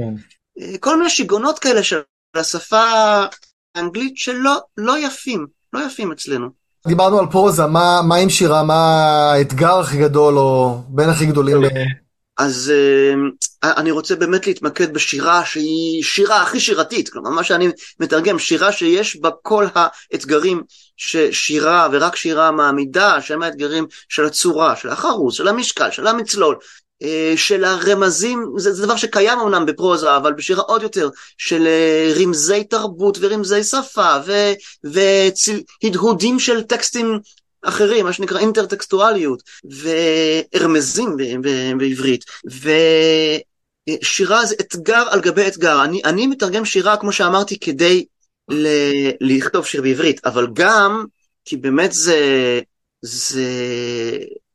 כן. 0.00 0.14
אה, 0.60 0.78
כל 0.78 0.96
מיני 0.98 1.10
שיגעונות 1.10 1.58
כאלה 1.58 1.82
של 1.82 2.00
השפה 2.34 2.84
האנגלית 3.74 4.16
שלא 4.16 4.58
לא 4.76 4.98
יפים, 4.98 5.46
לא 5.72 5.80
יפים 5.86 6.12
אצלנו. 6.12 6.48
דיברנו 6.86 7.18
על 7.18 7.26
פרוזה, 7.30 7.66
מה, 7.66 8.00
מה 8.08 8.16
עם 8.16 8.30
שירה, 8.30 8.62
מה 8.62 8.74
האתגר 9.32 9.78
הכי 9.78 9.98
גדול 9.98 10.38
או 10.38 10.78
בין 10.88 11.08
הכי 11.08 11.26
גדולים? 11.26 11.60
אז 12.38 12.72
uh, 13.62 13.66
אני 13.66 13.90
רוצה 13.90 14.16
באמת 14.16 14.46
להתמקד 14.46 14.94
בשירה 14.94 15.44
שהיא 15.44 16.02
שירה 16.02 16.42
הכי 16.42 16.60
שירתית, 16.60 17.08
כלומר 17.08 17.30
מה 17.30 17.44
שאני 17.44 17.68
מתרגם, 18.00 18.38
שירה 18.38 18.72
שיש 18.72 19.16
בה 19.16 19.30
כל 19.42 19.66
האתגרים 19.74 20.62
ששירה 20.96 21.88
ורק 21.92 22.16
שירה 22.16 22.50
מעמידה, 22.50 23.20
שהם 23.20 23.42
האתגרים 23.42 23.86
של 24.08 24.24
הצורה, 24.24 24.76
של 24.76 24.88
החרוז, 24.88 25.34
של 25.34 25.48
המשקל, 25.48 25.90
של 25.90 26.06
המצלול, 26.06 26.54
אה, 26.54 26.60
של 27.36 27.64
הרמזים, 27.64 28.52
זה, 28.56 28.72
זה 28.72 28.86
דבר 28.86 28.96
שקיים 28.96 29.38
אמנם 29.38 29.66
בפרוזה, 29.66 30.16
אבל 30.16 30.32
בשירה 30.32 30.62
עוד 30.62 30.82
יותר, 30.82 31.08
של 31.38 31.66
אה, 31.66 32.12
רמזי 32.22 32.64
תרבות 32.64 33.18
ורמזי 33.20 33.64
שפה 33.64 34.16
והדהודים 34.84 36.38
של 36.38 36.62
טקסטים 36.62 37.20
אחרים, 37.62 38.04
מה 38.04 38.12
שנקרא 38.12 38.38
אינטרטקסטואליות, 38.38 39.42
ורמזים 40.54 41.16
בעברית, 41.78 42.24
ושירה 43.98 44.46
זה 44.46 44.54
אתגר 44.60 45.04
על 45.10 45.20
גבי 45.20 45.46
אתגר. 45.46 45.84
אני, 45.84 46.00
אני 46.04 46.26
מתרגם 46.26 46.64
שירה, 46.64 46.96
כמו 46.96 47.12
שאמרתי, 47.12 47.58
כדי 47.58 48.04
ל, 48.50 48.66
לכתוב 49.20 49.66
שיר 49.66 49.82
בעברית, 49.82 50.26
אבל 50.26 50.46
גם, 50.52 51.04
כי 51.44 51.56
באמת 51.56 51.92
זה, 51.92 52.60
זה 53.02 53.48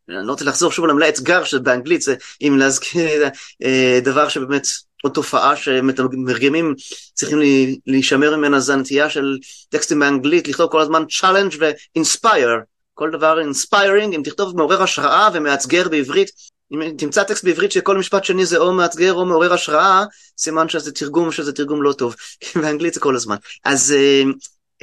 אני 0.09 0.27
לא 0.27 0.31
רוצה 0.31 0.45
לחזור 0.45 0.71
שוב 0.71 0.85
על 0.85 0.91
המילה 0.91 1.09
אתגר 1.09 1.43
שבאנגלית 1.43 2.01
זה 2.01 2.15
אם 2.41 2.57
להזכיר 2.59 3.23
אה, 3.63 3.99
דבר 4.03 4.29
שבאמת 4.29 4.67
עוד 5.03 5.13
תופעה 5.13 5.55
שמתרגמים 5.55 6.75
צריכים 7.13 7.39
להישמר 7.87 8.37
ממנה 8.37 8.59
זה 8.59 8.73
הנטייה 8.73 9.09
של 9.09 9.37
טקסטים 9.69 9.99
באנגלית 9.99 10.47
לכתוב 10.47 10.71
כל 10.71 10.81
הזמן 10.81 11.03
challenge 11.09 11.55
ו-inspire 11.59 12.63
כל 12.93 13.11
דבר 13.11 13.39
inspiring 13.41 14.15
אם 14.15 14.21
תכתוב 14.23 14.57
מעורר 14.57 14.83
השראה 14.83 15.29
ומאתגר 15.33 15.89
בעברית 15.89 16.29
אם 16.73 16.97
תמצא 16.97 17.23
טקסט 17.23 17.43
בעברית 17.43 17.71
שכל 17.71 17.97
משפט 17.97 18.23
שני 18.23 18.45
זה 18.45 18.57
או 18.57 18.73
מאתגר 18.73 19.13
או 19.13 19.25
מעורר 19.25 19.53
השראה 19.53 20.03
סימן 20.37 20.69
שזה 20.69 20.91
תרגום 20.91 21.31
שזה 21.31 21.53
תרגום 21.53 21.83
לא 21.83 21.93
טוב. 21.93 22.15
באנגלית 22.61 22.93
זה 22.93 22.99
כל 22.99 23.15
הזמן. 23.15 23.35
אז 23.63 23.91
אה, 23.97 24.23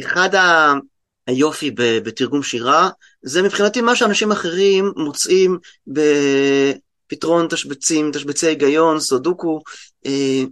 אחד 0.00 0.34
ה... 0.34 0.72
היופי 1.26 1.70
בתרגום 1.76 2.42
שירה, 2.42 2.90
זה 3.22 3.42
מבחינתי 3.42 3.80
מה 3.80 3.96
שאנשים 3.96 4.32
אחרים 4.32 4.92
מוצאים 4.96 5.58
בפתרון 5.86 7.46
תשבצים, 7.50 8.10
תשבצי 8.12 8.46
היגיון, 8.46 9.00
סודוקו, 9.00 9.62
אה, 10.06 10.42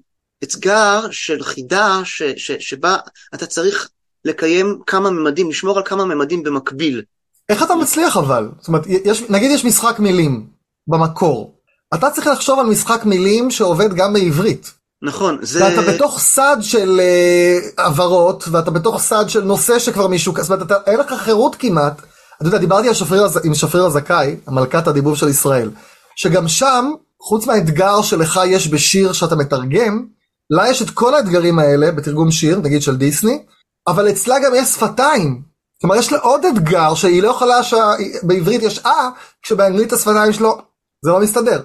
אתגר 0.44 1.10
של 1.10 1.42
חידה 1.42 2.00
ש, 2.04 2.22
ש, 2.22 2.50
שבה 2.52 2.96
אתה 3.34 3.46
צריך 3.46 3.88
לקיים 4.24 4.78
כמה 4.86 5.10
ממדים, 5.10 5.50
לשמור 5.50 5.78
על 5.78 5.84
כמה 5.84 6.04
ממדים 6.04 6.42
במקביל. 6.42 7.02
איך 7.48 7.62
אתה 7.62 7.74
מצליח 7.74 8.16
אבל? 8.16 8.48
זאת 8.58 8.68
אומרת, 8.68 8.82
יש, 8.86 9.22
נגיד 9.22 9.50
יש 9.50 9.64
משחק 9.64 9.98
מילים 9.98 10.46
במקור, 10.86 11.54
אתה 11.94 12.10
צריך 12.10 12.26
לחשוב 12.26 12.58
על 12.58 12.66
משחק 12.66 13.04
מילים 13.04 13.50
שעובד 13.50 13.94
גם 13.94 14.12
בעברית. 14.12 14.80
נכון, 15.03 15.38
זה... 15.42 15.64
ואתה 15.64 15.92
בתוך 15.92 16.18
סד 16.18 16.57
של 16.61 17.01
uh, 17.01 17.82
עברות, 17.82 18.44
ואתה 18.51 18.70
בתוך 18.70 19.01
סד 19.01 19.24
של 19.28 19.44
נושא 19.44 19.78
שכבר 19.78 20.07
מישהו, 20.07 20.34
זאת 20.38 20.51
אומרת, 20.51 20.66
אתה, 20.66 20.74
אין 20.86 20.98
לך 20.98 21.12
חירות 21.12 21.55
כמעט. 21.55 22.03
אתה 22.40 22.48
יודע, 22.48 22.59
דיברתי 22.59 22.94
שפריר, 22.94 23.26
עם 23.44 23.55
שפריר 23.55 23.84
הזכאי, 23.84 24.36
המלכת 24.46 24.86
הדיבוב 24.86 25.16
של 25.16 25.28
ישראל, 25.28 25.70
שגם 26.16 26.48
שם, 26.48 26.90
חוץ 27.20 27.46
מהאתגר 27.46 28.03
שלך 28.03 28.40
יש 28.46 28.68
בשיר 28.68 29.12
שאתה 29.12 29.36
מתרגם, 29.36 30.07
לה 30.51 30.68
יש 30.68 30.82
את 30.82 30.90
כל 30.90 31.14
האתגרים 31.14 31.59
האלה 31.59 31.90
בתרגום 31.90 32.30
שיר, 32.30 32.59
נגיד 32.59 32.82
של 32.82 32.96
דיסני, 32.96 33.42
אבל 33.88 34.11
אצלה 34.11 34.36
גם 34.44 34.53
יש 34.55 34.68
שפתיים. 34.68 35.42
כלומר, 35.80 35.96
יש 35.96 36.12
לה 36.12 36.18
עוד 36.18 36.44
אתגר 36.44 36.94
שהיא 36.94 37.22
לא 37.22 37.28
יכולה, 37.28 37.62
שבעברית 37.62 38.62
יש 38.62 38.78
אה, 38.78 39.09
כשבאנגלית 39.42 39.92
השפתיים 39.92 40.32
שלו, 40.32 40.59
זה 41.05 41.11
לא 41.11 41.20
מסתדר. 41.20 41.62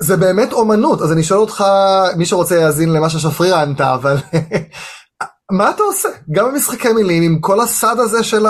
זה 0.00 0.16
באמת 0.16 0.52
אומנות, 0.52 1.00
אז 1.00 1.12
אני 1.12 1.22
שואל 1.22 1.40
אותך, 1.40 1.64
מי 2.16 2.26
שרוצה 2.26 2.56
להאזין 2.56 2.92
למה 2.92 3.10
ששפריר 3.10 3.54
ענתה, 3.54 3.94
אבל 3.94 4.16
מה 5.58 5.70
אתה 5.70 5.82
עושה? 5.82 6.08
גם 6.30 6.52
במשחקי 6.52 6.92
מילים, 6.92 7.22
עם 7.22 7.40
כל 7.40 7.60
הסד 7.60 7.96
הזה 7.98 8.24
של 8.24 8.46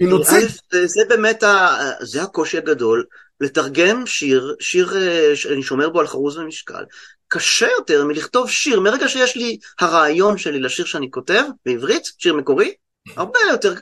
האילוצים? 0.00 0.48
זה 0.84 1.00
באמת, 1.08 1.42
ה... 1.42 1.76
זה 2.00 2.22
הקושי 2.22 2.58
הגדול, 2.58 3.04
לתרגם 3.40 4.06
שיר, 4.06 4.56
שיר 4.60 4.96
אה, 4.96 5.36
שאני 5.36 5.62
שומר 5.62 5.90
בו 5.90 6.00
על 6.00 6.06
חרוז 6.06 6.36
ומשקל, 6.36 6.84
קשה 7.28 7.68
יותר 7.78 8.04
מלכתוב 8.04 8.50
שיר, 8.50 8.80
מרגע 8.80 9.08
שיש 9.08 9.36
לי 9.36 9.58
הרעיון 9.80 10.38
שלי 10.38 10.60
לשיר 10.60 10.84
שאני 10.84 11.10
כותב, 11.10 11.42
בעברית, 11.66 12.02
שיר 12.18 12.34
מקורי, 12.34 12.74
הרבה 13.16 13.38
יותר 13.50 13.74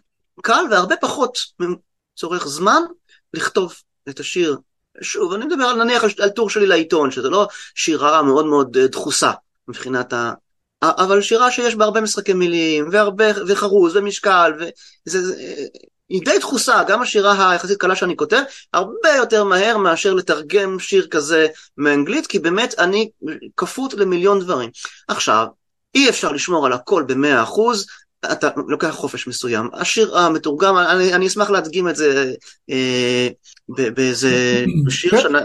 קל 0.42 0.64
והרבה 0.70 0.96
פחות 0.96 1.38
צורך 2.16 2.48
זמן 2.48 2.82
לכתוב 3.34 3.74
את 4.08 4.20
השיר 4.20 4.56
שוב, 5.02 5.32
אני 5.32 5.44
מדבר 5.44 5.72
נניח 5.72 6.04
על 6.20 6.28
טור 6.28 6.50
שלי 6.50 6.66
לעיתון, 6.66 7.10
שזה 7.10 7.28
לא 7.28 7.48
שירה 7.74 8.22
מאוד 8.22 8.46
מאוד 8.46 8.76
אה, 8.76 8.86
דחוסה 8.86 9.30
מבחינת 9.68 10.12
ה... 10.12 10.32
אבל 10.82 11.22
שירה 11.22 11.50
שיש 11.50 11.74
בה 11.74 11.84
הרבה 11.84 12.00
משחקי 12.00 12.32
מילים, 12.32 12.88
והרבה, 12.92 13.24
וחרוז, 13.48 13.96
ומשקל, 13.96 14.52
וזה... 14.58 15.22
זה, 15.22 15.34
היא 16.08 16.22
די 16.24 16.38
דחוסה, 16.38 16.82
גם 16.88 17.02
השירה 17.02 17.50
היחסית 17.50 17.78
קלה 17.78 17.96
שאני 17.96 18.16
כותב, 18.16 18.42
הרבה 18.72 19.08
יותר 19.16 19.44
מהר 19.44 19.76
מאשר 19.76 20.14
לתרגם 20.14 20.78
שיר 20.78 21.06
כזה 21.10 21.46
מאנגלית, 21.76 22.26
כי 22.26 22.38
באמת 22.38 22.74
אני 22.78 23.10
כפות 23.56 23.94
למיליון 23.94 24.40
דברים. 24.40 24.70
עכשיו, 25.08 25.46
אי 25.94 26.08
אפשר 26.08 26.32
לשמור 26.32 26.66
על 26.66 26.72
הכל 26.72 27.02
במאה 27.06 27.42
אחוז, 27.42 27.86
אתה 28.24 28.48
לוקח 28.68 28.90
חופש 28.90 29.26
מסוים. 29.26 29.68
השיר 29.72 30.18
המתורגם, 30.18 30.76
אני, 30.78 31.14
אני 31.14 31.26
אשמח 31.26 31.50
להדגים 31.50 31.88
את 31.88 31.96
זה 31.96 32.32
אה, 32.70 33.28
באיזה 33.68 34.64
שיר 34.88 35.10
כן. 35.10 35.20
שנה. 35.20 35.40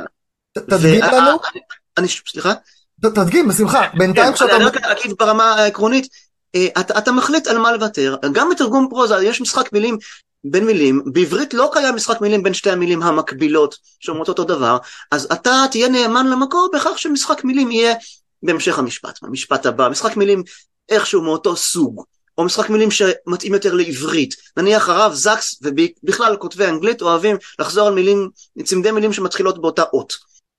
תדגים 0.54 1.04
לנו? 1.04 1.40
אני, 1.52 1.62
אני, 1.98 2.08
סליחה? 2.08 2.54
תדגים, 3.02 3.48
בשמחה. 3.48 3.88
בינתיים 3.98 4.28
כן, 4.28 4.34
כשאתה... 4.34 4.56
אני 4.56 4.66
רק 4.66 4.78
אגיד 4.78 5.14
ברמה 5.20 5.54
העקרונית, 5.54 6.08
אה, 6.56 6.68
אתה, 6.80 6.98
אתה 6.98 7.12
מחליט 7.12 7.48
על 7.48 7.58
מה 7.58 7.72
לוותר, 7.72 8.16
גם 8.34 8.50
בתרגום 8.50 8.88
פרוזה 8.90 9.24
יש 9.24 9.42
משחק 9.42 9.74
מילים 9.74 9.98
בין 10.44 10.66
מילים, 10.66 11.02
בעברית 11.06 11.54
לא 11.54 11.70
קיים 11.74 11.96
משחק 11.96 12.22
מילים 12.22 12.44
בין 12.44 12.54
שתי 12.54 12.72
המילים 12.72 13.04
המקבילות 13.04 13.76
שאומרות 14.00 14.30
אותו 14.30 14.44
דבר, 14.44 14.78
אז 15.12 15.28
אתה 15.34 15.64
תהיה 15.72 15.90
נאמן 15.90 16.28
למקור 16.28 16.70
בכך 16.74 17.00
שמשחק 17.00 17.44
מילים 17.44 17.72
יהיה 17.72 17.96
בהמשך 18.44 18.80
המשפט, 18.80 19.24
במשפט 19.24 19.66
הבא, 19.66 19.90
משחק 19.90 20.18
מילים 20.18 20.44
איכשהו 20.90 21.22
מאותו 21.22 21.56
סוג, 21.56 22.04
או 22.38 22.44
משחק 22.44 22.70
מילים 22.70 22.92
שמתאים 22.92 23.54
יותר 23.54 23.74
לעברית, 23.74 24.36
נניח 24.58 24.90
הרב 24.90 25.14
זקס 25.14 25.60
ובכלל 25.62 26.38
כותבי 26.38 26.66
אנגלית 26.66 27.02
אוהבים 27.02 27.38
לחזור 27.60 27.88
על 27.88 27.94
מילים, 27.94 28.30
צמדי 28.64 28.92
מילים 28.92 29.14
שמתחילות 29.14 29.62
באותה 29.62 29.84
אות. 29.94 30.14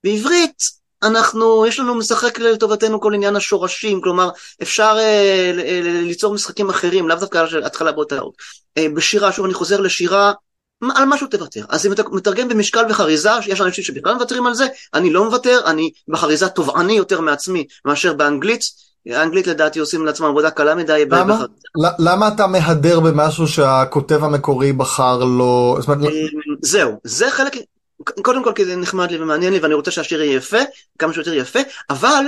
בעברית 0.04 0.62
אנחנו, 1.02 1.66
יש 1.66 1.78
לנו 1.78 1.94
משחק 1.94 2.38
לטובתנו 2.38 3.00
כל 3.00 3.14
עניין 3.14 3.36
השורשים, 3.36 4.00
כלומר 4.00 4.30
אפשר 4.62 4.96
אה, 4.98 5.52
ל- 5.54 5.60
ל- 5.60 6.06
ליצור 6.06 6.34
משחקים 6.34 6.70
אחרים, 6.70 7.08
לאו 7.08 7.16
דווקא 7.16 7.46
של 7.46 7.64
התחלה 7.64 7.92
באותה 7.92 8.18
אות. 8.18 8.34
אה, 8.78 8.86
בשירה, 8.94 9.32
שוב 9.32 9.44
אני 9.44 9.54
חוזר 9.54 9.80
לשירה, 9.80 10.32
על 10.94 11.04
משהו 11.04 11.26
תוותר. 11.26 11.64
אז 11.68 11.86
אם 11.86 11.92
אתה 11.92 12.02
מתרגם 12.12 12.48
במשקל 12.48 12.84
וחריזה, 12.90 13.30
יש 13.46 13.60
אנשים 13.60 13.84
שבכלל 13.84 14.14
מוותרים 14.14 14.46
על 14.46 14.54
זה, 14.54 14.66
אני 14.94 15.12
לא 15.12 15.24
מוותר, 15.24 15.60
אני 15.66 15.90
בחריזה 16.08 16.48
תובעני 16.48 16.92
יותר 16.92 17.20
מעצמי 17.20 17.66
מאשר 17.84 18.12
באנגלית. 18.12 18.64
האנגלית 19.06 19.46
לדעתי 19.46 19.78
עושים 19.78 20.06
לעצמם 20.06 20.26
עבודה 20.26 20.50
קלה 20.50 20.74
מדי. 20.74 21.04
למה? 21.10 21.44
ל- 21.84 22.08
למה 22.08 22.28
אתה 22.28 22.46
מהדר 22.46 23.00
במשהו 23.00 23.46
שהכותב 23.48 24.24
המקורי 24.24 24.72
בחר 24.72 25.24
לא... 25.24 25.78
אומרת, 25.88 26.12
אמ, 26.12 26.54
זהו, 26.62 27.00
זה 27.04 27.30
חלק, 27.30 27.56
קודם 28.22 28.44
כל 28.44 28.52
כי 28.54 28.64
זה 28.64 28.76
נחמד 28.76 29.10
לי 29.10 29.22
ומעניין 29.22 29.52
לי 29.52 29.58
ואני 29.58 29.74
רוצה 29.74 29.90
שהשיר 29.90 30.22
יהיה 30.22 30.36
יפה, 30.36 30.58
כמה 30.98 31.12
שיותר 31.12 31.34
יפה, 31.34 31.58
אבל 31.90 32.24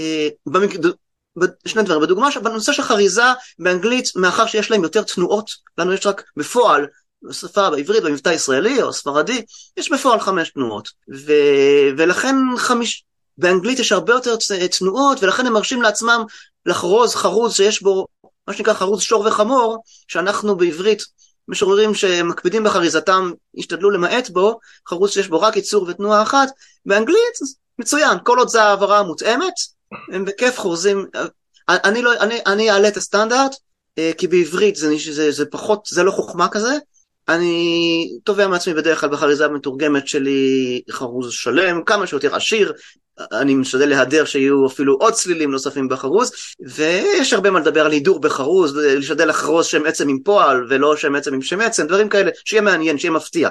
אה, 0.00 0.28
במק... 0.46 0.76
ד- 0.76 0.92
ב- 1.38 1.68
שני 1.68 1.82
דברים, 1.82 2.02
בדוגמה, 2.02 2.28
בנושא 2.42 2.72
של 2.72 2.82
חריזה 2.82 3.22
באנגלית, 3.58 4.08
מאחר 4.16 4.46
שיש 4.46 4.70
להם 4.70 4.82
יותר 4.82 5.02
תנועות, 5.02 5.50
לנו 5.78 5.92
יש 5.92 6.06
רק 6.06 6.22
בפועל, 6.36 6.86
בשפה 7.22 7.70
בעברית, 7.70 8.02
במבטא 8.02 8.28
ישראלי 8.28 8.82
או 8.82 8.92
ספרדי, 8.92 9.44
יש 9.76 9.92
בפועל 9.92 10.20
חמש 10.20 10.50
תנועות, 10.50 10.88
ו... 11.14 11.32
ולכן 11.98 12.36
חמיש... 12.56 13.04
באנגלית 13.38 13.78
יש 13.78 13.92
הרבה 13.92 14.12
יותר 14.12 14.36
צ- 14.36 14.52
תנועות, 14.78 15.22
ולכן 15.22 15.46
הם 15.46 15.52
מרשים 15.52 15.82
לעצמם 15.82 16.24
לחרוז 16.66 17.14
חרוז 17.14 17.54
שיש 17.54 17.82
בו, 17.82 18.06
מה 18.48 18.54
שנקרא 18.54 18.74
חרוז 18.74 19.02
שור 19.02 19.26
וחמור, 19.26 19.82
שאנחנו 20.08 20.56
בעברית 20.56 21.02
משוררים 21.48 21.94
שמקפידים 21.94 22.64
בחריזתם 22.64 23.32
ישתדלו 23.54 23.90
למעט 23.90 24.30
בו, 24.30 24.58
חרוז 24.88 25.10
שיש 25.10 25.28
בו 25.28 25.40
רק 25.40 25.56
ייצור 25.56 25.86
ותנועה 25.88 26.22
אחת, 26.22 26.48
באנגלית 26.86 27.38
מצוין, 27.78 28.18
כל 28.24 28.38
עוד 28.38 28.48
זה 28.48 28.62
העברה 28.62 29.02
מותאמת, 29.02 29.54
הם 30.12 30.24
בכיף 30.24 30.58
חורזים, 30.58 31.06
אני, 31.68 32.02
לא, 32.02 32.12
אני, 32.20 32.38
אני 32.46 32.70
אעלה 32.70 32.88
את 32.88 32.96
הסטנדרט, 32.96 33.54
אה, 33.98 34.10
כי 34.18 34.28
בעברית 34.28 34.76
זה, 34.76 34.94
זה, 35.12 35.32
זה 35.32 35.46
פחות, 35.46 35.86
זה 35.86 36.02
לא 36.02 36.10
חוכמה 36.10 36.48
כזה, 36.48 36.78
אני 37.28 38.18
תובע 38.24 38.48
מעצמי 38.48 38.74
בדרך 38.74 39.00
כלל 39.00 39.08
בחריזה 39.08 39.44
המתורגמת 39.44 40.08
שלי 40.08 40.82
חרוז 40.90 41.32
שלם, 41.32 41.84
כמה 41.84 42.06
שיותר 42.06 42.34
עשיר, 42.34 42.72
אני 43.32 43.54
משתדל 43.54 43.88
להדר 43.88 44.24
שיהיו 44.24 44.66
אפילו 44.66 44.94
עוד 45.00 45.12
צלילים 45.12 45.50
נוספים 45.50 45.88
בחרוז, 45.88 46.32
ויש 46.66 47.32
הרבה 47.32 47.50
מה 47.50 47.60
לדבר 47.60 47.86
על 47.86 47.92
הידור 47.92 48.20
בחרוז, 48.20 48.76
לשתדל 48.76 49.28
לחרוז 49.28 49.66
שם 49.66 49.86
עצם 49.86 50.08
עם 50.08 50.18
פועל 50.24 50.66
ולא 50.68 50.96
שם 50.96 51.14
עצם 51.14 51.34
עם 51.34 51.42
שם 51.42 51.60
עצם, 51.60 51.86
דברים 51.86 52.08
כאלה, 52.08 52.30
שיהיה 52.44 52.62
מעניין, 52.62 52.98
שיהיה 52.98 53.12
מפתיע. 53.12 53.48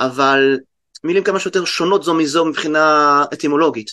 אבל 0.00 0.58
מילים 1.04 1.22
כמה 1.22 1.40
שיותר 1.40 1.64
שונות 1.64 2.02
זו 2.02 2.14
מזו 2.14 2.44
מבחינה 2.44 3.24
אטימולוגית. 3.32 3.90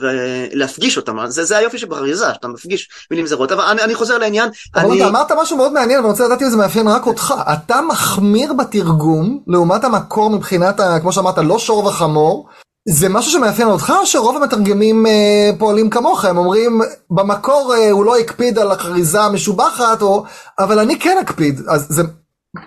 ולהפגיש 0.00 0.96
אותם, 0.96 1.16
זה, 1.28 1.44
זה 1.44 1.56
היופי 1.56 1.78
שבחריזה, 1.78 2.34
שאתה 2.34 2.48
מפגיש 2.48 2.88
מילים 3.10 3.26
זרות, 3.26 3.52
אבל 3.52 3.64
אני, 3.64 3.82
אני 3.82 3.94
חוזר 3.94 4.18
לעניין, 4.18 4.50
אבל 4.74 4.90
אני... 4.90 5.04
אמרת 5.04 5.32
משהו 5.32 5.56
מאוד 5.56 5.72
מעניין, 5.72 5.98
ואני 5.98 6.10
רוצה 6.10 6.24
לדעת 6.26 6.42
אם 6.42 6.50
זה 6.50 6.56
מאפיין 6.56 6.88
רק 6.88 7.06
אותך. 7.06 7.34
אתה 7.52 7.80
מחמיר 7.88 8.52
בתרגום 8.52 9.42
לעומת 9.46 9.84
המקור 9.84 10.30
מבחינת, 10.30 10.80
כמו 11.00 11.12
שאמרת, 11.12 11.38
לא 11.38 11.58
שור 11.58 11.86
וחמור. 11.86 12.48
זה 12.88 13.08
משהו 13.08 13.32
שמאפיין 13.32 13.68
אותך, 13.68 13.92
או 14.00 14.06
שרוב 14.06 14.36
המתרגמים 14.36 15.06
אה, 15.06 15.50
פועלים 15.58 15.90
כמוך? 15.90 16.24
הם 16.24 16.36
אומרים, 16.36 16.80
במקור 17.10 17.74
אה, 17.74 17.90
הוא 17.90 18.04
לא 18.04 18.18
הקפיד 18.18 18.58
על 18.58 18.70
החריזה 18.70 19.20
המשובחת, 19.20 20.02
או, 20.02 20.24
אבל 20.58 20.78
אני 20.78 20.98
כן 20.98 21.18
אקפיד. 21.20 21.60
אז 21.68 21.86
זה, 21.88 22.02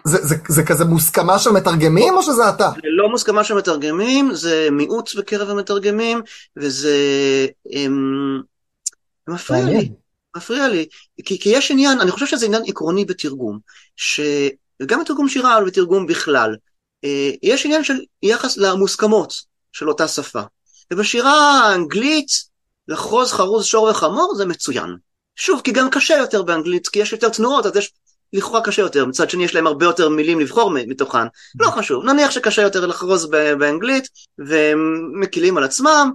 זה, 0.06 0.18
זה, 0.18 0.28
זה, 0.28 0.36
זה 0.48 0.64
כזה 0.64 0.86
מוסכמה 0.86 1.40
של 1.40 1.50
מתרגמים, 1.50 2.14
או 2.14 2.24
שזה 2.24 2.50
אתה? 2.50 2.70
זה 2.76 2.82
לא 2.84 3.10
מוסכמה 3.10 3.44
של 3.44 3.54
מתרגמים, 3.54 4.34
זה 4.34 4.68
מיעוט 4.72 5.16
בקרב 5.16 5.50
המתרגמים, 5.50 6.22
וזה... 6.58 6.98
אמ, 7.72 8.42
מפריע 9.28 9.66
לי. 9.66 9.92
מפריע 10.38 10.68
לי, 10.68 10.86
כי, 11.26 11.40
כי 11.40 11.50
יש 11.50 11.72
עניין, 11.72 12.02
אני 12.02 12.12
חושב 12.12 12.26
שזה 12.26 12.46
עניין 12.46 12.62
עקרוני 12.68 13.06
בתרגום, 13.06 13.60
שגם 13.96 15.02
בתרגום 15.02 15.30
שירה, 15.30 15.58
אבל 15.58 15.66
בתרגום 15.66 16.08
בכלל, 16.08 16.56
אה, 17.04 17.32
יש 17.44 17.66
עניין 17.66 17.84
של 17.84 17.94
יחס 18.24 18.58
למוסכמות 18.58 19.53
של 19.74 19.90
אותה 19.90 20.08
שפה. 20.08 20.42
ובשירה 20.94 21.68
האנגלית, 21.68 22.28
לחרוז 22.88 23.32
חרוז 23.32 23.66
שור 23.66 23.84
וחמור 23.84 24.36
זה 24.36 24.46
מצוין. 24.46 24.96
שוב, 25.36 25.62
כי 25.64 25.72
גם 25.72 25.90
קשה 25.90 26.18
יותר 26.18 26.44
באנגלית, 26.44 26.88
כי 26.88 27.00
יש 27.00 27.12
יותר 27.12 27.30
תנועות, 27.30 27.66
אז 27.66 27.76
יש 27.76 27.92
לכאורה 28.34 28.64
קשה 28.64 28.82
יותר. 28.82 29.06
מצד 29.06 29.30
שני, 29.30 29.44
יש 29.44 29.56
להם 29.56 29.68
הרבה 29.68 29.86
יותר 29.86 30.10
מילים 30.10 30.40
לבחור 30.40 30.72
מתוכן. 30.74 31.28
לא 31.60 31.70
חשוב, 31.70 32.06
נניח 32.06 32.32
שקשה 32.32 32.62
יותר 32.62 32.86
לחרוז 32.86 33.26
באנגלית, 33.60 34.08
והם 34.38 35.12
מקילים 35.22 35.58
על 35.58 35.64
עצמם, 35.64 36.12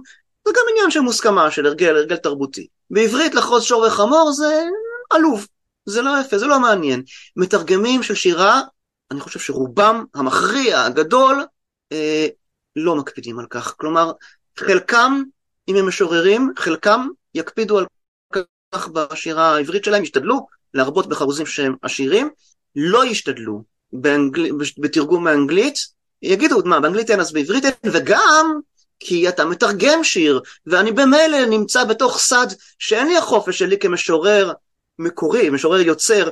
זה 0.47 0.53
גם 0.53 0.63
עניין 0.71 0.91
של 0.91 0.99
מוסכמה, 0.99 1.51
של 1.51 1.65
הרגל, 1.65 1.95
הרגל 1.95 2.15
תרבותי. 2.15 2.67
בעברית 2.89 3.35
לחרוז 3.35 3.63
שור 3.63 3.81
וחמור 3.81 4.31
זה 4.31 4.63
עלוב, 5.09 5.47
זה 5.85 6.01
לא 6.01 6.11
יפה, 6.21 6.37
זה 6.37 6.47
לא 6.47 6.59
מעניין. 6.59 7.03
מתרגמים 7.35 8.03
של 8.03 8.15
שירה, 8.15 8.61
אני 9.11 9.19
חושב 9.19 9.39
שרובם 9.39 10.05
המכריע, 10.15 10.83
הגדול, 10.83 11.45
אה, 11.91 12.27
לא 12.79 12.95
מקפידים 12.95 13.39
על 13.39 13.45
כך. 13.49 13.75
כלומר, 13.77 14.11
חלקם, 14.57 15.23
אם 15.67 15.75
הם 15.75 15.87
משוררים, 15.87 16.53
חלקם 16.57 17.07
יקפידו 17.35 17.79
על 17.79 17.85
כך 18.73 18.87
בשירה 18.87 19.55
העברית 19.55 19.83
שלהם, 19.83 20.03
ישתדלו 20.03 20.47
להרבות 20.73 21.07
בחרוזים 21.07 21.45
שהם 21.45 21.75
עשירים, 21.81 22.29
לא 22.75 23.05
ישתדלו 23.05 23.63
באנגל... 23.93 24.51
בתרגום 24.77 25.23
מאנגלית, 25.23 25.75
יגידו, 26.21 26.61
מה, 26.65 26.79
באנגלית 26.79 27.11
אין 27.11 27.19
אז 27.19 27.33
בעברית 27.33 27.65
אין, 27.65 27.73
וגם 27.83 28.59
כי 28.99 29.29
אתה 29.29 29.45
מתרגם 29.45 30.03
שיר, 30.03 30.41
ואני 30.65 30.91
במילא 30.91 31.45
נמצא 31.49 31.83
בתוך 31.83 32.19
סד 32.19 32.47
שאין 32.79 33.07
לי 33.07 33.17
החופש 33.17 33.59
שלי 33.59 33.79
כמשורר 33.79 34.53
מקורי, 34.99 35.49
משורר 35.49 35.79
יוצר, 35.79 36.29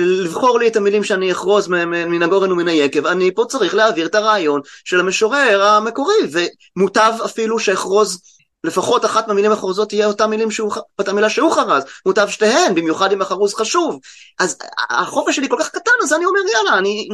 לבחור 0.00 0.58
לי 0.58 0.68
את 0.68 0.76
המילים 0.76 1.04
שאני 1.04 1.32
מ- 1.68 2.10
מן 2.10 2.22
הגורן 2.22 2.52
ומן 2.52 2.68
היקב, 2.68 3.06
אני 3.06 3.34
פה 3.34 3.44
צריך 3.48 3.74
להעביר 3.74 4.06
את 4.06 4.14
הרעיון 4.14 4.60
של 4.84 5.00
המשורר 5.00 5.62
המקורי, 5.62 6.14
ומוטב 6.76 7.12
אפילו 7.24 7.58
שאחרוז 7.58 8.20
לפחות 8.64 9.04
אחת 9.04 9.28
מהמילים 9.28 9.52
החרוזות 9.52 9.88
תהיה 9.88 10.06
אותה 10.06 10.26
מילים 10.26 10.50
שהוא, 10.50 10.72
אותה 10.98 11.12
מילה 11.12 11.30
שהוא 11.30 11.52
חרז, 11.52 11.84
מוטב 12.06 12.28
שתיהן, 12.28 12.74
במיוחד 12.74 13.12
אם 13.12 13.22
החרוז 13.22 13.54
חשוב. 13.54 14.00
אז 14.38 14.58
החופש 14.90 15.36
שלי 15.36 15.48
כל 15.48 15.56
כך 15.60 15.68
קטן, 15.68 15.90
אז 16.02 16.12
אני 16.12 16.24
אומר 16.24 16.40
יאללה, 16.52 16.78
אני 16.78 17.08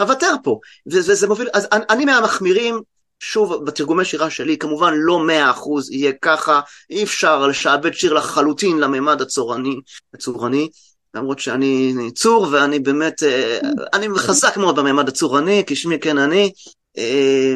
אוותר 0.00 0.34
פה. 0.44 0.58
וזה 0.86 1.14
זה 1.14 1.28
מוביל, 1.28 1.48
אז 1.52 1.68
אני, 1.72 1.84
אני 1.90 2.04
מהמחמירים, 2.04 2.80
שוב, 3.20 3.64
בתרגומי 3.64 4.04
שירה 4.04 4.30
שלי, 4.30 4.58
כמובן 4.58 4.92
לא 4.96 5.18
מאה 5.18 5.50
אחוז 5.50 5.90
יהיה 5.90 6.12
ככה, 6.22 6.60
אי 6.90 7.02
אפשר 7.02 7.46
לשעבד 7.46 7.94
שיר 7.94 8.12
לחלוטין 8.12 8.78
לממד 8.78 9.22
הצורני, 9.22 9.76
הצורני, 10.14 10.68
למרות 11.14 11.38
שאני 11.38 12.10
צור 12.14 12.48
ואני 12.50 12.78
באמת, 12.78 13.22
אה, 13.22 13.58
אני 13.92 14.06
חזק 14.16 14.56
מאוד 14.56 14.76
בממד 14.76 15.08
הצורני, 15.08 15.62
כשמי 15.66 15.98
כן 15.98 16.18
אני. 16.18 16.52
אה, 16.98 17.54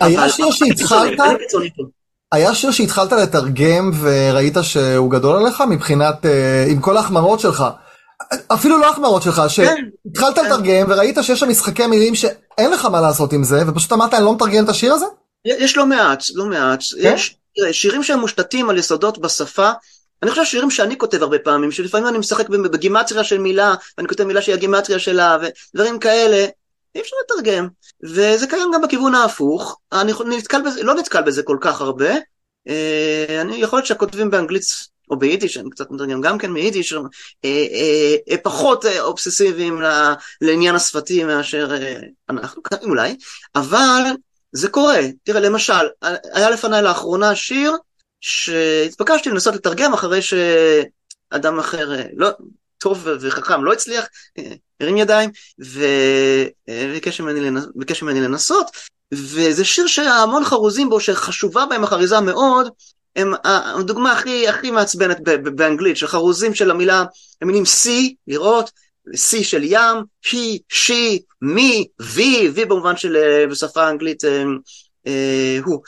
היה 0.00 0.28
שיר 0.28 0.50
שהתחלת? 0.50 1.18
היה 2.32 2.54
שיר 2.54 2.70
שהתחלת 2.70 3.12
לתרגם 3.12 3.90
וראית 4.00 4.56
שהוא 4.62 5.10
גדול 5.10 5.36
עליך 5.36 5.60
מבחינת, 5.70 6.26
אה, 6.26 6.66
עם 6.68 6.80
כל 6.80 6.96
ההחמרות 6.96 7.40
שלך. 7.40 7.64
אפילו 8.48 8.78
לא 8.78 8.90
החמרות 8.90 9.22
שלך, 9.22 9.42
שהתחלת 9.48 10.38
כן. 10.38 10.44
לתרגם 10.44 10.86
וראית 10.88 11.18
שיש 11.22 11.40
שם 11.40 11.48
משחקי 11.48 11.86
מילים 11.86 12.14
שאין 12.14 12.70
לך 12.70 12.84
מה 12.84 13.00
לעשות 13.00 13.32
עם 13.32 13.44
זה, 13.44 13.62
ופשוט 13.68 13.92
אמרת 13.92 14.14
אני 14.14 14.24
לא 14.24 14.34
מתרגם 14.34 14.64
את 14.64 14.68
השיר 14.68 14.92
הזה? 14.92 15.06
יש 15.44 15.76
לא 15.76 15.86
מעט, 15.86 16.24
לא 16.34 16.46
מעט. 16.46 16.82
כן? 17.02 17.14
יש 17.14 17.36
שירים 17.72 18.02
שהם 18.02 18.20
מושתתים 18.20 18.70
על 18.70 18.78
יסודות 18.78 19.18
בשפה. 19.18 19.70
אני 20.22 20.30
חושב 20.30 20.44
שירים 20.44 20.70
שאני 20.70 20.98
כותב 20.98 21.22
הרבה 21.22 21.38
פעמים, 21.38 21.72
שלפעמים 21.72 22.08
אני 22.08 22.18
משחק 22.18 22.48
בגימטריה 22.48 23.24
של 23.24 23.38
מילה, 23.38 23.74
ואני 23.98 24.08
כותב 24.08 24.24
מילה 24.24 24.42
שהיא 24.42 24.54
הגימטריה 24.54 24.98
שלה, 24.98 25.38
ודברים 25.42 25.98
כאלה, 25.98 26.46
אי 26.94 27.00
אפשר 27.00 27.16
לתרגם. 27.24 27.68
וזה 28.02 28.46
קיים 28.46 28.70
גם 28.74 28.82
בכיוון 28.82 29.14
ההפוך. 29.14 29.78
אני 29.92 30.12
נתקל 30.26 30.62
בזה, 30.62 30.82
לא 30.82 30.94
נתקל 30.94 31.22
בזה 31.22 31.42
כל 31.42 31.56
כך 31.60 31.80
הרבה. 31.80 32.10
אה, 32.68 33.40
אני 33.40 33.56
יכול 33.56 33.76
להיות 33.76 33.86
שהכותבים 33.86 34.30
באנגלית 34.30 34.62
או 35.10 35.18
ביידיש, 35.18 35.56
אני 35.56 35.70
קצת 35.70 35.90
מתרגם 35.90 36.20
גם 36.20 36.38
כן 36.38 36.50
מיידיש, 36.50 36.92
אה, 36.92 36.98
אה, 37.44 38.16
אה, 38.30 38.36
פחות 38.42 38.86
אה, 38.86 39.00
אובססיביים 39.00 39.82
לעניין 40.40 40.74
השפתי 40.74 41.24
מאשר 41.24 41.74
אה, 41.74 41.96
אנחנו 42.30 42.62
כאן 42.62 42.78
אולי, 42.82 43.16
אבל 43.54 44.02
זה 44.52 44.68
קורה. 44.68 45.00
תראה, 45.22 45.40
למשל, 45.40 45.86
היה 46.34 46.50
לפניי 46.50 46.82
לאחרונה 46.82 47.36
שיר 47.36 47.72
שהתבקשתי 48.22 49.30
לנסות 49.30 49.54
לתרגם 49.54 49.94
אחרי 49.94 50.20
שאדם 50.22 51.58
אחר, 51.58 51.94
אה, 51.94 52.04
לא, 52.16 52.28
טוב 52.78 53.06
וחכם 53.20 53.64
לא 53.64 53.72
הצליח, 53.72 54.06
אה, 54.38 54.52
הרים 54.80 54.96
ידיים, 54.96 55.30
וביקש 55.58 57.20
ממני, 57.20 57.40
לנס, 57.40 57.64
ממני 58.02 58.20
לנסות, 58.20 58.66
וזה 59.12 59.64
שיר 59.64 59.86
שהמון 59.86 60.44
חרוזים 60.44 60.90
בו, 60.90 61.00
שחשובה 61.00 61.66
בהם 61.66 61.84
החריזה 61.84 62.20
מאוד, 62.20 62.68
הם 63.16 63.32
הדוגמה 63.44 64.12
הכי, 64.12 64.48
הכי 64.48 64.70
מעצבנת 64.70 65.20
באנגלית, 65.44 65.96
של 65.96 66.06
חרוזים 66.06 66.54
של 66.54 66.70
המילה, 66.70 67.04
המילים 67.42 67.64
C, 67.64 67.88
לראות, 68.26 68.70
C 69.08 69.44
של 69.44 69.62
ים, 69.64 69.96
he, 70.26 70.58
she, 70.72 71.18
me, 71.44 71.84
we, 72.02 72.56
we 72.56 72.66
במובן 72.68 72.96
של 72.96 73.16
אה, 73.16 73.46
בשפה 73.46 73.82
האנגלית 73.82 74.22
הוא. 75.64 75.82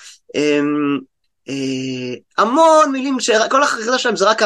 המון 2.39 2.93
מילים, 2.93 3.17
כל 3.51 3.63
החריזה 3.63 3.99
שלהם 3.99 4.17
זה 4.17 4.31
רק 4.31 4.43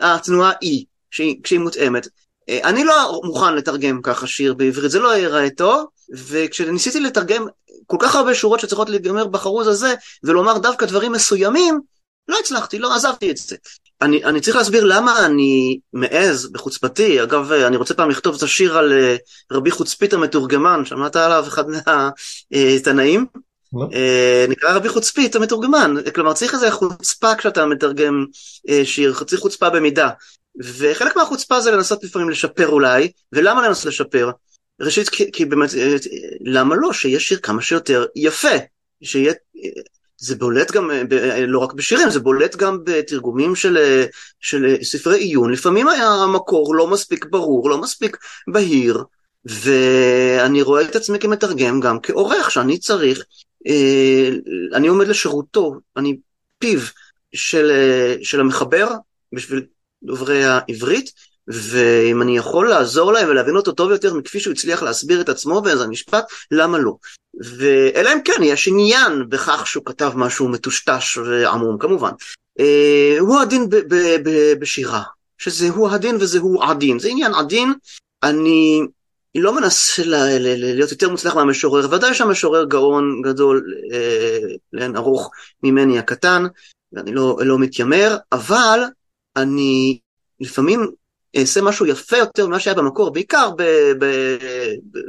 התנועה 0.00 0.52
E, 0.52 0.84
כשהיא 1.10 1.58
מותאמת. 1.60 2.06
אני 2.50 2.84
לא 2.84 3.20
מוכן 3.24 3.54
לתרגם 3.54 4.02
ככה 4.02 4.26
שיר 4.26 4.54
בעברית, 4.54 4.90
זה 4.90 4.98
לא 4.98 5.16
ייראה 5.16 5.50
טוב, 5.50 5.86
וכשניסיתי 6.10 7.00
לתרגם 7.00 7.46
כל 7.86 7.96
כך 8.00 8.14
הרבה 8.14 8.34
שורות 8.34 8.60
שצריכות 8.60 8.90
להיגמר 8.90 9.26
בחרוז 9.26 9.66
הזה, 9.66 9.94
ולומר 10.24 10.58
דווקא 10.58 10.86
דברים 10.86 11.12
מסוימים, 11.12 11.80
לא 12.28 12.36
הצלחתי, 12.40 12.78
לא 12.78 12.94
עזבתי 12.94 13.30
את 13.30 13.36
זה. 13.36 13.56
אני, 14.02 14.24
אני 14.24 14.40
צריך 14.40 14.56
להסביר 14.56 14.84
למה 14.84 15.26
אני 15.26 15.78
מעז 15.92 16.52
בחוצפתי, 16.52 17.22
אגב 17.22 17.52
אני 17.52 17.76
רוצה 17.76 17.94
פעם 17.94 18.10
לכתוב 18.10 18.34
את 18.36 18.42
השיר 18.42 18.78
על 18.78 18.92
uh, 18.92 19.56
רבי 19.56 19.70
חוצפית 19.70 20.12
המתורגמן, 20.12 20.84
שמעת 20.84 21.16
עליו 21.16 21.44
אחד 21.48 21.64
מהתנאים? 21.68 23.26
לא. 23.72 23.86
Uh, 23.90 24.50
נקרא 24.50 24.72
רבי 24.72 24.88
חוצפית 24.88 25.36
המתורגמן, 25.36 25.94
כלומר 26.14 26.32
צריך 26.32 26.54
איזה 26.54 26.70
חוצפה 26.70 27.34
כשאתה 27.34 27.66
מתרגם 27.66 28.24
uh, 28.68 28.84
שיר, 28.84 29.14
צריך 29.26 29.40
חוצפה 29.40 29.70
במידה. 29.70 30.10
וחלק 30.78 31.16
מהחוצפה 31.16 31.60
זה 31.60 31.70
לנסות 31.70 32.04
לפעמים 32.04 32.30
לשפר 32.30 32.68
אולי, 32.68 33.12
ולמה 33.32 33.68
לנסות 33.68 33.84
לשפר? 33.86 34.30
ראשית 34.80 35.08
כי, 35.08 35.32
כי 35.32 35.44
באמת, 35.44 35.70
למה 36.40 36.74
לא? 36.76 36.92
שיהיה 36.92 37.20
שיר 37.20 37.38
כמה 37.38 37.62
שיותר 37.62 38.06
יפה, 38.16 38.56
שיהיה 39.02 39.32
זה 40.18 40.36
בולט 40.36 40.70
גם, 40.70 40.90
אה, 40.90 41.46
לא 41.46 41.58
רק 41.58 41.72
בשירים, 41.72 42.10
זה 42.10 42.20
בולט 42.20 42.56
גם 42.56 42.78
בתרגומים 42.84 43.54
של, 43.54 43.76
אה, 43.76 44.04
של 44.40 44.76
ספרי 44.82 45.18
עיון. 45.18 45.52
לפעמים 45.52 45.88
המקור 45.88 46.74
לא 46.74 46.86
מספיק 46.86 47.24
ברור, 47.24 47.70
לא 47.70 47.78
מספיק 47.78 48.16
בהיר, 48.48 49.04
ואני 49.44 50.62
רואה 50.62 50.82
את 50.82 50.96
עצמי 50.96 51.18
כמתרגם 51.18 51.80
גם 51.80 52.00
כעורך, 52.00 52.50
שאני 52.50 52.78
צריך, 52.78 53.18
אה, 53.18 53.24
אני 54.74 54.88
עומד 54.88 55.08
לשירותו, 55.08 55.74
אני 55.96 56.16
פיו 56.58 56.80
של, 57.34 57.70
של 58.22 58.40
המחבר 58.40 58.88
בשביל 59.32 59.62
דוברי 60.02 60.44
העברית, 60.44 61.12
ואם 61.48 62.22
אני 62.22 62.36
יכול 62.36 62.68
לעזור 62.68 63.12
להם 63.12 63.28
ולהבין 63.28 63.56
אותו 63.56 63.72
טוב 63.72 63.90
יותר 63.90 64.14
מכפי 64.14 64.40
שהוא 64.40 64.52
הצליח 64.52 64.82
להסביר 64.82 65.20
את 65.20 65.28
עצמו 65.28 65.60
באיזה 65.60 65.86
משפט, 65.86 66.24
למה 66.50 66.78
לא? 66.78 66.96
ואלא 67.34 68.12
אם 68.12 68.22
כן 68.24 68.42
יש 68.42 68.68
עניין 68.68 69.28
בכך 69.28 69.66
שהוא 69.66 69.84
כתב 69.84 70.12
משהו 70.14 70.48
מטושטש 70.48 71.18
ועמום 71.18 71.78
כמובן. 71.78 72.10
אה, 72.60 73.16
הוא 73.18 73.40
הדין 73.40 73.68
בשירה, 74.60 75.02
שזה 75.38 75.68
הוא 75.68 75.90
הדין 75.90 76.16
וזה 76.20 76.38
הוא 76.38 76.64
עדין, 76.64 76.98
זה 76.98 77.08
עניין 77.08 77.34
עדין, 77.34 77.72
אני 78.22 78.80
לא 79.38 79.56
מנסה 79.56 80.02
להיות 80.04 80.90
יותר 80.90 81.08
מוצלח 81.08 81.34
מהמשורר, 81.34 81.92
ודאי 81.92 82.14
שהמשורר 82.14 82.64
גאון 82.64 83.22
גדול 83.24 83.64
אה, 83.92 84.38
לאין 84.72 84.96
ארוך 84.96 85.30
ממני 85.62 85.98
הקטן, 85.98 86.44
ואני 86.92 87.14
לא, 87.14 87.38
לא 87.40 87.58
מתיימר, 87.58 88.16
אבל 88.32 88.80
אני 89.36 89.98
לפעמים 90.40 90.90
אעשה 91.36 91.62
משהו 91.62 91.86
יפה 91.86 92.16
יותר 92.16 92.46
ממה 92.46 92.60
שהיה 92.60 92.76
במקור, 92.76 93.12
בעיקר 93.12 93.50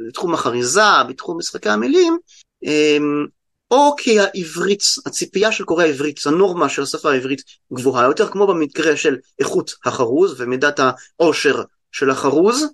בתחום 0.07 0.33
החריזה, 0.33 1.03
בתחום 1.09 1.37
משחקי 1.37 1.69
המילים, 1.69 2.17
אמ, 2.63 3.25
או 3.71 3.95
כי 3.97 4.19
העברית, 4.19 4.81
הציפייה 5.05 5.51
של 5.51 5.63
קוראי 5.63 5.85
העברית, 5.85 6.19
הנורמה 6.25 6.69
של 6.69 6.81
השפה 6.81 7.11
העברית 7.11 7.41
גבוהה 7.73 8.05
יותר, 8.05 8.27
כמו 8.27 8.47
במקרה 8.47 8.97
של 8.97 9.17
איכות 9.39 9.75
החרוז 9.85 10.41
ומידת 10.41 10.79
העושר 11.19 11.63
של 11.91 12.09
החרוז, 12.09 12.65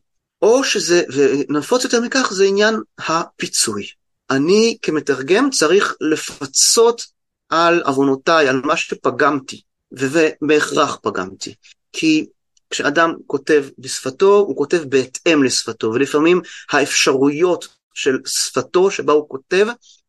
או 0.46 0.64
שזה, 0.64 1.04
ונפוץ 1.14 1.84
יותר 1.84 2.02
מכך, 2.02 2.34
זה 2.34 2.46
עניין 2.46 2.76
הפיצוי. 3.00 3.84
אני 4.30 4.78
כמתרגם 4.82 5.50
צריך 5.50 5.96
לפצות 6.02 7.02
על 7.50 7.82
עוונותיי, 7.86 8.48
על 8.48 8.62
מה 8.64 8.78
שפגמתי, 8.78 9.62
ובהכרח 9.92 10.98
פגמתי. 11.02 11.54
כי 11.94 12.26
כשאדם 12.70 13.14
כותב 13.28 13.66
בשפתו, 13.78 14.38
הוא 14.38 14.58
כותב 14.58 14.84
בהתאם 14.90 15.44
לשפתו, 15.44 15.88
ולפעמים 15.88 16.42
האפשרויות 16.72 17.68
של 17.94 18.18
שפתו 18.26 18.92
שבה 18.92 19.14
הוא 19.14 19.30
כותב, 19.30 19.68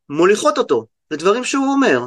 מוליכות 0.09 0.59
אותו 0.59 0.87
לדברים 1.11 1.45
שהוא 1.45 1.73
אומר, 1.73 2.01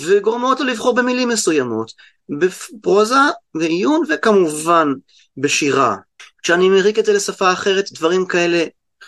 וגורמות 0.00 0.60
לו 0.60 0.66
לבחור 0.66 0.94
במילים 0.94 1.28
מסוימות, 1.28 1.92
בפרוזה 2.38 3.14
ועיון 3.54 4.02
וכמובן 4.08 4.88
בשירה. 5.36 5.96
כשאני 6.46 6.68
מריק 6.68 6.98
את 6.98 7.04
זה 7.04 7.12
לשפה 7.12 7.52
אחרת, 7.52 7.84
דברים 7.92 8.26
כאלה 8.26 8.64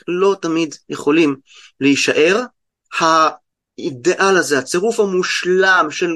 לא 0.09 0.37
תמיד 0.43 0.75
יכולים 0.89 1.37
להישאר. 1.81 2.43
האידאל 2.99 4.37
הזה, 4.37 4.59
הצירוף 4.59 5.01
המושלם 5.01 5.87
של 5.91 6.11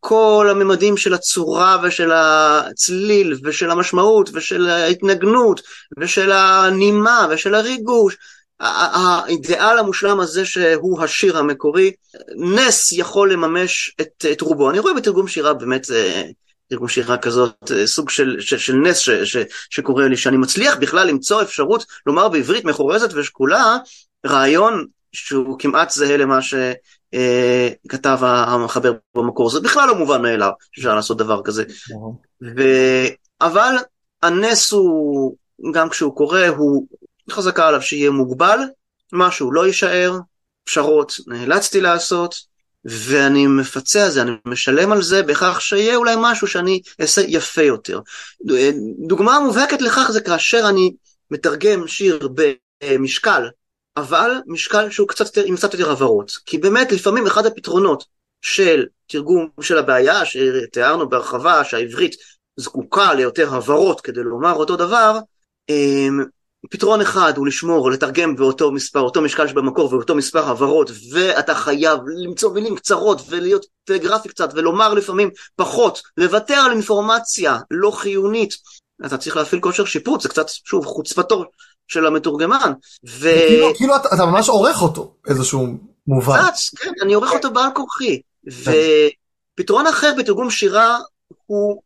כל 0.00 0.48
הממדים 0.50 0.96
של 0.96 1.14
הצורה 1.14 1.76
ושל 1.82 2.10
הצליל 2.12 3.38
ושל 3.44 3.70
המשמעות 3.70 4.30
ושל 4.32 4.68
ההתנגנות 4.68 5.60
ושל 5.98 6.32
הנימה 6.32 7.26
ושל 7.30 7.54
הריגוש. 7.54 8.16
האידיאל 8.60 9.78
המושלם 9.78 10.20
הזה 10.20 10.44
שהוא 10.44 11.02
השיר 11.02 11.38
המקורי, 11.38 11.92
נס 12.36 12.92
יכול 12.92 13.32
לממש 13.32 13.94
את, 14.00 14.24
את 14.32 14.40
רובו. 14.40 14.70
אני 14.70 14.78
רואה 14.78 14.94
בתרגום 14.94 15.28
שירה 15.28 15.54
באמת 15.54 15.86
תרגום 16.68 16.88
שירה 16.88 17.18
כזאת, 17.18 17.72
אה, 17.72 17.86
סוג 17.86 18.10
של, 18.10 18.36
של, 18.40 18.58
של 18.58 18.74
נס 18.74 18.98
ש, 18.98 19.10
ש, 19.10 19.36
שקורה 19.70 20.08
לי, 20.08 20.16
שאני 20.16 20.36
מצליח 20.36 20.76
בכלל 20.76 21.06
למצוא 21.06 21.42
אפשרות 21.42 21.84
לומר 22.06 22.28
בעברית 22.28 22.64
מחורזת 22.64 23.14
ושקולה 23.14 23.76
רעיון 24.26 24.86
שהוא 25.12 25.58
כמעט 25.58 25.90
זהה 25.90 26.16
למה 26.16 26.42
ש... 26.42 26.54
אה, 27.14 27.68
המחבר 28.22 28.92
במקור, 29.14 29.50
זה 29.50 29.60
בכלל 29.60 29.88
לא 29.88 29.94
מובן 29.94 30.22
מאליו 30.22 30.50
שאפשר 30.72 30.94
לעשות 30.94 31.18
דבר 31.18 31.42
כזה. 31.44 31.64
ו... 32.56 32.62
אבל 33.40 33.74
הנס 34.22 34.72
הוא, 34.72 35.36
גם 35.74 35.88
כשהוא 35.88 36.16
קורה, 36.16 36.48
הוא 36.48 36.86
חזקה 37.30 37.68
עליו 37.68 37.82
שיהיה 37.82 38.10
מוגבל, 38.10 38.58
משהו 39.12 39.52
לא 39.52 39.66
יישאר, 39.66 40.18
פשרות 40.64 41.12
נאלצתי 41.26 41.80
לעשות, 41.80 42.34
ואני 42.88 43.46
מפצה 43.46 44.04
על 44.04 44.10
זה, 44.10 44.22
אני 44.22 44.32
משלם 44.44 44.92
על 44.92 45.02
זה 45.02 45.22
בכך 45.22 45.60
שיהיה 45.60 45.96
אולי 45.96 46.14
משהו 46.18 46.46
שאני 46.46 46.80
אעשה 47.00 47.22
יפה 47.26 47.62
יותר. 47.62 48.00
דוגמה 49.08 49.40
מובהקת 49.40 49.82
לכך 49.82 50.10
זה 50.10 50.20
כאשר 50.20 50.66
אני 50.68 50.94
מתרגם 51.30 51.86
שיר 51.86 52.28
במשקל 52.84 53.48
אבל 53.98 54.30
משקל 54.46 54.90
שהוא 54.90 55.08
קצת 55.08 55.26
יותר, 55.26 55.42
עם 55.44 55.56
קצת 55.56 55.74
יותר 55.74 55.90
הבהרות. 55.90 56.32
כי 56.46 56.58
באמת 56.58 56.92
לפעמים 56.92 57.26
אחד 57.26 57.46
הפתרונות 57.46 58.04
של 58.42 58.86
תרגום 59.06 59.48
של 59.60 59.78
הבעיה 59.78 60.24
שתיארנו 60.24 61.08
בהרחבה, 61.08 61.64
שהעברית 61.64 62.14
זקוקה 62.56 63.14
ליותר 63.14 63.54
הבהרות 63.54 64.00
כדי 64.00 64.20
לומר 64.22 64.52
אותו 64.52 64.76
דבר, 64.76 65.18
אמ, 65.68 66.24
פתרון 66.70 67.00
אחד 67.00 67.36
הוא 67.36 67.46
לשמור, 67.46 67.90
לתרגם 67.90 68.36
באותו 68.36 68.72
מספר, 68.72 69.00
אותו 69.00 69.20
משקל 69.20 69.48
שבמקור 69.48 69.94
ואותו 69.94 70.14
מספר 70.14 70.48
הבהרות, 70.48 70.90
ואתה 71.12 71.54
חייב 71.54 71.98
למצוא 72.24 72.52
מילים 72.52 72.76
קצרות 72.76 73.22
ולהיות 73.28 73.66
טלגרפי 73.84 74.28
קצת 74.28 74.50
ולומר 74.54 74.94
לפעמים 74.94 75.30
פחות, 75.56 76.02
לוותר 76.16 76.54
על 76.54 76.72
אינפורמציה 76.72 77.58
לא 77.70 77.90
חיונית. 77.90 78.54
אתה 79.06 79.18
צריך 79.18 79.36
להפעיל 79.36 79.60
כושר 79.60 79.84
שיפוט, 79.84 80.20
זה 80.20 80.28
קצת, 80.28 80.48
שוב, 80.48 80.86
חוצפתו 80.86 81.44
של 81.88 82.06
המתורגמן. 82.06 82.72
ו... 83.08 83.30
כאילו, 83.48 83.74
כאילו 83.74 83.96
אתה, 83.96 84.08
אתה 84.14 84.26
ממש 84.26 84.48
עורך 84.48 84.82
אותו 84.82 85.14
איזשהו 85.28 85.66
מובן. 86.06 86.38
קצת, 86.42 86.78
כן, 86.78 86.92
אני 87.02 87.14
עורך 87.14 87.32
אותו 87.32 87.50
בעל 87.50 87.70
כורחי. 87.74 88.20
כן. 88.64 88.72
ופתרון 89.54 89.86
אחר 89.86 90.12
בתרגום 90.18 90.50
שירה 90.50 90.98
הוא 91.46 91.82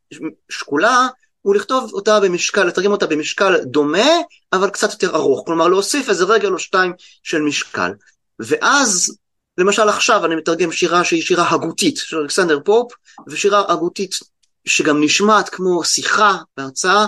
שקולה, 0.49 1.09
הוא 1.43 1.55
לכתוב 1.55 1.91
אותה 1.93 2.21
במשקל, 2.21 2.65
לתרגם 2.65 2.93
אותה 2.93 3.07
במשקל 3.07 3.59
דומה, 3.65 4.11
אבל 4.53 4.71
קצת 4.71 4.93
יותר 4.93 5.17
ארוך. 5.17 5.43
כלומר, 5.47 5.69
להוסיף 5.69 6.09
איזה 6.09 6.25
רגל 6.25 6.53
או 6.53 6.59
שתיים 6.59 6.93
של 7.23 7.43
משקל. 7.43 7.91
ואז, 8.39 9.17
למשל 9.59 9.89
עכשיו 9.89 10.27
אני 10.27 10.35
מתרגם 10.37 10.73
שירה 10.73 11.05
שהיא 11.05 11.23
שירה 11.23 11.51
הגותית 11.51 11.97
של 11.97 12.17
אלכסנדר 12.17 12.61
פופ, 12.65 12.93
ושירה 13.29 13.65
הגותית 13.69 14.19
שגם 14.65 15.05
נשמעת 15.05 15.49
כמו 15.49 15.85
שיחה 15.85 16.37
בהרצאה, 16.57 17.07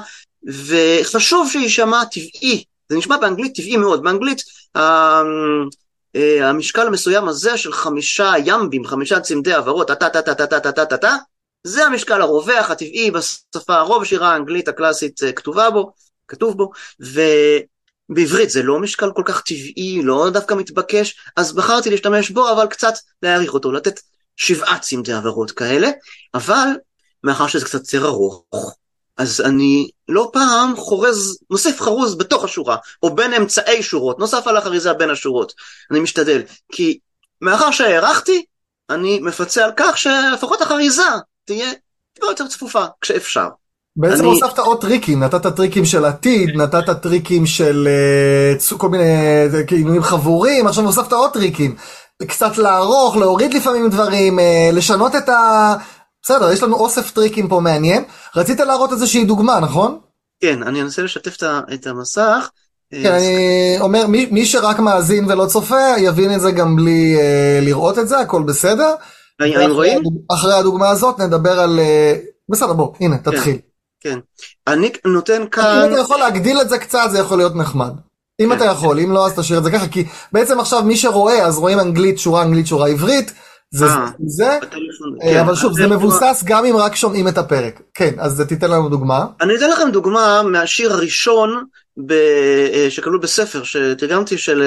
וחשוב 0.67 1.51
שיישמע 1.53 2.05
טבעי, 2.05 2.65
זה 2.89 2.97
נשמע 2.97 3.17
באנגלית 3.17 3.57
טבעי 3.57 3.77
מאוד, 3.77 4.03
באנגלית 4.03 4.43
המשקל 6.43 6.87
המסוים 6.87 7.29
הזה 7.29 7.59
של 7.59 7.73
חמישה 7.73 8.33
ימבים, 8.45 8.85
חמישה 8.87 9.21
צמדי 9.21 9.53
עברות, 9.53 9.89
טה 9.89 9.95
טה 9.95 10.11
טה 10.11 10.23
טה 10.23 10.35
טה 10.35 10.61
טה 10.61 10.73
טה 10.73 10.87
טה 10.87 10.97
טה, 10.97 11.17
זה 11.65 11.87
המשקל 11.87 12.23
הרווח 12.23 12.71
הטבעי 12.71 13.11
בשפה, 13.11 13.81
רוב 13.81 14.05
שירה 14.05 14.33
האנגלית 14.33 14.69
הקלאסית 14.69 15.21
כתובה 15.37 15.71
בו, 15.71 15.93
כתוב 16.29 16.57
בו, 16.57 16.71
ובעברית 17.01 18.51
זה 18.51 18.63
לא 18.63 18.79
משקל 18.79 19.11
כל 19.15 19.23
כך 19.27 19.43
טבעי, 19.43 20.01
לא 20.03 20.31
דווקא 20.33 20.55
מתבקש, 20.55 21.17
אז 21.37 21.53
בחרתי 21.53 21.91
להשתמש 21.91 22.31
בו, 22.31 22.51
אבל 22.51 22.67
קצת 22.67 22.93
להעריך 23.23 23.55
אותו, 23.55 23.73
לתת 23.73 24.01
שבעה 24.37 24.79
צמדי 24.79 25.13
עברות 25.13 25.51
כאלה, 25.51 25.91
אבל 26.35 26.69
מאחר 27.25 27.47
שזה 27.47 27.65
קצת 27.65 27.81
יותר 27.81 28.07
ארוך, 28.07 28.77
אז 29.17 29.41
אני 29.41 29.91
לא 30.09 30.31
פעם 30.33 30.77
חורז, 30.77 31.39
מוסיף 31.51 31.81
חרוז 31.81 32.19
בתוך 32.19 32.45
השורה, 32.45 32.77
או 33.03 33.15
בין 33.15 33.35
אמצעי 33.35 33.83
שורות, 33.83 34.19
נוסף 34.19 34.47
על 34.47 34.57
החריזה 34.57 34.93
בין 34.93 35.11
השורות. 35.11 35.53
אני 35.91 36.01
משתדל, 36.01 36.43
כי 36.73 36.99
מאחר 37.41 37.71
שהארכתי, 37.71 38.45
אני 38.91 39.19
מפצה 39.19 39.65
על 39.65 39.73
כך 39.77 39.99
שלפחות 39.99 40.63
החריזה 40.63 41.03
תהיה 41.45 41.67
טיפה 42.15 42.27
יותר 42.27 42.47
צפופה, 42.47 42.85
כשאפשר. 43.01 43.49
בעצם 43.97 44.15
אני- 44.21 44.27
הוספת 44.27 44.59
עוד 44.59 44.81
טריקים, 44.81 45.23
נתת 45.23 45.47
טריקים 45.47 45.85
של 45.85 46.05
עתיד, 46.05 46.51
נתת 46.57 47.03
טריקים 47.03 47.47
של 47.47 47.89
צ- 48.59 48.73
כל 48.73 48.89
מיני 48.89 49.05
אה, 49.55 49.65
כינויים 49.67 50.03
חבורים, 50.03 50.67
עכשיו 50.67 50.85
הוספת 50.85 51.13
עוד 51.13 51.33
טריקים. 51.33 51.77
קצת 52.27 52.59
לערוך, 52.59 53.17
להוריד 53.17 53.55
לפעמים 53.55 53.91
דברים, 53.91 54.39
אה, 54.39 54.71
לשנות 54.73 55.15
את 55.17 55.29
ה... 55.29 55.75
בסדר, 56.23 56.53
יש 56.53 56.63
לנו 56.63 56.77
אוסף 56.77 57.11
טריקים 57.11 57.49
פה 57.49 57.61
מעניין. 57.61 58.05
רצית 58.37 58.61
להראות 58.61 58.93
איזושהי 58.93 59.25
דוגמה, 59.25 59.61
נכון? 59.61 59.99
כן, 60.43 60.63
אני 60.63 60.83
אנסה 60.83 61.03
לשתף 61.03 61.37
את 61.75 61.87
המסך. 61.87 62.51
כן, 62.93 63.13
אני 63.13 63.37
אומר, 63.81 64.07
מי, 64.07 64.27
מי 64.31 64.47
שרק 64.47 64.79
מאזין 64.79 65.25
ולא 65.31 65.47
צופה, 65.47 65.99
יבין 65.99 66.35
את 66.35 66.41
זה 66.41 66.51
גם 66.51 66.77
בלי 66.77 67.17
אה, 67.21 67.59
לראות 67.63 67.99
את 67.99 68.09
זה, 68.09 68.19
הכל 68.19 68.43
בסדר. 68.43 68.95
האם 69.41 69.71
רואים? 69.71 70.03
אחרי 70.33 70.55
הדוגמה 70.55 70.91
הזאת 70.91 71.21
נדבר 71.21 71.61
על... 71.61 71.79
אה, 71.79 72.15
בסדר, 72.49 72.73
בוא, 72.73 72.95
הנה, 73.01 73.19
תתחיל. 73.19 73.59
כן. 74.01 74.19
אני 74.67 74.93
נותן 75.05 75.43
אם 75.43 75.47
כאן, 75.47 75.91
אתה 75.93 76.01
יכול 76.01 76.19
להגדיל 76.19 76.61
את 76.61 76.69
זה 76.69 76.79
קצת 76.79 77.09
זה 77.11 77.19
יכול 77.19 77.39
להיות 77.39 77.57
נחמד. 77.57 77.93
אם 78.41 78.49
כן. 78.49 78.57
אתה 78.57 78.65
יכול, 78.65 78.99
אם 78.99 79.13
לא 79.13 79.27
אז 79.27 79.39
תשאיר 79.39 79.59
את 79.59 79.65
זה 79.65 79.71
ככה, 79.71 79.89
כי 79.89 80.05
בעצם 80.33 80.61
עכשיו 80.61 80.83
מי 80.83 80.97
שרואה 80.97 81.47
אז 81.47 81.59
רואים 81.59 81.81
אנגלית 81.81 82.19
שורה 82.19 82.43
אנגלית 82.43 82.67
שורה 82.67 82.89
עברית, 82.89 83.33
זה 83.71 83.85
אה. 83.85 84.07
זה, 84.27 84.59
בטלפון, 84.63 85.17
אה, 85.23 85.33
כן. 85.33 85.41
אבל 85.41 85.55
שוב 85.55 85.73
זה 85.73 85.87
מבוסס 85.87 86.43
גם 86.45 86.65
אם 86.65 86.77
רק 86.77 86.95
שומעים 86.95 87.29
את 87.29 87.39
הפרק. 87.39 87.81
כן, 87.95 88.15
אז 88.19 88.45
תיתן 88.49 88.71
לנו 88.71 88.89
דוגמה. 88.89 89.27
אני 89.41 89.57
אתן 89.57 89.71
לכם 89.71 89.91
דוגמה 89.91 90.43
מהשיר 90.43 90.93
הראשון 90.93 91.65
ב... 92.07 92.15
שכלול 92.89 93.19
בספר 93.19 93.63
שתרגמתי 93.63 94.39
של 94.39 94.63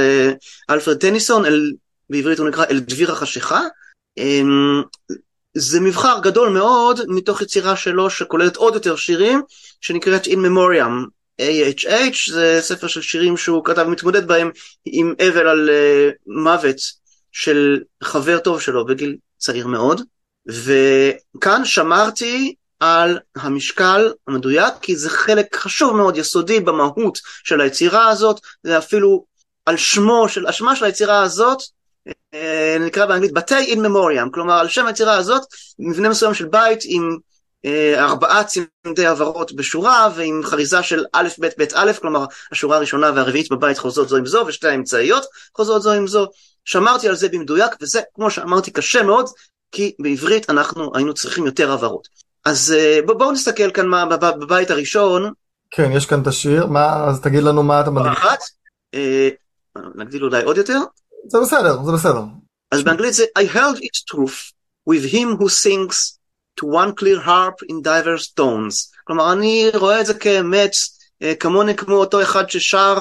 אלפרד 0.70 0.98
טניסון. 0.98 1.44
בעברית 2.10 2.40
הוא 2.40 2.50
נקרא 2.50 2.66
אל 2.70 2.80
דביר 2.80 3.12
החשיכה. 3.12 3.62
אמ, 4.18 4.82
זה 5.54 5.80
מבחר 5.80 6.20
גדול 6.22 6.50
מאוד 6.50 7.00
מתוך 7.08 7.42
יצירה 7.42 7.76
שלו 7.76 8.10
שכוללת 8.10 8.56
עוד 8.56 8.74
יותר 8.74 8.96
שירים 8.96 9.42
שנקראת 9.82 10.26
In 10.26 10.38
Memoriam. 10.38 11.18
AHH 11.42 12.32
זה 12.32 12.60
ספר 12.62 12.88
של 12.88 13.02
שירים 13.02 13.38
שהוא 13.38 13.66
כתב 13.66 13.84
מתמודד 13.84 14.28
בהם 14.28 14.52
עם 14.86 15.14
אבל 15.28 15.48
על 15.48 15.70
אה, 15.70 16.10
מוות 16.28 16.78
של 17.32 17.80
חבר 18.04 18.40
טוב 18.40 18.62
שלו 18.62 18.86
בגיל 18.86 19.18
צעיר 19.38 19.68
מאוד 19.68 20.02
וכאן 20.48 21.66
שמרתי 21.66 22.56
על 22.80 23.20
המשקל 23.36 24.14
המדויק, 24.28 24.74
כי 24.82 24.96
זה 24.96 25.10
חלק 25.10 25.56
חשוב 25.56 25.96
מאוד, 25.98 26.18
יסודי 26.18 26.60
במהות 26.60 27.20
של 27.44 27.62
היצירה 27.62 28.08
הזאת, 28.08 28.40
זה 28.64 28.78
אפילו 28.78 29.26
על 29.66 29.78
שמו 29.78 30.30
של, 30.30 30.48
השמה 30.48 30.76
של 30.76 30.86
היצירה 30.86 31.22
הזאת, 31.22 31.62
נקרא 32.80 33.06
באנגלית 33.06 33.34
בתי 33.34 33.74
in 33.74 33.78
memoriam, 33.78 34.30
כלומר 34.34 34.54
על 34.54 34.68
שם 34.68 34.86
היצירה 34.86 35.16
הזאת, 35.16 35.42
מבנה 35.80 36.10
מסוים 36.10 36.34
של 36.34 36.46
בית 36.46 36.80
עם 36.86 37.18
אה, 37.66 38.04
ארבעה 38.04 38.44
צמדי 38.44 39.06
עברות 39.06 39.52
בשורה, 39.56 40.10
ועם 40.16 40.42
חריזה 40.44 40.84
של 40.84 41.06
א' 41.14 41.28
ב' 41.40 41.48
ב' 41.58 41.66
א', 41.74 41.92
כלומר 42.02 42.26
השורה 42.52 42.78
הראשונה 42.78 43.12
והרביעית 43.16 43.52
בבית 43.52 43.78
חוזרות 43.78 44.10
זו 44.10 44.18
עם 44.18 44.26
זו, 44.26 44.44
ושתי 44.48 44.68
האמצעיות 44.68 45.24
חוזרות 45.56 45.82
זו 45.82 45.92
עם 45.92 46.08
זו. 46.08 46.28
שמרתי 46.66 47.08
על 47.08 47.16
זה 47.16 47.30
במדויק, 47.30 47.72
וזה, 47.82 48.02
כמו 48.16 48.32
שאמרתי, 48.32 48.72
קשה 48.72 49.04
מאוד, 49.04 49.30
כי 49.72 49.96
בעברית 50.00 50.50
אנחנו 50.50 50.92
היינו 50.96 51.14
צריכים 51.14 51.46
יותר 51.46 51.72
הבהרות. 51.72 52.08
אז 52.46 52.76
אה, 52.78 53.00
בואו 53.06 53.32
נסתכל 53.32 53.72
כאן 53.72 53.88
מה 53.88 54.06
בב- 54.06 54.40
בבית 54.40 54.72
הראשון, 54.72 55.32
כן, 55.72 55.92
יש 55.92 56.06
כאן 56.06 56.22
את 56.22 56.28
השיר, 56.28 56.66
מה, 56.66 57.06
אז 57.08 57.22
תגיד 57.22 57.44
לנו 57.44 57.64
מה 57.64 57.82
אתה 57.82 57.92
מדגיש. 57.92 58.18
אחת, 58.18 58.40
אה, 58.94 59.30
נגדיל 59.96 60.24
אולי 60.24 60.44
עוד 60.44 60.58
יותר, 60.58 60.80
זה 61.29 61.39
בסדר, 61.43 61.83
זה 61.85 61.93
בסדר. 61.93 62.23
אז 62.71 62.83
באנגלית 62.83 63.15
זה 63.15 63.25
I 63.39 63.43
held 63.43 63.79
its 63.79 64.15
truth 64.15 64.53
with 64.91 65.13
him 65.13 65.37
who 65.39 65.49
sings 65.49 66.19
to 66.61 66.67
one 66.67 66.93
clear 66.95 67.21
harp 67.21 67.63
in 67.71 67.83
diverse 67.83 68.29
tones. 68.41 68.93
כלומר 69.05 69.33
אני 69.33 69.71
רואה 69.75 70.01
את 70.01 70.07
זה 70.07 70.15
כאמת, 70.15 70.73
אה, 71.23 71.35
כמוני 71.35 71.77
כמו 71.77 71.95
אותו 71.95 72.23
אחד 72.23 72.51
ששר 72.51 72.97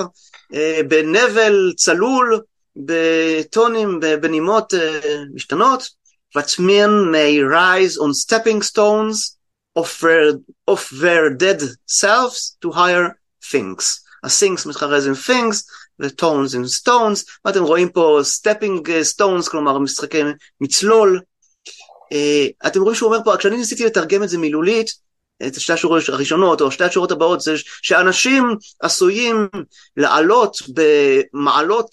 אה, 0.53 0.81
בנבל 0.87 1.73
צלול, 1.75 2.41
בטונים, 2.75 3.99
ב- 3.99 4.15
בנימות 4.15 4.73
אה, 4.73 5.23
משתנות. 5.33 6.01
But 6.37 6.59
men 6.59 7.11
may 7.11 7.41
rise 7.41 7.97
on 7.97 8.13
stepping 8.13 8.61
stones 8.61 9.37
of 9.75 9.99
their, 10.01 10.39
of 10.67 10.81
their 11.01 11.29
dead 11.29 11.61
selves 11.87 12.55
to 12.61 12.71
higher 12.71 13.07
things. 13.51 13.83
ה-things 14.23 14.67
מתחרז 14.67 15.07
עם 15.07 15.13
things 15.13 15.55
ו-tones 16.00 16.56
עם 16.56 16.62
stones, 16.64 17.24
ואתם 17.44 17.62
רואים 17.62 17.88
פה 17.88 18.20
stepping 18.38 18.80
stones, 19.14 19.50
כלומר 19.50 19.78
משחקי 19.78 20.22
מצלול. 20.60 21.20
Uh, 22.14 22.66
אתם 22.66 22.80
רואים 22.80 22.94
שהוא 22.94 23.06
אומר 23.06 23.24
פה, 23.24 23.36
כשאני 23.36 23.56
ניסיתי 23.56 23.84
לתרגם 23.86 24.22
את 24.22 24.28
זה 24.28 24.38
מילולית, 24.38 24.90
את 25.46 25.60
שתי 25.60 25.72
השורות 25.72 26.08
הראשונות 26.08 26.60
או 26.60 26.70
שתי 26.70 26.84
השורות 26.84 27.12
הבאות, 27.12 27.40
זה 27.40 27.54
שאנשים 27.82 28.56
עשויים 28.82 29.48
לעלות 29.96 30.56
במעלות 30.74 31.90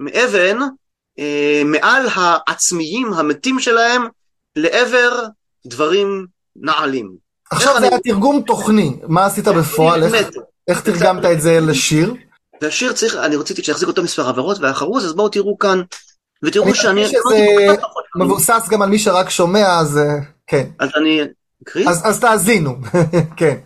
מאבן, 0.00 0.58
uh, 0.60 1.22
מעל 1.64 2.06
העצמיים 2.14 3.12
המתים 3.12 3.60
שלהם, 3.60 4.02
לעבר 4.56 5.22
דברים 5.66 6.26
נעלים. 6.56 7.10
עכשיו 7.50 7.72
זה 7.72 7.78
אני- 7.78 7.88
היה 7.88 7.98
תרגום 8.04 8.42
תוכני, 8.46 8.96
מה 9.08 9.26
עשית 9.26 9.44
בפועל, 9.48 10.02
איך- 10.04 10.28
איך 10.68 10.80
תרגמת 10.80 11.24
את 11.24 11.40
זה 11.40 11.58
לשיר? 11.60 12.14
והשיר 12.62 12.92
צריך, 12.92 13.14
אני 13.14 13.36
רציתי 13.36 13.64
שיחזיק 13.64 13.88
אותו 13.88 14.02
מספר 14.02 14.28
עבירות 14.28 14.58
והחרוז, 14.58 15.04
אז 15.04 15.12
בואו 15.12 15.28
תראו 15.28 15.58
כאן, 15.58 15.82
ותראו 16.42 16.64
אני 16.64 16.74
שאני... 16.74 17.06
חושב 17.06 17.18
שזה 17.28 17.74
מבוסס 18.16 18.68
גם 18.70 18.82
על 18.82 18.88
מי 18.88 18.98
שרק 18.98 19.30
שומע, 19.30 19.78
אז 19.80 19.98
אה, 19.98 20.04
כן. 20.46 20.66
אז 20.78 20.88
אני 20.96 21.20
אקריא. 21.62 21.88
אז 21.88 22.00
אז 22.04 22.20
תאזינו, 22.20 22.76
כן. 23.36 23.56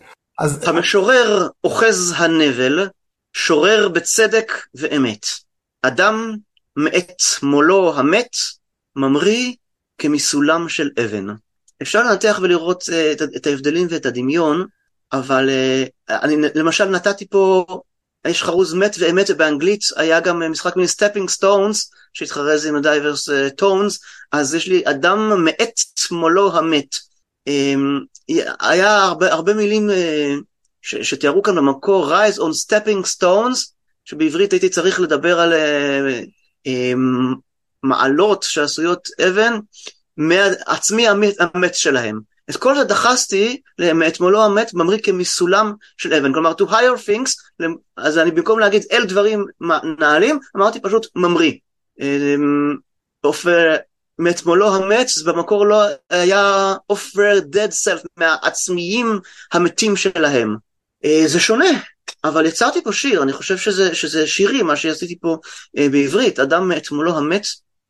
המשורר 0.66 1.48
אוחז 1.64 2.14
הנבל, 2.16 2.88
שורר 3.32 3.88
בצדק 3.88 4.52
ואמת. 4.74 5.26
אדם 5.82 6.36
מאת 6.76 7.22
מולו 7.42 7.94
המת, 7.96 8.36
ממריא 8.96 9.52
כמסולם 9.98 10.68
של 10.68 10.90
אבן. 11.04 11.26
אפשר 11.82 12.02
לנתח 12.02 12.38
ולראות 12.42 12.84
אה, 12.92 13.12
את, 13.12 13.22
את 13.36 13.46
ההבדלים 13.46 13.86
ואת 13.90 14.06
הדמיון, 14.06 14.66
אבל 15.12 15.50
אה, 15.50 15.84
אני 16.22 16.36
למשל 16.54 16.84
נתתי 16.84 17.28
פה, 17.28 17.66
יש 18.28 18.42
חרוז 18.42 18.74
מת 18.74 18.96
ואמת 18.98 19.26
ובאנגלית 19.28 19.80
היה 19.96 20.20
גם 20.20 20.42
אה, 20.42 20.48
משחק 20.48 20.76
מיני 20.76 20.88
stepping 20.88 21.28
stones, 21.28 21.90
שהתחרז 22.12 22.66
עם 22.66 22.76
ה 22.76 22.84
divers 22.84 23.28
טונס, 23.56 24.00
אז 24.32 24.54
יש 24.54 24.68
לי 24.68 24.82
אדם 24.86 25.44
מאת 25.44 25.80
מולו 26.10 26.56
המת. 26.56 26.96
אמ, 27.46 28.00
היה 28.60 29.02
הרבה, 29.02 29.32
הרבה 29.32 29.54
מילים 29.54 29.90
אה, 29.90 30.34
ש, 30.82 30.94
שתיארו 30.96 31.42
כאן 31.42 31.56
במקור, 31.56 32.12
rise 32.12 32.36
on 32.36 32.52
stepping 32.66 33.06
stones, 33.16 33.72
שבעברית 34.04 34.52
הייתי 34.52 34.68
צריך 34.68 35.00
לדבר 35.00 35.40
על 35.40 35.52
אה, 35.52 36.20
אה, 36.66 36.92
מעלות 37.82 38.42
שעשויות 38.42 39.08
אבן, 39.28 39.58
מעצמי 40.16 41.08
המת, 41.08 41.34
המת 41.40 41.74
שלהם. 41.74 42.20
את 42.50 42.56
כל 42.56 42.76
זה 42.76 42.84
דחסתי 42.84 43.60
מאת 43.94 44.20
מולו 44.20 44.44
המת 44.44 44.74
ממריא 44.74 44.98
כמסולם 45.02 45.72
של 45.96 46.14
אבן, 46.14 46.32
כלומר 46.32 46.52
to 46.52 46.64
higher 46.64 47.08
things, 47.08 47.30
אז 47.96 48.18
אני 48.18 48.30
במקום 48.30 48.58
להגיד 48.58 48.82
אל 48.92 49.04
דברים 49.04 49.44
נעלים, 49.98 50.38
אמרתי 50.56 50.80
פשוט 50.80 51.06
ממריא. 51.16 51.52
אמ, 52.00 52.76
מאת 54.18 54.46
מולו 54.46 54.76
המת, 54.76 55.06
במקור 55.24 55.66
לא 55.66 55.82
היה 56.10 56.74
off 56.92 57.16
their 57.16 57.54
dead 57.54 57.72
self, 57.84 58.06
מהעצמיים 58.16 59.20
המתים 59.52 59.96
שלהם. 59.96 60.56
אה, 61.04 61.22
זה 61.26 61.40
שונה, 61.40 61.68
אבל 62.24 62.46
יצרתי 62.46 62.82
פה 62.82 62.92
שיר, 62.92 63.22
אני 63.22 63.32
חושב 63.32 63.56
שזה, 63.56 63.94
שזה 63.94 64.26
שירי, 64.26 64.62
מה 64.62 64.76
שעשיתי 64.76 65.18
פה 65.20 65.36
אה, 65.78 65.88
בעברית, 65.88 66.38
אדם 66.38 66.68
מאת 66.68 66.90
מולו 66.90 67.18
המת, 67.18 67.46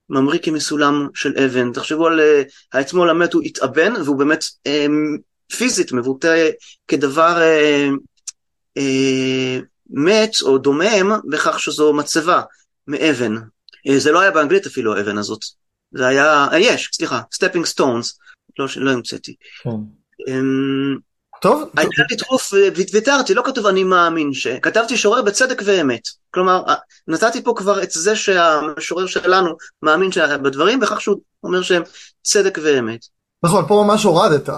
ממריא 0.09 0.40
כמסולם 0.42 1.09
של 1.14 1.34
אבן. 1.44 1.72
תחשבו 1.72 2.07
על 2.07 2.20
uh, 2.20 2.52
האתמול 2.72 3.11
המת 3.11 3.32
הוא 3.32 3.42
התאבן, 3.42 3.92
והוא 4.05 4.18
באמת 4.18 4.44
um, 4.68 5.20
פיזית 5.57 5.92
מבוטא 5.92 6.50
כדבר 6.88 7.40
אה, 7.40 7.88
אה, 8.76 9.59
מת 9.90 10.32
או 10.42 10.59
דומם 10.59 11.12
בכך 11.30 11.61
שזו 11.61 11.92
מצבה 11.92 12.42
מאבן. 12.86 13.34
אה, 13.88 13.98
זה 13.98 14.12
לא 14.12 14.20
היה 14.20 14.30
באנגלית 14.30 14.66
אפילו 14.66 14.96
האבן 14.96 15.18
הזאת. 15.18 15.40
זה 15.92 16.07
היה, 16.07 16.46
אה, 16.52 16.59
יש, 16.59 16.90
סליחה, 16.92 17.20
stepping 17.34 17.66
stones, 17.66 18.18
לא, 18.59 18.66
לא 18.76 18.90
המצאתי. 18.90 19.34
כן. 19.62 19.70
טוב, 21.41 21.70
היה 21.76 21.89
לי 22.11 22.16
דחוף 22.16 22.55
אה, 22.55 22.68
וויתרתי, 22.93 23.35
לא 23.35 23.43
כתוב 23.47 23.66
אני 23.66 23.85
מאמין 23.85 24.35
ש... 24.35 24.47
כתבתי 24.47 24.97
שורר 24.97 25.22
בצדק 25.22 25.62
ואמת. 25.64 26.01
כלומר, 26.30 26.62
אה, 26.68 26.74
נתתי 27.09 27.43
פה 27.43 27.53
כבר 27.57 27.82
את 27.82 27.91
זה 27.91 28.16
שהמשורר 28.16 29.07
שלנו 29.07 29.51
מאמין 29.82 30.11
בדברים, 30.43 30.80
בכך 30.80 31.01
שהוא 31.01 31.16
אומר 31.45 31.62
שהם 31.62 31.82
צדק 32.22 32.59
ואמת. 32.62 33.01
נכון, 33.43 33.64
פה 33.68 33.85
ממש 33.87 34.05
הורדת. 34.05 34.49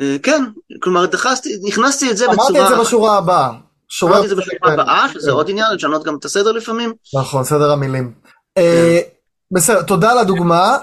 אה, 0.00 0.16
כן, 0.22 0.44
כלומר, 0.82 1.06
דחסתי, 1.06 1.58
נכנסתי 1.62 2.10
את 2.10 2.16
זה 2.16 2.24
אמרתי 2.26 2.52
בצורה... 2.52 2.64
את 2.64 2.68
זה 2.68 2.80
בשורה 2.80 3.16
הבאה. 3.16 3.50
שורר 3.88 4.12
אמרתי 4.12 4.24
את 4.24 4.28
זה 4.28 4.36
בשורה. 4.36 4.72
הבאה, 4.72 5.08
שזה 5.08 5.30
כן. 5.30 5.32
עוד 5.36 5.50
עניין, 5.50 5.66
לשנות 5.74 6.04
גם 6.04 6.16
את 6.16 6.24
הסדר 6.24 6.52
לפעמים. 6.52 6.92
נכון, 7.14 7.44
סדר 7.44 7.70
המילים. 7.70 8.12
אה, 8.58 9.00
בסדר, 9.52 9.82
תודה 9.82 10.12
על 10.12 10.18
הדוגמה. 10.18 10.78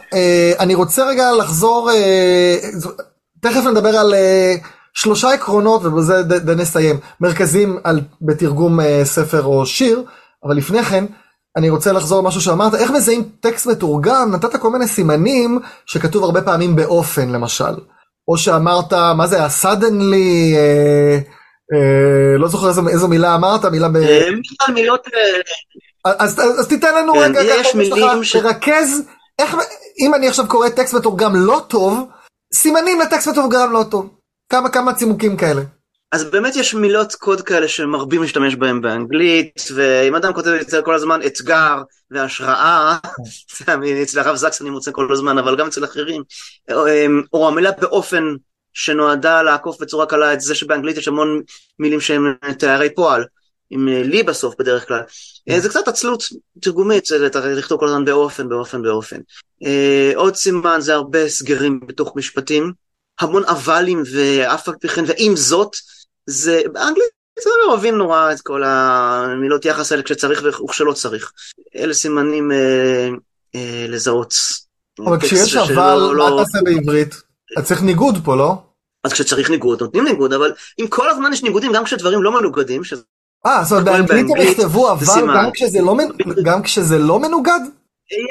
אני 0.59 0.75
רוצה 0.75 1.05
רגע 1.05 1.31
לחזור, 1.31 1.89
תכף 3.41 3.65
נדבר 3.65 3.97
על 3.97 4.13
שלושה 4.93 5.33
עקרונות, 5.33 5.85
ובזה 5.85 6.55
נסיים, 6.55 6.99
מרכזיים 7.21 7.77
על, 7.83 8.01
בתרגום 8.21 8.79
אה, 8.79 9.01
ספר 9.03 9.43
או 9.43 9.65
שיר, 9.65 10.03
אבל 10.43 10.55
לפני 10.57 10.83
כן, 10.83 11.05
אני 11.57 11.69
רוצה 11.69 11.91
לחזור 11.91 12.21
למשהו 12.23 12.41
שאמרת, 12.41 12.75
איך 12.75 12.91
מזהים 12.91 13.23
טקסט 13.39 13.67
מתורגם, 13.67 14.31
נתת 14.31 14.55
כל 14.55 14.69
מיני 14.69 14.87
סימנים 14.87 15.59
שכתוב 15.85 16.23
הרבה 16.23 16.41
פעמים 16.41 16.75
באופן 16.75 17.29
למשל. 17.29 17.73
או 18.27 18.37
שאמרת, 18.37 18.93
מה 18.93 19.27
זה 19.27 19.35
היה, 19.35 19.47
suddenly, 19.61 20.55
אה, 20.55 21.17
אה, 21.73 22.37
לא 22.37 22.47
זוכר 22.47 22.67
איזו, 22.67 22.87
איזו 22.87 23.07
מילה 23.07 23.35
אמרת, 23.35 23.65
מילה 23.65 23.89
ב... 23.89 23.95
אה, 23.95 24.73
מילות... 24.73 25.07
אה, 26.05 26.11
אז, 26.19 26.39
אז, 26.39 26.59
אז 26.59 26.67
תיתן 26.67 26.95
לנו 26.95 27.13
כן, 27.13 27.19
רגע 27.19 27.41
יש 27.41 27.75
מילים 27.75 28.23
ש- 28.23 28.35
לרכז, 28.35 29.01
איך, 29.39 29.55
אם 29.99 30.13
אני 30.15 30.27
עכשיו 30.27 30.47
קורא 30.47 30.69
טקסט 30.69 30.93
מתורגם 30.93 31.35
לא 31.35 31.61
טוב, 31.67 31.99
סימנים 32.53 32.99
לטקסט 32.99 33.27
מתורגם 33.27 33.71
לא 33.71 33.83
טוב. 33.91 34.09
כמה 34.53 34.69
כמה 34.69 34.93
צימוקים 34.93 35.37
כאלה. 35.37 35.61
אז 36.11 36.23
באמת 36.23 36.55
יש 36.55 36.73
מילות 36.73 37.15
קוד 37.15 37.41
כאלה 37.41 37.67
שמרבים 37.67 38.21
להשתמש 38.21 38.55
בהם 38.55 38.81
באנגלית, 38.81 39.63
ואם 39.75 40.15
אדם 40.15 40.33
כותב 40.33 40.47
אצל 40.47 40.81
כל 40.81 40.95
הזמן 40.95 41.19
אתגר 41.25 41.81
והשראה, 42.11 42.97
זה 43.57 44.01
אצל 44.03 44.19
הרב 44.19 44.35
זקס 44.35 44.61
אני 44.61 44.69
מוצא 44.69 44.91
כל 44.91 45.13
הזמן, 45.13 45.37
אבל 45.37 45.55
גם 45.55 45.67
אצל 45.67 45.85
אחרים, 45.85 46.23
או, 46.71 46.85
או 47.33 47.47
המילה 47.47 47.71
באופן 47.71 48.23
שנועדה 48.73 49.41
לעקוף 49.41 49.81
בצורה 49.81 50.05
קלה 50.05 50.33
את 50.33 50.41
זה 50.41 50.55
שבאנגלית 50.55 50.97
יש 50.97 51.07
המון 51.07 51.41
מילים 51.79 52.01
שהם 52.01 52.33
תארי 52.59 52.89
פועל, 52.95 53.25
עם 53.69 53.87
אה, 53.89 54.03
לי 54.03 54.23
בסוף 54.23 54.55
בדרך 54.59 54.87
כלל. 54.87 55.01
אה, 55.49 55.59
זה 55.59 55.69
קצת 55.69 55.87
עצלות 55.87 56.23
תרגומית, 56.61 57.05
זה 57.05 57.19
לת- 57.19 57.35
לכתוב 57.35 57.79
כל 57.79 57.87
הזמן 57.87 58.05
באופן, 58.05 58.49
באופן, 58.49 58.81
באופן. 58.81 59.17
אה, 59.65 60.11
עוד 60.15 60.35
סימן 60.35 60.81
זה 60.81 60.93
הרבה 60.93 61.29
סגרים 61.29 61.79
בתוך 61.87 62.13
משפטים, 62.15 62.82
המון 63.19 63.43
אבלים 63.45 64.03
ואף 64.13 64.69
על 64.69 64.75
פי 64.81 64.87
כן, 64.87 65.03
ועם 65.07 65.35
זאת, 65.35 65.75
זה, 66.25 66.61
באנגלית 66.73 67.09
זה 67.39 67.49
אוהבים 67.67 67.97
נורא 67.97 68.31
את 68.31 68.41
כל 68.41 68.63
המילות 68.65 69.65
יחס 69.65 69.91
האלה 69.91 70.03
כשצריך 70.03 70.43
וכשלא 70.43 70.93
צריך. 70.93 71.31
אלה 71.75 71.93
סימנים 71.93 72.51
אה, 72.51 73.09
אה, 73.55 73.85
לזהות. 73.89 74.33
אבל 74.99 75.19
כשיש 75.19 75.55
אבל, 75.55 75.97
לא- 76.13 76.35
מה 76.37 76.43
תעשה 76.43 76.59
בעברית? 76.63 77.15
אז 77.57 77.67
צריך 77.67 77.81
ניגוד 77.81 78.15
פה, 78.25 78.35
לא? 78.35 78.55
אז 79.03 79.13
כשצריך 79.13 79.49
ניגוד 79.49 79.81
נותנים 79.81 80.03
ניגוד, 80.03 80.33
אבל 80.33 80.53
אם 80.81 80.87
כל 80.87 81.09
הזמן 81.09 81.33
יש 81.33 81.43
ניגודים 81.43 81.73
גם 81.73 81.83
כשדברים 81.83 82.23
לא 82.23 82.39
מנוגדים, 82.39 82.83
שזה 82.83 83.01
אה, 83.45 83.63
זאת 83.63 83.71
אומרת 83.71 83.85
באנגלית 83.85 84.25
הם 84.37 84.41
יכתבו 84.41 84.91
אבל. 84.91 85.05
גם 85.35 85.51
כשזה 85.53 85.81
לא 85.81 85.97
גם 86.43 86.63
כשזה 86.63 86.97
לא 86.97 87.19
מנוגד? 87.19 87.59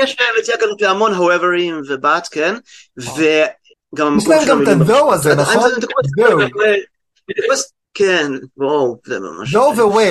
יש 0.02 0.16
להם 0.20 0.30
נטייה 0.40 0.56
כזאת 0.60 0.80
להמון 0.82 1.12
howeverים 1.14 1.74
ובת, 1.88 2.28
כן? 2.30 2.54
וגם 3.94 4.18
יש 4.18 4.28
להם 4.28 4.40
גם 4.48 4.62
את 4.62 4.68
המילים 4.68 4.90
ה-though 4.90 5.14
הזה, 5.14 5.34
נכון? 5.34 5.70
מתייחס- 7.30 7.72
כן, 7.94 8.32
וואו, 8.56 8.98
זה 9.06 9.20
ממש... 9.20 9.54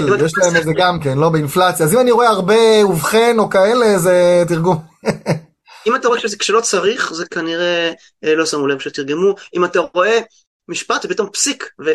אם 0.10 0.14
אתה 0.14 0.26
יש 0.26 0.34
להם 0.38 0.48
עושה- 0.48 0.60
את 0.60 0.64
זה 0.64 0.72
גם 0.78 1.00
כן, 1.04 1.18
לא 1.18 1.30
באינפלציה. 1.30 1.86
אז 1.86 1.94
אם 1.94 2.00
אני 2.00 2.12
רואה 2.12 2.30
הרבה 2.30 2.86
ובכן 2.90 3.36
או 3.40 3.50
כאלה, 3.50 4.00
זה 4.00 4.44
תרגום. 4.48 4.78
אם 5.88 5.96
אתה 5.96 6.08
רואה 6.08 6.20
כשלא 6.40 6.62
צריך, 6.62 7.14
זה 7.14 7.26
כנראה 7.26 7.92
אה, 8.24 8.36
לא 8.36 8.46
שמו 8.46 8.68
לב 8.68 8.80
שתרגמו. 8.80 9.36
אם 9.56 9.66
אתה 9.66 9.80
רואה 9.94 10.20
משפט 10.68 11.06
ופתאום 11.06 11.30
פסיק, 11.34 11.70
ו... 11.86 11.92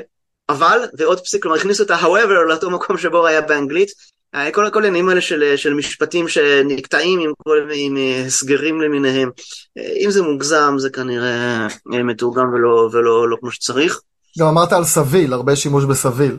אבל, 0.49 0.81
ועוד 0.99 1.21
פסיק, 1.21 1.43
כלומר 1.43 1.57
הכניסו 1.57 1.83
את 1.83 1.91
ה-however 1.91 2.49
לאותו 2.49 2.71
מקום 2.71 2.99
שבו 2.99 3.27
היה 3.27 3.41
באנגלית. 3.41 3.89
אה, 4.37 4.53
כל, 4.53 4.71
כל 4.73 4.85
העניינים 4.85 5.09
האלה 5.09 5.21
של, 5.21 5.57
של 5.57 5.75
משפטים 5.75 6.29
שנקטעים 6.29 7.21
עם, 7.21 7.33
כל, 7.45 7.69
עם 7.75 7.97
אה, 7.97 8.23
הסגרים 8.27 8.81
למיניהם. 8.81 9.31
אה, 9.79 9.93
אם 10.05 10.11
זה 10.11 10.23
מוגזם, 10.23 10.75
זה 10.79 10.91
כנראה 10.91 11.67
אה, 11.93 12.03
מתורגם 12.03 12.55
ולא, 12.55 12.89
ולא 12.93 13.29
לא 13.29 13.37
כמו 13.41 13.51
שצריך. 13.51 14.01
גם 14.39 14.47
אמרת 14.47 14.73
על 14.73 14.85
סביל, 14.85 15.33
הרבה 15.33 15.57
שימוש 15.57 15.85
בסביל. 15.85 16.37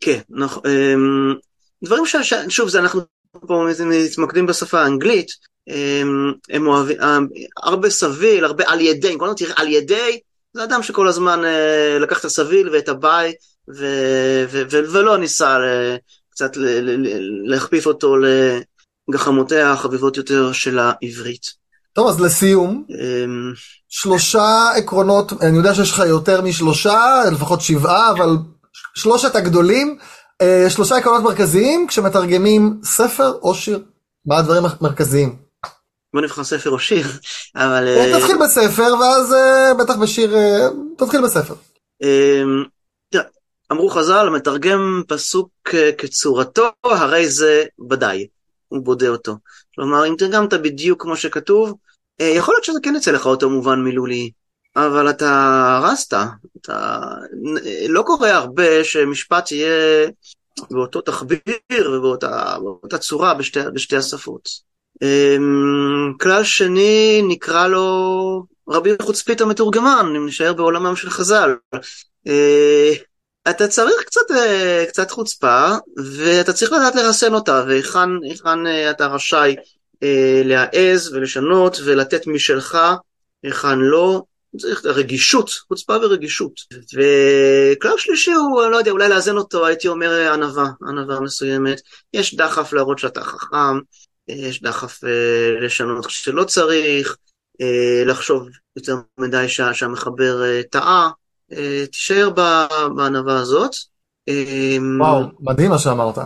כן, 0.00 0.18
נכון. 0.30 0.62
אמ, 0.66 1.34
דברים 1.84 2.06
ש... 2.06 2.16
שוב, 2.48 2.68
זה 2.68 2.78
אנחנו 2.78 3.00
פה 3.46 3.66
מתמקדים 3.86 4.46
בשפה 4.46 4.80
האנגלית, 4.80 5.28
אמ, 5.68 6.32
הם 6.50 6.66
אוהבים, 6.66 6.96
הרבה 7.62 7.90
סביל, 7.90 8.44
הרבה 8.44 8.64
על 8.66 8.80
ידי, 8.80 9.14
כל 9.18 9.24
הזמן 9.24 9.36
תראה 9.36 9.54
על 9.56 9.68
ידי, 9.68 10.20
זה 10.52 10.64
אדם 10.64 10.82
שכל 10.82 11.08
הזמן 11.08 11.40
לקח 12.00 12.20
את 12.20 12.24
הסביל 12.24 12.68
ואת 12.68 12.88
הביי, 12.88 13.32
ו... 13.76 13.86
ו... 14.50 14.62
ו... 14.70 14.92
ולא 14.92 15.18
ניסה. 15.18 15.58
קצת 16.32 16.52
להכפיף 17.44 17.86
אותו 17.86 18.16
לגחמותיה 19.08 19.72
החביבות 19.72 20.16
יותר 20.16 20.52
של 20.52 20.78
העברית. 20.78 21.62
טוב, 21.92 22.08
אז 22.08 22.20
לסיום, 22.20 22.84
אמ, 22.90 23.52
שלושה 23.88 24.70
עקרונות, 24.76 25.32
אני 25.42 25.56
יודע 25.56 25.74
שיש 25.74 25.90
לך 25.90 25.98
יותר 25.98 26.40
משלושה, 26.40 27.22
לפחות 27.32 27.60
שבעה, 27.60 28.10
אבל 28.10 28.36
שלושת 28.94 29.36
הגדולים, 29.36 29.98
אה, 30.42 30.66
שלושה 30.70 30.96
עקרונות 30.96 31.22
מרכזיים 31.22 31.86
כשמתרגמים 31.88 32.80
ספר 32.84 33.32
או 33.42 33.54
שיר. 33.54 33.82
מה 34.26 34.38
הדברים 34.38 34.62
המרכזיים? 34.64 35.36
בוא 36.14 36.20
נבחר 36.20 36.44
ספר 36.44 36.70
או 36.70 36.78
שיר, 36.78 37.06
אבל... 37.56 37.88
אה, 37.88 38.18
תתחיל 38.18 38.36
בספר, 38.44 38.94
ואז 39.00 39.32
אה, 39.32 39.74
בטח 39.74 39.96
בשיר, 39.96 40.36
אה, 40.36 40.68
תתחיל 40.98 41.20
בספר. 41.20 41.54
אמ, 43.72 43.76
אמרו 43.76 43.90
חז"ל, 43.90 44.26
המתרגם 44.26 45.02
פסוק 45.08 45.50
אה, 45.74 45.90
כצורתו, 45.98 46.68
הרי 46.84 47.28
זה 47.28 47.64
ודאי, 47.90 48.26
הוא 48.68 48.84
בודה 48.84 49.08
אותו. 49.08 49.36
כלומר, 49.74 50.06
אם 50.08 50.14
תרגמת 50.18 50.54
בדיוק 50.54 51.02
כמו 51.02 51.16
שכתוב, 51.16 51.74
אה, 52.20 52.26
יכול 52.26 52.54
להיות 52.54 52.64
שזה 52.64 52.78
כן 52.82 52.96
יצא 52.96 53.10
לך 53.10 53.26
אותו 53.26 53.50
מובן 53.50 53.80
מילולי, 53.80 54.30
אבל 54.76 55.10
אתה 55.10 55.30
הרסת, 55.76 56.16
אתה... 56.60 57.00
לא 57.88 58.02
קורה 58.02 58.30
הרבה 58.30 58.84
שמשפט 58.84 59.52
יהיה 59.52 60.08
באותו 60.70 61.00
תחביר 61.00 61.92
ובאותה 61.92 62.56
באותה 62.58 62.98
צורה 62.98 63.34
בשתי, 63.34 63.60
בשתי 63.74 63.96
השפות. 63.96 64.48
אמ, 65.02 66.12
כלל 66.20 66.44
שני 66.44 67.22
נקרא 67.28 67.68
לו 67.68 68.46
רבי 68.68 68.90
חוצפית 69.02 69.40
המתורגמן, 69.40 70.12
אם 70.16 70.26
נשאר 70.26 70.52
בעולמם 70.52 70.96
של 70.96 71.10
חז"ל. 71.10 71.54
אתה 73.50 73.68
צריך 73.68 74.02
קצת, 74.06 74.30
אה, 74.30 74.84
קצת 74.88 75.10
חוצפה, 75.10 75.68
ואתה 76.16 76.52
צריך 76.52 76.72
לדעת 76.72 76.94
לרסן 76.94 77.34
אותה, 77.34 77.64
והיכן 77.68 78.08
היכן, 78.22 78.66
אה, 78.66 78.90
אתה 78.90 79.06
רשאי 79.06 79.56
אה, 80.02 80.42
להעז 80.44 81.12
ולשנות 81.12 81.76
ולתת 81.84 82.26
משלך, 82.26 82.78
היכן 83.42 83.78
לא. 83.78 84.22
צריך 84.58 84.84
רגישות, 84.84 85.50
חוצפה 85.50 85.96
ורגישות. 85.96 86.52
וכלל 86.72 87.98
שלישי 87.98 88.32
הוא, 88.32 88.62
לא 88.62 88.76
יודע, 88.76 88.90
אולי 88.90 89.08
לאזן 89.08 89.36
אותו, 89.36 89.66
הייתי 89.66 89.88
אומר 89.88 90.32
ענווה, 90.32 90.66
ענווה 90.88 91.20
מסוימת. 91.20 91.80
יש 92.12 92.34
דחף 92.34 92.72
להראות 92.72 92.98
שאתה 92.98 93.24
חכם, 93.24 93.78
יש 94.28 94.62
דחף 94.62 95.04
אה, 95.04 95.60
לשנות 95.60 96.06
כשלא 96.06 96.44
צריך, 96.44 97.16
אה, 97.60 98.04
לחשוב 98.06 98.48
יותר 98.76 98.96
מדי 99.18 99.48
שה, 99.48 99.74
שהמחבר 99.74 100.44
אה, 100.44 100.60
טעה, 100.70 101.10
תישאר 101.90 102.30
ב- 102.36 102.86
בענווה 102.96 103.40
הזאת. 103.40 103.70
אה, 104.28 104.76
וואו, 104.98 105.22
מדהים 105.40 105.70
מה 105.70 105.78
שאמרת. 105.78 106.18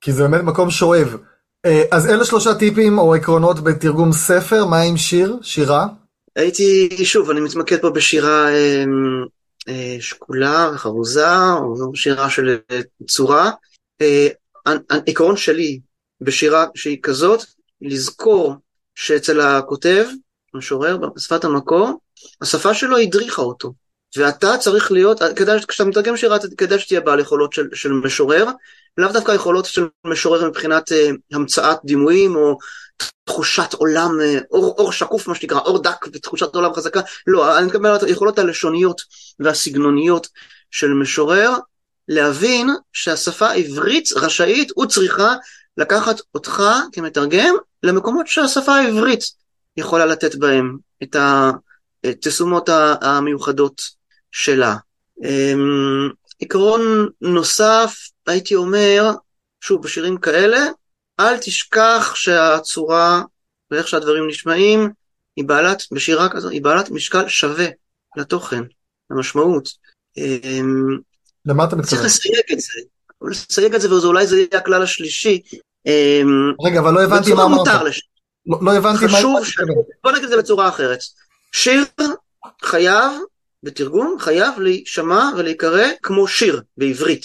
כי 0.00 0.12
זה 0.12 0.22
באמת 0.22 0.44
מקום 0.44 0.70
שואב. 0.70 1.16
אה, 1.66 1.82
אז 1.90 2.06
אלה 2.06 2.24
שלושה 2.24 2.54
טיפים 2.54 2.98
או 2.98 3.14
עקרונות 3.14 3.60
בתרגום 3.60 4.12
ספר, 4.12 4.66
מה 4.66 4.80
עם 4.80 4.96
שיר? 4.96 5.36
שירה? 5.42 5.86
הייתי, 6.36 6.88
שוב, 7.04 7.30
אני 7.30 7.40
מתמקד 7.40 7.80
פה 7.80 7.90
בשירה 7.90 8.48
אה, 8.48 8.84
אה, 9.68 9.96
שקולה 10.00 10.70
וחרוזה, 10.74 11.52
או 11.52 11.96
שירה 11.96 12.30
של 12.30 12.58
אה, 12.70 12.80
צורה. 13.08 13.50
אה, 14.00 14.28
העיקרון 14.90 15.36
שלי 15.36 15.80
בשירה 16.20 16.66
שהיא 16.74 16.98
כזאת, 17.02 17.40
לזכור 17.80 18.54
שאצל 18.94 19.40
הכותב, 19.40 20.04
המשורר, 20.54 20.96
בשפת 21.16 21.44
המקור, 21.44 22.00
השפה 22.40 22.74
שלו 22.74 22.96
הדריכה 22.96 23.42
אותו. 23.42 23.72
ואתה 24.16 24.58
צריך 24.58 24.92
להיות, 24.92 25.20
כדאי, 25.36 25.58
כשאתה 25.68 25.88
מתרגם 25.88 26.16
שירה, 26.16 26.38
כדאי 26.58 26.78
שתהיה 26.78 27.00
בעל 27.00 27.20
יכולות 27.20 27.52
של, 27.52 27.68
של 27.74 27.92
משורר, 27.92 28.46
לאו 28.98 29.12
דווקא 29.12 29.32
יכולות 29.32 29.64
של 29.64 29.86
משורר 30.04 30.48
מבחינת 30.48 30.92
uh, 30.92 30.94
המצאת 31.32 31.78
דימויים 31.84 32.36
או 32.36 32.58
תחושת 33.24 33.72
עולם, 33.72 34.10
uh, 34.20 34.44
אור, 34.50 34.74
אור 34.78 34.92
שקוף 34.92 35.28
מה 35.28 35.34
שנקרא, 35.34 35.58
אור 35.58 35.82
דק 35.82 36.06
ותחושת 36.12 36.54
עולם 36.54 36.74
חזקה, 36.74 37.00
לא, 37.26 37.58
אני 37.58 37.66
מקבל 37.66 37.96
את 37.96 38.02
היכולות 38.02 38.38
הלשוניות 38.38 39.00
והסגנוניות 39.40 40.28
של 40.70 40.88
משורר, 40.88 41.50
להבין 42.08 42.68
שהשפה 42.92 43.46
העברית 43.46 44.08
רשאית 44.16 44.78
וצריכה 44.78 45.34
לקחת 45.76 46.20
אותך 46.34 46.62
כמתרגם 46.92 47.54
למקומות 47.82 48.26
שהשפה 48.26 48.74
העברית 48.74 49.24
יכולה 49.76 50.06
לתת 50.06 50.34
בהם 50.34 50.76
את 51.02 51.16
התשומות 52.04 52.68
המיוחדות 53.00 53.82
שלה. 54.34 54.76
אמ, 55.24 56.08
עקרון 56.40 57.08
נוסף, 57.20 57.98
הייתי 58.26 58.54
אומר, 58.54 59.10
שוב, 59.60 59.82
בשירים 59.82 60.16
כאלה, 60.16 60.58
אל 61.20 61.38
תשכח 61.38 62.12
שהצורה 62.14 63.22
ואיך 63.70 63.88
שהדברים 63.88 64.28
נשמעים, 64.28 64.90
היא 65.36 65.44
בעלת, 65.44 65.82
בשירה 65.92 66.28
כזו, 66.28 66.48
היא 66.48 66.62
בעלת 66.62 66.90
משקל 66.90 67.28
שווה 67.28 67.66
לתוכן, 68.16 68.62
למשמעות. 69.10 69.68
אמ, 70.16 70.98
למה 71.46 71.64
אתה 71.64 71.76
מתכוון? 71.76 71.98
צריך 71.98 72.04
לסייג 72.04 72.52
את 72.52 72.60
זה. 72.60 72.72
לסייג 73.22 73.74
את 73.74 73.80
זה, 73.80 73.92
ואולי 73.92 74.26
זה 74.26 74.36
יהיה 74.36 74.48
הכלל 74.52 74.82
השלישי. 74.82 75.42
אמ, 75.86 76.52
רגע, 76.66 76.80
אבל 76.80 76.94
לא 76.94 77.02
הבנתי 77.02 77.32
מה 77.32 77.44
אמרת. 77.44 77.66
לא, 78.46 78.58
לא 78.62 78.76
הבנתי 78.76 79.04
מה... 79.04 79.18
חשוב 79.18 79.44
ש... 79.44 79.56
בוא 80.04 80.12
נגיד 80.12 80.24
את 80.24 80.30
זה 80.30 80.36
בצורה 80.36 80.68
אחרת. 80.68 80.98
שיר 81.52 81.84
חייב, 82.62 83.12
בתרגום, 83.64 84.16
חייב 84.18 84.60
להישמע 84.60 85.30
ולהיקרא 85.36 85.86
כמו 86.02 86.28
שיר 86.28 86.62
בעברית. 86.76 87.24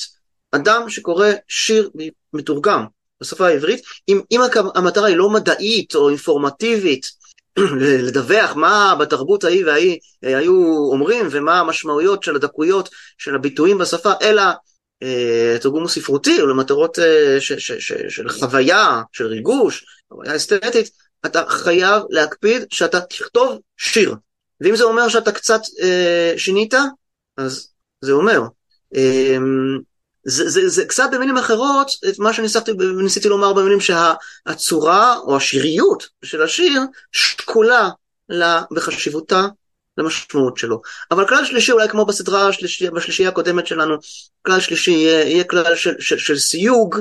אדם 0.52 0.90
שקורא 0.90 1.28
שיר 1.48 1.90
מתורגם 2.34 2.86
בשפה 3.22 3.48
העברית, 3.48 3.82
אם, 4.10 4.22
אם 4.32 4.42
המטרה 4.76 5.08
היא 5.08 5.16
לא 5.16 5.30
מדעית 5.30 5.96
או 5.96 6.10
אינפורמטיבית, 6.10 7.06
לדווח 8.08 8.56
מה 8.56 8.96
בתרבות 9.00 9.44
ההיא 9.44 9.66
וההיא 9.66 10.00
אה, 10.24 10.38
היו 10.38 10.76
אומרים 10.92 11.28
ומה 11.32 11.60
המשמעויות 11.60 12.24
של 12.24 12.36
הדקויות 12.36 12.90
של 13.18 13.36
הביטויים 13.36 13.78
בשפה, 13.78 14.12
אלא 14.22 14.44
אה, 15.04 15.58
תרגום 15.62 15.88
ספרותי 15.88 16.42
או 16.42 16.48
למטרות 16.48 17.00
אה, 17.00 17.42
ש, 17.42 17.52
ש, 17.52 17.72
ש, 17.72 17.94
של 18.10 18.30
חוויה, 18.30 19.02
של 19.12 19.26
ריגוש, 19.26 19.86
חוויה 20.14 20.36
אסתטית, 20.36 20.90
אתה 21.26 21.44
חייב 21.50 22.04
להקפיד 22.10 22.66
שאתה 22.70 23.02
תכתוב 23.02 23.60
שיר. 23.78 24.16
ואם 24.62 24.76
זה 24.76 24.84
אומר 24.84 25.10
שאתה 25.10 25.32
קצת 25.32 25.62
אה, 25.82 26.34
שינית, 26.38 26.74
אז 27.38 27.68
זה 28.01 28.12
אומר. 28.12 28.41
אה, 28.95 29.38
זה, 30.24 30.49
זה, 30.49 30.70
זה 30.70 30.86
קצת 30.86 31.10
במילים 31.12 31.38
אחרות, 31.38 31.91
את 32.10 32.20
מה 32.20 32.34
שניסיתי 32.34 33.30
לומר 33.30 33.53
במילים 33.53 33.80
שהצורה 33.80 35.18
או 35.18 35.38
השיריות 35.38 36.07
של 36.24 36.41
השיר 36.41 36.82
שקולה 37.12 37.89
לה 38.30 38.62
בחשיבותה 38.72 39.47
למשמעות 39.97 40.57
שלו. 40.57 40.82
אבל 41.12 41.28
כלל 41.28 41.45
שלישי 41.45 41.72
אולי 41.72 41.89
כמו 41.89 42.05
בסדרה 42.05 42.47
השלישי, 42.47 42.89
בשלישייה 42.89 43.30
הקודמת 43.30 43.68
שלנו, 43.68 43.95
כלל 44.41 44.60
שלישי 44.60 44.91
יהיה, 44.91 45.30
יהיה 45.30 45.43
כלל 45.43 45.76
של, 45.76 45.95
של, 45.99 46.18
של 46.18 46.38
סיוג 46.38 46.95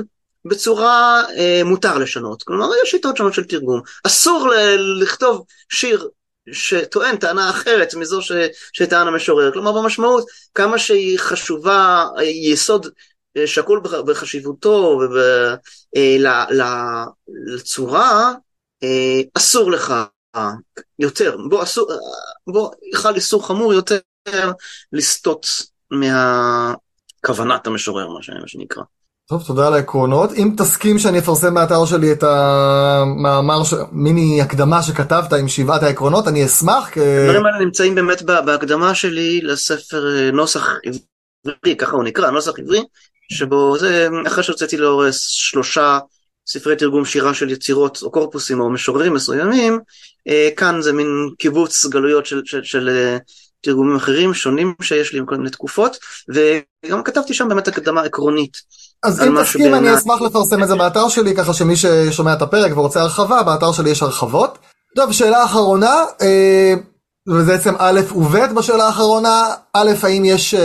בצורה 0.45 1.23
אה, 1.37 1.61
מותר 1.65 1.97
לשנות. 1.97 2.43
כלומר 2.43 2.65
יש 2.83 2.91
שיטות 2.91 3.17
שונות 3.17 3.33
של 3.33 3.43
תרגום. 3.43 3.81
אסור 4.03 4.49
ל- 4.49 5.01
לכתוב 5.01 5.45
שיר 5.69 6.07
שטוען 6.51 7.17
טענה 7.17 7.49
אחרת 7.49 7.93
מזו 7.93 8.21
ש, 8.21 8.31
שטען 8.73 9.07
המשורר. 9.07 9.51
כלומר 9.53 9.71
במשמעות 9.71 10.25
כמה 10.53 10.79
שהיא 10.79 11.19
חשובה, 11.19 12.05
יסוד 12.23 12.87
אה, 13.37 13.47
שקול 13.47 13.81
בחשיבותו 14.05 14.99
ולצורה, 17.51 18.33
אה, 18.83 18.87
אה, 18.89 19.21
אסור 19.33 19.71
לך 19.71 19.93
יותר, 20.99 21.37
בוא, 21.49 21.63
אסור, 21.63 21.91
בוא, 22.47 22.71
חל 22.95 23.15
איסור 23.15 23.47
חמור 23.47 23.73
יותר 23.73 23.99
לסטות 24.93 25.47
מהכוונת 25.91 27.67
המשורר, 27.67 28.09
מה 28.09 28.47
שנקרא. 28.47 28.83
טוב, 29.29 29.43
תודה 29.47 29.67
על 29.67 29.73
העקרונות. 29.73 30.29
אם 30.33 30.51
תסכים 30.57 30.99
שאני 30.99 31.19
אפרסם 31.19 31.53
באתר 31.53 31.85
שלי 31.85 32.11
את 32.11 32.23
המאמר, 32.23 33.63
ש... 33.63 33.73
מיני 33.91 34.41
הקדמה 34.41 34.83
שכתבת 34.83 35.33
עם 35.33 35.47
שבעת 35.47 35.83
העקרונות, 35.83 36.27
אני 36.27 36.45
אשמח. 36.45 36.89
הדברים 36.97 37.45
האלה 37.45 37.59
נמצאים 37.59 37.95
באמת 37.95 38.21
בהקדמה 38.21 38.95
שלי 38.95 39.41
לספר 39.41 40.31
נוסח 40.33 40.67
עברי, 40.85 41.75
ככה 41.77 41.91
הוא 41.91 42.03
נקרא, 42.03 42.31
נוסח 42.31 42.51
עברי, 42.59 42.83
שבו 43.31 43.77
זה 43.79 44.07
אחרי 44.27 44.43
שהוצאתי 44.43 44.77
לאור 44.77 45.03
שלושה 45.11 45.99
ספרי 46.47 46.75
תרגום 46.75 47.05
שירה 47.05 47.33
של 47.33 47.49
יצירות 47.49 47.99
או 48.01 48.11
קורפוסים 48.11 48.59
או 48.59 48.69
משוררים 48.69 49.13
מסוימים, 49.13 49.79
אה, 50.27 50.49
כאן 50.57 50.81
זה 50.81 50.93
מין 50.93 51.07
קיבוץ 51.39 51.85
גלויות 51.85 52.25
של, 52.25 52.41
של, 52.45 52.63
של 52.63 52.89
אה, 52.89 53.17
תרגומים 53.61 53.95
אחרים 53.95 54.33
שונים 54.33 54.73
שיש 54.81 55.13
לי 55.13 55.19
עם 55.19 55.25
כל 55.25 55.35
מיני 55.35 55.49
תקופות, 55.49 55.97
וגם 56.29 57.03
כתבתי 57.03 57.33
שם 57.33 57.49
באמת 57.49 57.67
הקדמה 57.67 58.01
עקרונית. 58.01 58.57
אז 59.03 59.21
אם 59.21 59.41
תסכים 59.41 59.65
שבאמת... 59.65 59.87
אני 59.87 59.97
אשמח 59.97 60.21
לפרסם 60.21 60.63
את 60.63 60.67
זה 60.67 60.75
באתר 60.75 61.09
שלי, 61.09 61.35
ככה 61.35 61.53
שמי 61.53 61.75
ששומע 61.75 62.33
את 62.33 62.41
הפרק 62.41 62.77
ורוצה 62.77 63.01
הרחבה, 63.01 63.43
באתר 63.43 63.71
שלי 63.71 63.89
יש 63.89 64.03
הרחבות. 64.03 64.57
טוב, 64.95 65.11
שאלה 65.11 65.43
אחרונה, 65.43 65.95
אה, 66.21 66.73
וזה 67.27 67.51
בעצם 67.51 67.73
א' 67.77 67.99
וב' 68.15 68.53
בשאלה 68.57 68.85
האחרונה, 68.85 69.47
א', 69.73 69.91
האם 70.03 70.25
יש 70.25 70.55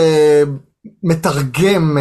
מתרגם 1.03 1.97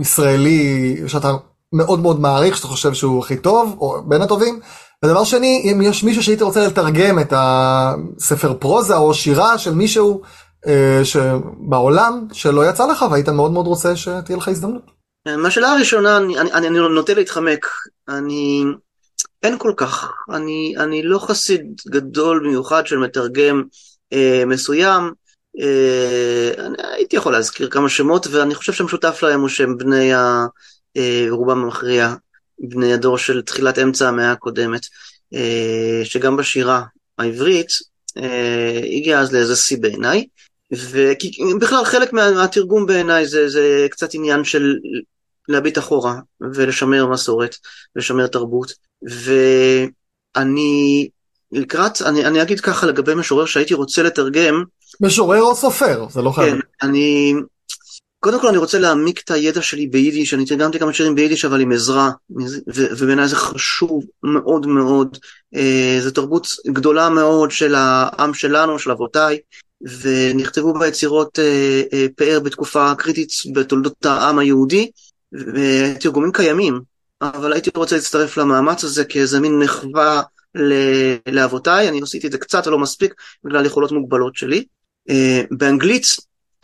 ישראלי 0.00 0.96
שאתה 1.06 1.32
מאוד 1.72 2.00
מאוד 2.00 2.20
מעריך, 2.20 2.56
שאתה 2.56 2.68
חושב 2.68 2.94
שהוא 2.94 3.18
הכי 3.18 3.36
טוב, 3.36 3.76
או 3.80 4.02
בין 4.08 4.22
הטובים. 4.22 4.60
ודבר 5.04 5.24
שני, 5.24 5.62
אם 5.64 5.82
יש 5.82 6.04
מישהו 6.04 6.22
שהייתי 6.22 6.44
רוצה 6.44 6.66
לתרגם 6.66 7.18
את 7.18 7.32
הספר 7.36 8.54
פרוזה 8.54 8.96
או 8.96 9.14
שירה 9.14 9.58
של 9.58 9.74
מישהו 9.74 10.22
אה, 10.66 11.00
שבעולם 11.04 12.26
שלא 12.32 12.68
יצא 12.68 12.86
לך 12.86 13.04
והיית 13.10 13.28
מאוד 13.28 13.52
מאוד 13.52 13.66
רוצה 13.66 13.96
שתהיה 13.96 14.38
לך 14.38 14.48
הזדמנות. 14.48 14.82
מהשאלה 15.38 15.72
הראשונה, 15.72 16.16
אני, 16.16 16.38
אני, 16.38 16.50
אני 16.52 16.68
נוטה 16.68 17.14
להתחמק. 17.14 17.66
אני... 18.08 18.64
אין 19.42 19.58
כל 19.58 19.72
כך. 19.76 20.12
אני, 20.30 20.74
אני 20.78 21.02
לא 21.02 21.18
חסיד 21.18 21.80
גדול 21.88 22.40
במיוחד 22.44 22.86
של 22.86 22.98
מתרגם 22.98 23.62
אה, 24.12 24.42
מסוים. 24.46 25.12
אה, 25.60 26.66
אני 26.66 26.76
הייתי 26.78 27.16
יכול 27.16 27.32
להזכיר 27.32 27.70
כמה 27.70 27.88
שמות, 27.88 28.26
ואני 28.26 28.54
חושב 28.54 28.72
שהמשותף 28.72 29.22
להם 29.22 29.40
הוא 29.40 29.48
שהם 29.48 29.78
בני 29.78 30.14
ה... 30.14 30.46
אה, 30.96 31.26
רובם 31.30 31.62
המכריע 31.62 32.14
בני 32.60 32.92
הדור 32.92 33.18
של 33.18 33.42
תחילת 33.42 33.78
אמצע 33.78 34.08
המאה 34.08 34.32
הקודמת, 34.32 34.80
אה, 35.34 36.00
שגם 36.04 36.36
בשירה 36.36 36.82
העברית 37.18 37.70
אה, 38.16 38.80
הגיע 38.96 39.20
אז 39.20 39.32
לאיזה 39.32 39.56
שיא 39.56 39.78
בעיניי, 39.80 40.26
ובכלל 40.72 41.84
חלק 41.84 42.12
מה, 42.12 42.30
מהתרגום 42.30 42.86
בעיניי 42.86 43.26
זה, 43.26 43.48
זה 43.48 43.86
קצת 43.90 44.14
עניין 44.14 44.44
של 44.44 44.76
להביט 45.48 45.78
אחורה 45.78 46.14
ולשמר 46.54 47.06
מסורת, 47.06 47.56
לשמר 47.96 48.26
תרבות, 48.26 48.72
ואני 50.36 51.08
לקראת, 51.52 52.02
אני, 52.02 52.24
אני 52.24 52.42
אגיד 52.42 52.60
ככה 52.60 52.86
לגבי 52.86 53.14
משורר 53.14 53.46
שהייתי 53.46 53.74
רוצה 53.74 54.02
לתרגם. 54.02 54.64
משורר 55.00 55.42
או 55.42 55.54
סופר? 55.54 56.06
זה 56.10 56.22
לא 56.22 56.30
חייב. 56.30 56.54
כן, 56.54 56.60
אני 56.82 57.34
קודם 58.20 58.40
כל 58.40 58.48
אני 58.48 58.58
רוצה 58.58 58.78
להעמיק 58.78 59.20
את 59.24 59.30
הידע 59.30 59.62
שלי 59.62 59.86
ביידיש, 59.86 60.34
אני 60.34 60.46
תרגמתי 60.46 60.78
כמה 60.78 60.92
שירים 60.92 61.14
ביידיש 61.14 61.44
אבל 61.44 61.60
עם 61.60 61.72
עזרה, 61.72 62.10
ובעיניי 62.68 63.28
זה 63.28 63.36
חשוב 63.36 64.04
מאוד 64.22 64.66
מאוד, 64.66 65.18
אה, 65.54 65.98
זו 66.00 66.10
תרבות 66.10 66.46
גדולה 66.66 67.08
מאוד 67.08 67.50
של 67.50 67.74
העם 67.74 68.34
שלנו, 68.34 68.78
של 68.78 68.90
אבותיי, 68.90 69.38
ונכתבו 70.02 70.72
בה 70.72 70.86
יצירות 70.86 71.38
אה, 71.38 71.82
אה, 71.92 72.06
פאר 72.16 72.40
בתקופה 72.40 72.92
קריטית 72.98 73.32
בתולדות 73.54 74.06
העם 74.06 74.38
היהודי, 74.38 74.90
ותרגומים 75.32 76.32
קיימים, 76.32 76.80
אבל 77.22 77.52
הייתי 77.52 77.70
רוצה 77.76 77.96
להצטרף 77.96 78.36
למאמץ 78.36 78.84
הזה 78.84 79.04
כאיזה 79.04 79.40
מין 79.40 79.58
מחווה 79.58 80.22
לאבותיי, 81.26 81.88
אני 81.88 82.00
עשיתי 82.02 82.26
את 82.26 82.32
זה 82.32 82.38
קצת 82.38 82.66
לא 82.66 82.78
מספיק 82.78 83.14
בגלל 83.44 83.66
יכולות 83.66 83.92
מוגבלות 83.92 84.36
שלי. 84.36 84.64
באנגלית 85.50 86.04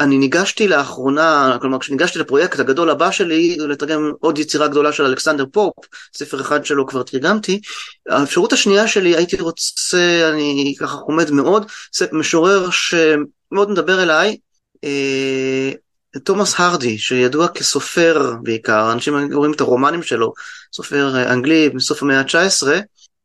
אני 0.00 0.18
ניגשתי 0.18 0.68
לאחרונה, 0.68 1.56
כלומר 1.60 1.78
כשניגשתי 1.78 2.18
לפרויקט 2.18 2.60
הגדול 2.60 2.90
הבא 2.90 3.10
שלי, 3.10 3.56
לתרגם 3.58 4.12
עוד 4.20 4.38
יצירה 4.38 4.68
גדולה 4.68 4.92
של 4.92 5.04
אלכסנדר 5.04 5.44
פופ, 5.52 5.74
ספר 6.14 6.40
אחד 6.40 6.64
שלו 6.64 6.86
כבר 6.86 7.02
תרגמתי, 7.02 7.60
האפשרות 8.08 8.52
השנייה 8.52 8.88
שלי 8.88 9.16
הייתי 9.16 9.36
רוצה, 9.40 10.30
אני 10.32 10.74
ככה 10.78 10.96
עומד 10.96 11.30
מאוד, 11.30 11.66
משורר 12.12 12.70
שמאוד 12.70 13.70
מדבר 13.70 14.02
אליי, 14.02 14.36
אה, 14.84 15.72
תומאס 16.24 16.54
הרדי, 16.60 16.98
שידוע 16.98 17.48
כסופר 17.48 18.32
בעיקר, 18.42 18.92
אנשים 18.92 19.32
רואים 19.32 19.52
את 19.52 19.60
הרומנים 19.60 20.02
שלו, 20.02 20.32
סופר 20.72 21.32
אנגלי 21.32 21.70
מסוף 21.74 22.02
המאה 22.02 22.20
ה-19, 22.20 22.66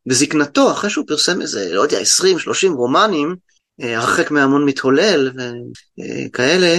בזקנתו, 0.06 0.72
אחרי 0.72 0.90
שהוא 0.90 1.04
פרסם 1.08 1.40
איזה, 1.40 1.74
לא 1.74 1.80
יודע, 1.80 1.98
20-30 2.00 2.72
רומנים, 2.74 3.36
הרחק 3.82 4.30
מהמון 4.30 4.64
מתהולל 4.64 5.30
וכאלה, 6.28 6.78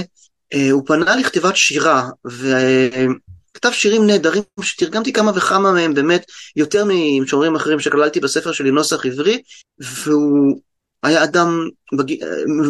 הוא 0.71 0.83
פנה 0.85 1.15
לכתיבת 1.15 1.55
שירה, 1.55 2.09
וכתב 2.25 3.71
שירים 3.71 4.07
נהדרים 4.07 4.43
שתרגמתי 4.61 5.13
כמה 5.13 5.31
וכמה 5.35 5.71
מהם 5.71 5.93
באמת 5.93 6.25
יותר 6.55 6.83
ממשוררים 6.87 7.55
אחרים 7.55 7.79
שכללתי 7.79 8.19
בספר 8.19 8.51
שלי 8.51 8.71
נוסח 8.71 9.05
עברי, 9.05 9.41
והוא 9.79 10.59
היה 11.03 11.23
אדם 11.23 11.69
בג... 11.97 12.13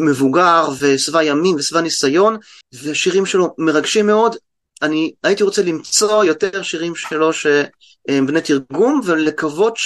מבוגר 0.05 0.69
ושבע 0.79 1.23
ימים 1.23 1.55
ושבע 1.55 1.81
ניסיון, 1.81 2.37
והשירים 2.73 3.25
שלו 3.25 3.55
מרגשים 3.57 4.07
מאוד. 4.07 4.35
אני 4.81 5.11
הייתי 5.23 5.43
רוצה 5.43 5.63
למצוא 5.63 6.23
יותר 6.23 6.61
שירים 6.61 6.95
שלו 6.95 7.33
שהם 7.33 8.27
בני 8.27 8.41
תרגום, 8.41 9.01
ולקוות 9.05 9.77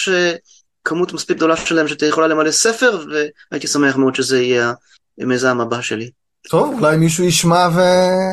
שכמות 0.87 1.13
מספיק 1.13 1.37
גדולה 1.37 1.57
שלהם 1.57 1.87
שתהיה 1.87 2.09
יכולה 2.09 2.27
למלא 2.27 2.51
ספר, 2.51 3.03
והייתי 3.51 3.67
שמח 3.67 3.95
מאוד 3.95 4.15
שזה 4.15 4.41
יהיה 4.41 4.73
המיזם 5.19 5.61
הבא 5.61 5.81
שלי. 5.81 6.09
טוב, 6.49 6.73
אולי 6.79 6.97
מישהו 6.97 7.23
ישמע 7.23 7.67
ו... 7.75 7.79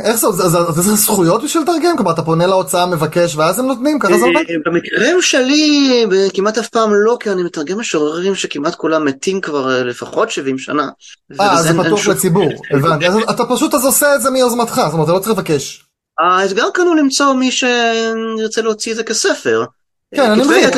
איך 0.05 0.17
זה, 0.17 0.31
זה, 0.31 0.49
זה, 0.49 0.83
זה 0.83 0.95
זכויות 0.95 1.45
בשביל 1.45 1.63
לתרגם? 1.63 1.97
כלומר, 1.97 2.13
אתה 2.13 2.23
פונה 2.23 2.47
להוצאה, 2.47 2.87
מבקש, 2.87 3.37
ואז 3.37 3.59
הם 3.59 3.67
נותנים, 3.67 3.99
ככה 3.99 4.19
זה 4.19 4.25
עובד? 4.25 4.37
אה, 4.37 4.55
במקרה 4.67 5.07
שלי, 5.21 6.05
כמעט 6.35 6.59
אף 6.59 6.69
פעם 6.69 6.91
לא, 6.95 7.17
כי 7.21 7.31
אני 7.31 7.43
מתרגם 7.43 7.81
משוררים 7.81 8.35
שכמעט 8.35 8.75
כולם 8.75 9.05
מתים 9.05 9.41
כבר 9.41 9.71
אה, 9.71 9.85
לפחות 9.85 10.31
70 10.31 10.59
שנה. 10.59 10.89
אה, 11.41 11.63
זה 11.63 11.73
פתוח 11.85 12.09
לציבור, 12.09 12.53
הבנתי. 12.71 13.07
אתה 13.31 13.45
פשוט 13.45 13.75
אז 13.75 13.85
עושה 13.85 14.15
את 14.15 14.23
זה 14.23 14.31
מיוזמתך, 14.31 14.81
זאת 14.85 14.93
אומרת, 14.93 15.05
אתה 15.05 15.13
לא 15.13 15.19
צריך 15.19 15.39
לבקש. 15.39 15.85
האתגר 16.19 16.67
כאן 16.75 16.87
הוא 16.87 16.97
למצוא 16.97 17.33
מי 17.33 17.51
שירצה 17.51 18.63
להוציא 18.63 18.93
את 18.93 18.97
זה 18.97 19.05
כספר. 19.05 19.65
כן, 20.17 20.31
אני 20.31 20.43
מבין. 20.43 20.71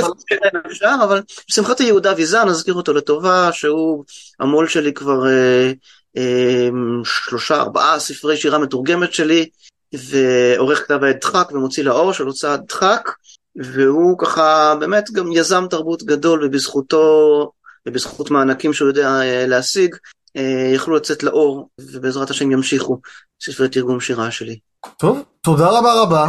אבל 1.02 1.22
בשמחת 1.48 1.80
יהודה 1.80 2.12
ויזן, 2.16 2.48
נזכיר 2.48 2.74
אותו 2.74 2.92
לטובה, 2.92 3.52
שהוא 3.52 4.04
המו"ל 4.40 4.68
שלי 4.68 4.92
כבר 4.92 5.26
אה, 5.26 5.72
אמ, 6.16 7.02
שלושה 7.04 7.56
ארבעה 7.56 7.98
ספרי 7.98 8.36
שירה 8.36 8.58
מתורגמת 8.58 9.12
שלי 9.12 9.48
ועורך 9.94 10.84
כתב 10.84 11.04
העת 11.04 11.20
דחק 11.20 11.48
ומוציא 11.52 11.84
לאור 11.84 12.12
של 12.12 12.24
הוצאת 12.24 12.60
דחק 12.68 13.10
והוא 13.56 14.18
ככה 14.18 14.74
באמת 14.80 15.10
גם 15.10 15.32
יזם 15.32 15.66
תרבות 15.70 16.02
גדול 16.02 16.44
ובזכותו 16.44 17.50
ובזכות 17.86 18.30
מענקים 18.30 18.72
שהוא 18.72 18.88
יודע 18.88 19.20
אה, 19.20 19.46
להשיג 19.46 19.96
אה, 20.36 20.70
יכלו 20.74 20.96
לצאת 20.96 21.22
לאור 21.22 21.68
ובעזרת 21.80 22.30
השם 22.30 22.50
ימשיכו 22.50 23.00
ספרי 23.42 23.68
תרגום 23.68 24.00
שירה 24.00 24.30
שלי. 24.30 24.58
טוב, 24.98 25.22
תודה 25.40 25.68
רבה 25.68 26.02
רבה, 26.02 26.28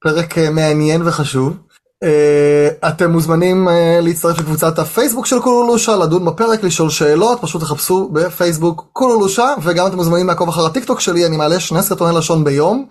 פרק 0.00 0.38
אה, 0.38 0.50
מעניין 0.50 1.02
וחשוב. 1.06 1.56
Uh, 2.04 2.88
אתם 2.88 3.10
מוזמנים 3.10 3.68
uh, 3.68 3.70
להצטרף 4.00 4.38
לקבוצת 4.38 4.78
הפייסבוק 4.78 5.26
של 5.26 5.40
קולולושה, 5.40 5.96
לדון 5.96 6.24
בפרק, 6.24 6.64
לשאול 6.64 6.90
שאלות, 6.90 7.38
פשוט 7.40 7.62
תחפשו 7.62 8.08
בפייסבוק 8.12 8.88
קולולושה, 8.92 9.54
וגם 9.62 9.86
אתם 9.86 9.96
מוזמנים 9.96 10.26
לעקוב 10.26 10.48
אחר 10.48 10.66
הטיק 10.66 10.84
טוק 10.84 11.00
שלי, 11.00 11.26
אני 11.26 11.36
מעלה 11.36 11.60
שני 11.60 11.82
סרטוני 11.82 12.16
לשון 12.16 12.44
ביום, 12.44 12.86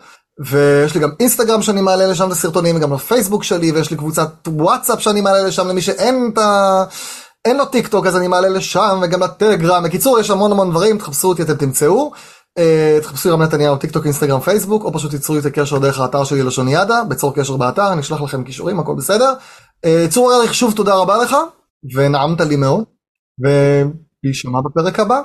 ויש 0.45 0.95
לי 0.95 1.01
גם 1.01 1.09
אינסטגרם 1.19 1.61
שאני 1.61 1.81
מעלה 1.81 2.07
לשם 2.07 2.27
את 2.27 2.31
הסרטונים, 2.31 2.75
וגם 2.75 2.93
לפייסבוק 2.93 3.43
שלי, 3.43 3.71
ויש 3.71 3.91
לי 3.91 3.97
קבוצת 3.97 4.29
וואטסאפ 4.47 4.99
שאני 4.99 5.21
מעלה 5.21 5.47
לשם 5.47 5.67
למי 5.67 5.81
שאין 5.81 6.29
את 6.33 6.37
ה... 6.37 6.83
אין 7.45 7.57
לו 7.57 7.65
טיק 7.65 7.87
טוק 7.87 8.07
אז 8.07 8.17
אני 8.17 8.27
מעלה 8.27 8.49
לשם, 8.49 8.99
וגם 9.01 9.23
לטלגרם, 9.23 9.83
בקיצור 9.83 10.19
יש 10.19 10.29
המון 10.29 10.51
המון 10.51 10.71
דברים, 10.71 10.97
תחפשו 10.97 11.27
אותי 11.27 11.41
אתם 11.41 11.55
תמצאו. 11.55 12.11
אה, 12.57 12.99
תחפשו 13.01 13.33
רם 13.33 13.41
נתניהו 13.41 13.77
טיק 13.77 13.91
טוק 13.91 14.05
אינסטגרם 14.05 14.39
פייסבוק 14.39 14.83
או 14.83 14.93
פשוט 14.93 15.11
תיצרו 15.11 15.35
איתי 15.35 15.51
קשר 15.51 15.77
דרך 15.77 15.99
האתר 15.99 16.23
שלי 16.23 16.43
לשוניאדה 16.43 17.03
בצור 17.09 17.35
קשר 17.35 17.57
באתר 17.57 17.93
אני 17.93 18.01
אשלח 18.01 18.21
לכם 18.21 18.43
קישורים 18.43 18.79
הכל 18.79 18.95
בסדר. 18.97 19.33
אה, 19.85 20.05
צור 20.09 20.33
ארליך 20.33 20.53
שוב 20.53 20.73
תודה 20.73 20.95
רבה 20.95 21.17
לך 21.17 21.35
ונעמת 21.95 22.41
לי 22.41 22.55
מאוד 22.55 22.83
ונישמע 24.23 24.59
בפרק 24.61 24.99
הבא. 24.99 25.21